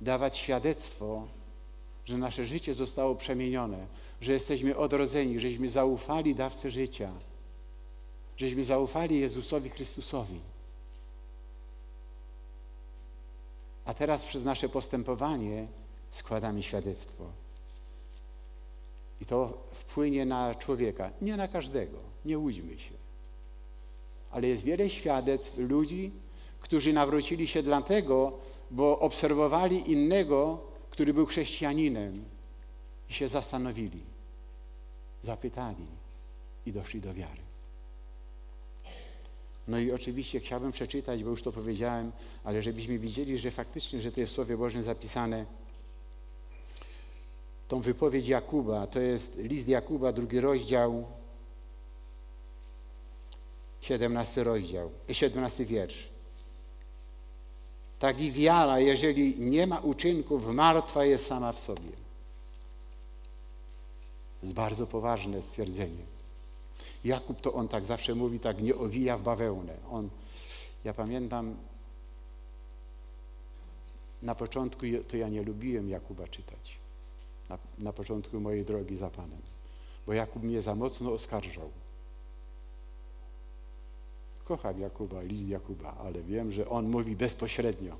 dawać 0.00 0.36
świadectwo, 0.36 1.28
że 2.04 2.18
nasze 2.18 2.46
życie 2.46 2.74
zostało 2.74 3.14
przemienione, 3.14 3.86
że 4.20 4.32
jesteśmy 4.32 4.76
odrodzeni, 4.76 5.40
żeśmy 5.40 5.70
zaufali 5.70 6.34
dawcy 6.34 6.70
życia, 6.70 7.12
żeśmy 8.36 8.64
zaufali 8.64 9.20
Jezusowi 9.20 9.70
Chrystusowi. 9.70 10.40
A 13.88 13.94
teraz 13.94 14.24
przez 14.24 14.44
nasze 14.44 14.68
postępowanie 14.68 15.66
składamy 16.10 16.62
świadectwo. 16.62 17.24
I 19.20 19.26
to 19.26 19.58
wpłynie 19.72 20.26
na 20.26 20.54
człowieka, 20.54 21.10
nie 21.20 21.36
na 21.36 21.48
każdego, 21.48 21.98
nie 22.24 22.38
łudźmy 22.38 22.78
się. 22.78 22.94
Ale 24.30 24.48
jest 24.48 24.64
wiele 24.64 24.90
świadectw 24.90 25.58
ludzi, 25.58 26.12
którzy 26.60 26.92
nawrócili 26.92 27.46
się 27.46 27.62
dlatego, 27.62 28.38
bo 28.70 28.98
obserwowali 28.98 29.92
innego, 29.92 30.60
który 30.90 31.14
był 31.14 31.26
chrześcijaninem 31.26 32.24
i 33.10 33.12
się 33.12 33.28
zastanowili, 33.28 34.00
zapytali 35.22 35.86
i 36.66 36.72
doszli 36.72 37.00
do 37.00 37.14
wiary. 37.14 37.47
No 39.68 39.78
i 39.78 39.92
oczywiście 39.92 40.40
chciałbym 40.40 40.72
przeczytać, 40.72 41.24
bo 41.24 41.30
już 41.30 41.42
to 41.42 41.52
powiedziałem, 41.52 42.12
ale 42.44 42.62
żebyśmy 42.62 42.98
widzieli, 42.98 43.38
że 43.38 43.50
faktycznie, 43.50 44.00
że 44.00 44.12
to 44.12 44.20
jest 44.20 44.32
w 44.32 44.36
Słowie 44.36 44.56
Bożym 44.56 44.82
zapisane, 44.82 45.46
tą 47.68 47.80
wypowiedź 47.80 48.28
Jakuba, 48.28 48.86
to 48.86 49.00
jest 49.00 49.36
list 49.36 49.68
Jakuba, 49.68 50.12
drugi 50.12 50.40
rozdział, 50.40 51.06
17 53.80 54.44
rozdział, 54.44 54.90
17 55.12 55.64
wiersz. 55.64 56.08
Tak 57.98 58.20
i 58.20 58.32
wiara, 58.32 58.80
jeżeli 58.80 59.38
nie 59.38 59.66
ma 59.66 59.78
uczynków, 59.78 60.46
martwa 60.46 61.04
jest 61.04 61.26
sama 61.26 61.52
w 61.52 61.60
sobie. 61.60 61.90
To 64.40 64.46
jest 64.46 64.54
bardzo 64.54 64.86
poważne 64.86 65.42
stwierdzenie. 65.42 66.17
Jakub 67.04 67.40
to 67.40 67.52
on 67.52 67.68
tak 67.68 67.84
zawsze 67.84 68.14
mówi, 68.14 68.40
tak 68.40 68.62
nie 68.62 68.74
owija 68.74 69.18
w 69.18 69.22
bawełnę. 69.22 69.76
On, 69.90 70.10
ja 70.84 70.94
pamiętam, 70.94 71.56
na 74.22 74.34
początku 74.34 74.86
to 75.08 75.16
ja 75.16 75.28
nie 75.28 75.42
lubiłem 75.42 75.88
Jakuba 75.88 76.28
czytać. 76.28 76.78
Na, 77.48 77.58
na 77.78 77.92
początku 77.92 78.40
mojej 78.40 78.64
drogi 78.64 78.96
za 78.96 79.10
Panem. 79.10 79.40
Bo 80.06 80.12
Jakub 80.12 80.42
mnie 80.42 80.62
za 80.62 80.74
mocno 80.74 81.12
oskarżał. 81.12 81.70
Kocham 84.44 84.80
Jakuba, 84.80 85.22
list 85.22 85.48
Jakuba, 85.48 85.96
ale 85.96 86.22
wiem, 86.22 86.52
że 86.52 86.68
on 86.68 86.88
mówi 86.90 87.16
bezpośrednio. 87.16 87.96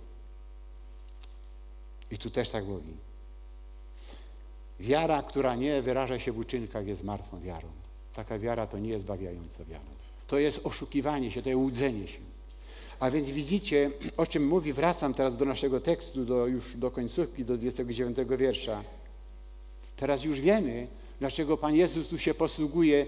I 2.10 2.18
tu 2.18 2.30
też 2.30 2.50
tak 2.50 2.66
mówi. 2.66 2.94
Wiara, 4.80 5.22
która 5.22 5.54
nie 5.54 5.82
wyraża 5.82 6.18
się 6.18 6.32
w 6.32 6.38
uczynkach, 6.38 6.86
jest 6.86 7.04
martwą 7.04 7.40
wiarą. 7.40 7.68
Taka 8.18 8.38
wiara 8.38 8.66
to 8.66 8.78
nie 8.78 8.88
jest 8.88 9.04
bawiająca 9.04 9.64
wiara. 9.64 9.90
To 10.26 10.38
jest 10.38 10.60
oszukiwanie 10.64 11.30
się, 11.30 11.42
to 11.42 11.48
jest 11.48 11.60
łudzenie 11.60 12.06
się. 12.06 12.18
A 13.00 13.10
więc 13.10 13.30
widzicie, 13.30 13.90
o 14.16 14.26
czym 14.26 14.46
mówi, 14.46 14.72
wracam 14.72 15.14
teraz 15.14 15.36
do 15.36 15.44
naszego 15.44 15.80
tekstu, 15.80 16.24
do, 16.24 16.46
już 16.46 16.76
do 16.76 16.90
końcówki, 16.90 17.44
do 17.44 17.56
29 17.56 18.18
wiersza. 18.38 18.84
Teraz 19.96 20.24
już 20.24 20.40
wiemy, 20.40 20.86
dlaczego 21.20 21.56
Pan 21.56 21.74
Jezus 21.74 22.06
tu 22.06 22.18
się 22.18 22.34
posługuje 22.34 23.06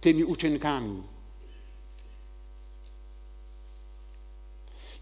tymi 0.00 0.24
uczynkami. 0.24 1.02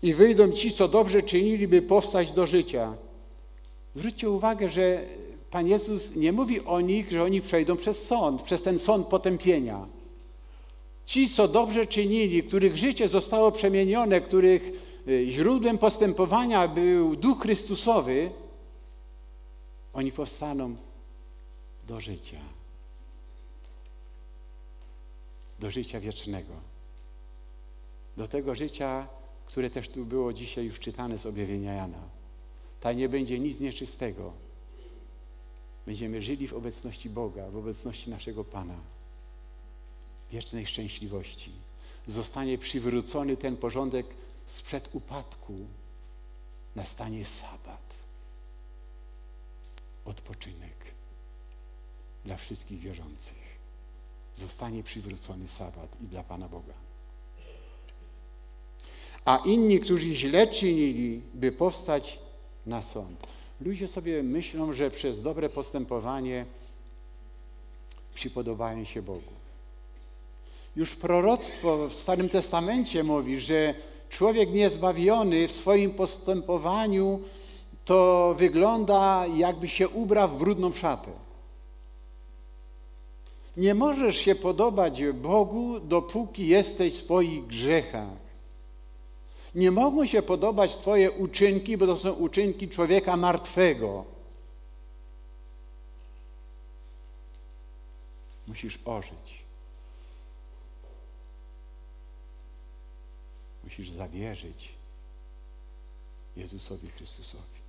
I 0.02 0.14
wyjdą 0.14 0.52
ci, 0.52 0.72
co 0.72 0.88
dobrze 0.88 1.22
czynili, 1.22 1.68
by 1.68 1.82
powstać 1.82 2.32
do 2.32 2.46
życia. 2.46 2.96
Zwróćcie 3.94 4.30
uwagę, 4.30 4.68
że 4.68 5.04
Pan 5.54 5.68
Jezus 5.68 6.16
nie 6.16 6.32
mówi 6.32 6.60
o 6.60 6.80
nich, 6.80 7.10
że 7.10 7.22
oni 7.22 7.40
przejdą 7.40 7.76
przez 7.76 8.06
sąd, 8.06 8.42
przez 8.42 8.62
ten 8.62 8.78
sąd 8.78 9.06
potępienia. 9.06 9.86
Ci, 11.06 11.30
co 11.30 11.48
dobrze 11.48 11.86
czynili, 11.86 12.42
których 12.42 12.76
życie 12.76 13.08
zostało 13.08 13.52
przemienione, 13.52 14.20
których 14.20 14.62
y, 15.08 15.26
źródłem 15.30 15.78
postępowania 15.78 16.68
był 16.68 17.16
Duch 17.16 17.42
Chrystusowy, 17.42 18.30
oni 19.92 20.12
powstaną 20.12 20.76
do 21.88 22.00
życia. 22.00 22.40
Do 25.58 25.70
życia 25.70 26.00
wiecznego. 26.00 26.52
Do 28.16 28.28
tego 28.28 28.54
życia, 28.54 29.08
które 29.46 29.70
też 29.70 29.88
tu 29.88 30.04
było 30.04 30.32
dzisiaj 30.32 30.64
już 30.64 30.80
czytane 30.80 31.18
z 31.18 31.26
objawienia 31.26 31.74
Jana. 31.74 32.02
Ta 32.80 32.92
nie 32.92 33.08
będzie 33.08 33.38
nic 33.38 33.60
nieczystego. 33.60 34.43
Będziemy 35.86 36.22
żyli 36.22 36.48
w 36.48 36.54
obecności 36.54 37.10
Boga, 37.10 37.50
w 37.50 37.56
obecności 37.56 38.10
naszego 38.10 38.44
Pana 38.44 38.76
wiecznej 40.30 40.66
szczęśliwości. 40.66 41.50
Zostanie 42.06 42.58
przywrócony 42.58 43.36
ten 43.36 43.56
porządek 43.56 44.06
sprzed 44.46 44.88
upadku. 44.92 45.66
Nastanie 46.76 47.24
sabat. 47.24 47.94
Odpoczynek 50.04 50.94
dla 52.24 52.36
wszystkich 52.36 52.80
wierzących. 52.80 53.58
Zostanie 54.34 54.82
przywrócony 54.82 55.48
sabat 55.48 55.96
i 56.00 56.06
dla 56.06 56.22
Pana 56.22 56.48
Boga. 56.48 56.74
A 59.24 59.36
inni, 59.44 59.80
którzy 59.80 60.14
źle 60.14 60.46
czynili, 60.46 61.22
by 61.34 61.52
powstać 61.52 62.18
na 62.66 62.82
sąd. 62.82 63.26
Ludzie 63.64 63.88
sobie 63.88 64.22
myślą, 64.22 64.72
że 64.72 64.90
przez 64.90 65.22
dobre 65.22 65.48
postępowanie 65.48 66.46
przypodobają 68.14 68.84
się 68.84 69.02
Bogu. 69.02 69.32
Już 70.76 70.96
proroctwo 70.96 71.88
w 71.88 71.94
Starym 71.94 72.28
Testamencie 72.28 73.04
mówi, 73.04 73.40
że 73.40 73.74
człowiek 74.10 74.50
niezbawiony 74.50 75.48
w 75.48 75.52
swoim 75.52 75.90
postępowaniu 75.90 77.20
to 77.84 78.34
wygląda 78.38 79.26
jakby 79.36 79.68
się 79.68 79.88
ubrał 79.88 80.28
w 80.28 80.38
brudną 80.38 80.72
szatę. 80.72 81.10
Nie 83.56 83.74
możesz 83.74 84.16
się 84.16 84.34
podobać 84.34 85.02
Bogu, 85.12 85.80
dopóki 85.80 86.46
jesteś 86.46 86.92
w 86.92 87.04
swoich 87.04 87.46
grzechach. 87.46 88.23
Nie 89.54 89.70
mogą 89.70 90.06
się 90.06 90.22
podobać 90.22 90.76
Twoje 90.76 91.10
uczynki, 91.10 91.76
bo 91.76 91.86
to 91.86 91.96
są 91.96 92.12
uczynki 92.12 92.68
człowieka 92.68 93.16
martwego. 93.16 94.04
Musisz 98.46 98.78
ożyć. 98.84 99.44
Musisz 103.64 103.90
zawierzyć 103.90 104.72
Jezusowi 106.36 106.88
Chrystusowi. 106.88 107.64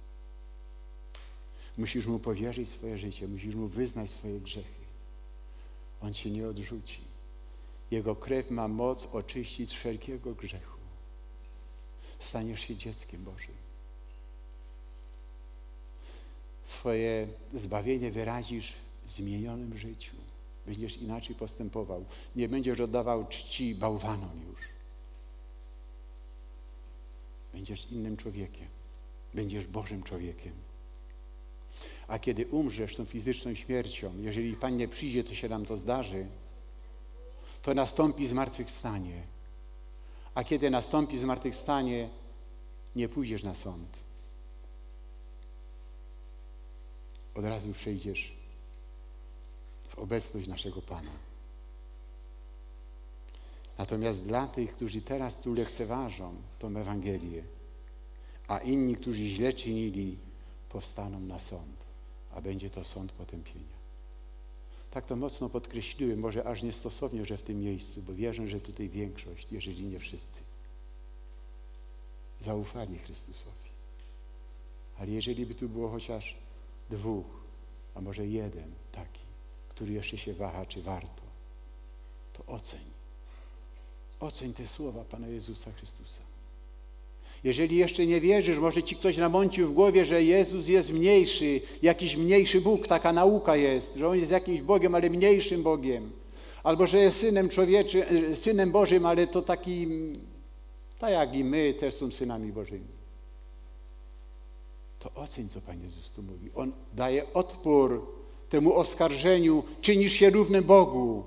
Musisz 1.78 2.08
Mu 2.08 2.20
powierzyć 2.20 2.70
swoje 2.70 2.98
życie, 2.98 3.28
musisz 3.28 3.56
Mu 3.56 3.68
wyznać 3.68 4.10
swoje 4.10 4.40
grzechy. 4.40 4.86
On 6.02 6.14
Cię 6.14 6.32
nie 6.32 6.48
odrzuci. 6.48 7.02
Jego 7.92 8.16
krew 8.16 8.52
ma 8.52 8.68
moc 8.68 9.06
oczyścić 9.06 9.74
wszelkiego 9.74 10.36
grzechu. 10.36 10.75
Staniesz 12.20 12.60
się 12.60 12.76
dzieckiem 12.76 13.24
Bożym. 13.24 13.56
Swoje 16.64 17.28
zbawienie 17.54 18.12
wyrazisz 18.12 18.74
w 19.06 19.12
zmienionym 19.12 19.78
życiu. 19.78 20.16
Będziesz 20.66 20.98
inaczej 20.98 21.36
postępował. 21.36 22.06
Nie 22.36 22.50
będziesz 22.50 22.80
oddawał 22.80 23.28
czci 23.28 23.76
bałwanom 23.76 24.42
już 24.50 24.76
Będziesz 27.56 27.92
innym 27.92 28.18
człowiekiem. 28.18 28.68
Będziesz 29.34 29.68
Bożym 29.68 30.04
człowiekiem. 30.04 30.54
A 32.08 32.20
kiedy 32.20 32.48
umrzesz 32.48 32.96
tą 32.96 33.06
fizyczną 33.06 33.54
śmiercią, 33.56 34.22
jeżeli 34.22 34.56
Pan 34.56 34.78
nie 34.78 34.88
przyjdzie, 34.88 35.24
to 35.24 35.34
się 35.34 35.50
nam 35.50 35.66
to 35.66 35.78
zdarzy, 35.78 36.28
to 37.62 37.74
nastąpi 37.74 38.28
zmartwychwstanie. 38.28 39.24
A 40.36 40.44
kiedy 40.44 40.70
nastąpi 40.70 41.18
zmartwychwstanie, 41.18 42.10
nie 42.96 43.10
pójdziesz 43.10 43.44
na 43.44 43.56
sąd. 43.56 43.98
Od 47.36 47.46
razu 47.46 47.74
przejdziesz 47.74 48.34
w 49.88 50.00
obecność 50.00 50.48
naszego 50.48 50.82
Pana. 50.82 51.12
Natomiast 53.78 54.24
dla 54.24 54.48
tych, 54.48 54.76
którzy 54.76 55.02
teraz 55.02 55.38
tu 55.38 55.54
lekceważą 55.54 56.36
tą 56.60 56.78
Ewangelię, 56.78 57.44
a 58.48 58.58
inni, 58.58 58.96
którzy 58.96 59.24
źle 59.24 59.54
czynili, 59.54 60.18
powstaną 60.70 61.20
na 61.20 61.40
sąd, 61.40 61.78
a 62.32 62.42
będzie 62.42 62.70
to 62.70 62.84
sąd 62.84 63.12
potępienia. 63.12 63.75
Tak 64.96 65.06
to 65.06 65.16
mocno 65.16 65.50
podkreśliłem, 65.50 66.20
może 66.20 66.44
aż 66.44 66.64
niestosownie, 66.64 67.26
że 67.26 67.38
w 67.38 67.44
tym 67.44 67.62
miejscu, 67.62 68.02
bo 68.02 68.14
wierzę, 68.14 68.48
że 68.48 68.62
tutaj 68.62 68.90
większość, 68.90 69.48
jeżeli 69.52 69.86
nie 69.86 70.00
wszyscy, 70.00 70.42
zaufali 72.40 72.98
Chrystusowi. 72.98 73.70
Ale 74.98 75.12
jeżeli 75.12 75.46
by 75.46 75.56
tu 75.56 75.70
było 75.70 75.90
chociaż 75.90 76.36
dwóch, 76.90 77.26
a 77.96 78.02
może 78.02 78.28
jeden 78.28 78.72
taki, 78.92 79.22
który 79.70 79.94
jeszcze 79.94 80.18
się 80.18 80.34
waha, 80.34 80.66
czy 80.66 80.82
warto, 80.82 81.24
to 82.34 82.46
oceń 82.46 82.96
Oceń 84.20 84.54
te 84.54 84.68
słowa 84.68 85.04
Pana 85.04 85.28
Jezusa 85.28 85.72
Chrystusa. 85.72 86.22
Jeżeli 87.44 87.78
jeszcze 87.78 88.06
nie 88.06 88.22
wierzysz, 88.22 88.58
może 88.58 88.84
ci 88.84 88.96
ktoś 88.96 89.18
namącił 89.18 89.68
w 89.68 89.74
głowie, 89.74 90.06
że 90.06 90.24
Jezus 90.24 90.68
jest 90.68 90.94
mniejszy, 90.94 91.62
jakiś 91.82 92.18
mniejszy 92.18 92.62
Bóg, 92.62 92.88
taka 92.88 93.14
nauka 93.14 93.56
jest, 93.56 93.96
że 93.96 94.08
On 94.08 94.18
jest 94.18 94.32
jakimś 94.32 94.62
Bogiem, 94.62 94.96
ale 94.96 95.10
mniejszym 95.10 95.64
Bogiem. 95.64 96.12
Albo 96.64 96.88
że 96.88 96.98
jest 96.98 97.20
Synem 97.20 97.50
człowieczy, 97.50 98.06
Synem 98.36 98.72
Bożym, 98.72 99.06
ale 99.06 99.28
to 99.28 99.42
taki, 99.42 99.88
tak 101.00 101.12
jak 101.12 101.36
i 101.36 101.44
my 101.44 101.74
też 101.74 101.94
są 101.94 102.12
synami 102.12 102.52
Bożymi. 102.52 102.96
To 105.00 105.14
oceń, 105.14 105.50
co 105.50 105.62
Pan 105.62 105.84
Jezus 105.84 106.12
tu 106.12 106.24
mówi. 106.24 106.52
On 106.56 106.72
daje 106.94 107.34
odpór 107.34 108.08
temu 108.50 108.74
oskarżeniu, 108.74 109.64
czynisz 109.82 110.14
się 110.14 110.30
równy 110.30 110.62
Bogu 110.62 111.24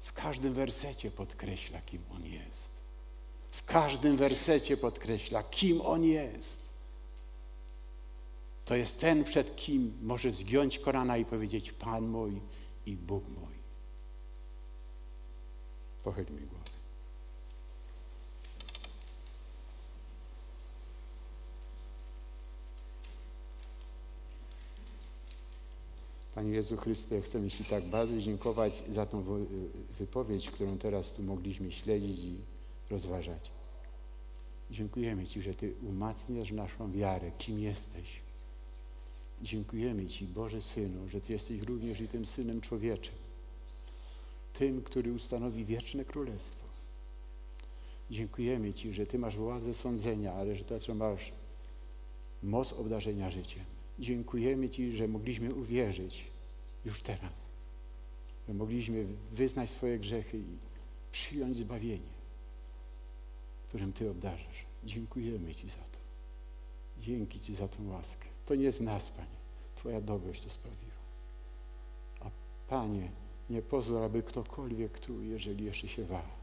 w 0.00 0.12
każdym 0.12 0.54
wersecie 0.54 1.10
podkreśla, 1.10 1.80
kim 1.80 2.02
On 2.16 2.26
jest. 2.26 2.81
W 3.52 3.64
każdym 3.64 4.16
wersecie 4.16 4.76
podkreśla, 4.76 5.42
kim 5.42 5.80
On 5.80 6.04
jest. 6.04 6.62
To 8.64 8.74
jest 8.76 9.00
ten, 9.00 9.24
przed 9.24 9.56
kim 9.56 9.98
może 10.02 10.32
zgiąć 10.32 10.78
Korana 10.78 11.16
i 11.16 11.24
powiedzieć 11.24 11.72
Pan 11.72 12.08
mój 12.08 12.40
i 12.86 12.96
Bóg 12.96 13.28
mój. 13.28 13.54
Pochylmy 16.02 16.40
głowy. 16.40 16.64
Panie 26.34 26.50
Jezu 26.50 26.76
Chryste, 26.76 27.20
chcemy 27.20 27.50
Ci 27.50 27.64
tak 27.64 27.84
bardzo 27.84 28.18
dziękować 28.18 28.84
za 28.88 29.06
tą 29.06 29.46
wypowiedź, 29.98 30.50
którą 30.50 30.78
teraz 30.78 31.10
tu 31.10 31.22
mogliśmy 31.22 31.72
śledzić 31.72 32.20
rozważać. 32.92 33.50
Dziękujemy 34.70 35.26
Ci, 35.26 35.42
że 35.42 35.54
Ty 35.54 35.74
umacniasz 35.82 36.52
naszą 36.52 36.92
wiarę, 36.92 37.30
kim 37.38 37.58
jesteś. 37.58 38.20
Dziękujemy 39.42 40.06
Ci, 40.06 40.24
Boże 40.24 40.62
Synu, 40.62 41.08
że 41.08 41.20
Ty 41.20 41.32
jesteś 41.32 41.60
również 41.60 42.00
i 42.00 42.08
tym 42.08 42.26
Synem 42.26 42.60
Człowieczym, 42.60 43.14
tym, 44.52 44.82
który 44.82 45.12
ustanowi 45.12 45.64
wieczne 45.64 46.04
królestwo. 46.04 46.66
Dziękujemy 48.10 48.74
Ci, 48.74 48.92
że 48.92 49.06
Ty 49.06 49.18
masz 49.18 49.36
władzę 49.36 49.74
sądzenia, 49.74 50.32
ale 50.32 50.56
że 50.56 50.64
także 50.64 50.94
masz 50.94 51.32
moc 52.42 52.72
obdarzenia 52.72 53.30
życiem. 53.30 53.64
Dziękujemy 53.98 54.70
Ci, 54.70 54.92
że 54.96 55.08
mogliśmy 55.08 55.54
uwierzyć 55.54 56.24
już 56.84 57.02
teraz, 57.02 57.46
że 58.48 58.54
mogliśmy 58.54 59.06
wyznać 59.30 59.70
swoje 59.70 59.98
grzechy 59.98 60.38
i 60.38 60.58
przyjąć 61.12 61.56
zbawienie, 61.56 62.11
którym 63.72 63.92
Ty 63.92 64.10
obdarzasz. 64.10 64.66
Dziękujemy 64.84 65.54
Ci 65.54 65.68
za 65.68 65.76
to. 65.76 65.98
Dzięki 66.98 67.40
Ci 67.40 67.54
za 67.54 67.68
tą 67.68 67.88
łaskę. 67.88 68.26
To 68.46 68.54
nie 68.54 68.72
z 68.72 68.80
nas, 68.80 69.10
Panie. 69.10 69.38
Twoja 69.74 70.00
dobroć 70.00 70.40
to 70.40 70.50
sprawiła. 70.50 71.02
A 72.20 72.30
Panie, 72.68 73.10
nie 73.50 73.62
pozwól, 73.62 74.04
aby 74.04 74.22
ktokolwiek 74.22 74.98
tu, 74.98 75.22
jeżeli 75.22 75.64
jeszcze 75.64 75.88
się 75.88 76.04
waha, 76.04 76.34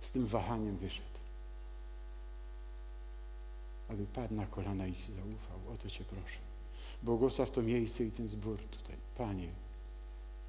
z 0.00 0.10
tym 0.10 0.26
wahaniem 0.26 0.76
wyszedł. 0.76 1.18
Aby 3.88 4.06
padł 4.06 4.34
na 4.34 4.46
kolana 4.46 4.86
i 4.86 4.94
Ci 4.94 5.12
zaufał. 5.12 5.58
O 5.74 5.76
to 5.76 5.90
Cię 5.90 6.04
proszę. 6.04 6.38
Błogosław 7.02 7.50
to 7.50 7.62
miejsce 7.62 8.04
i 8.04 8.10
ten 8.10 8.28
zbór 8.28 8.58
tutaj. 8.58 8.96
Panie, 9.16 9.52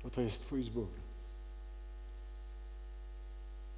bo 0.04 0.10
to 0.10 0.22
jest 0.22 0.42
Twój 0.42 0.64
zbór. 0.64 0.90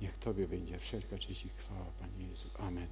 Niech 0.02 0.18
Tobie 0.18 0.48
będzie 0.48 0.80
wszelka 0.80 1.18
cześć 1.18 1.46
i 1.46 1.50
chwała, 1.50 1.86
Panie 2.00 2.28
Jezu. 2.28 2.50
Amen. 2.58 2.88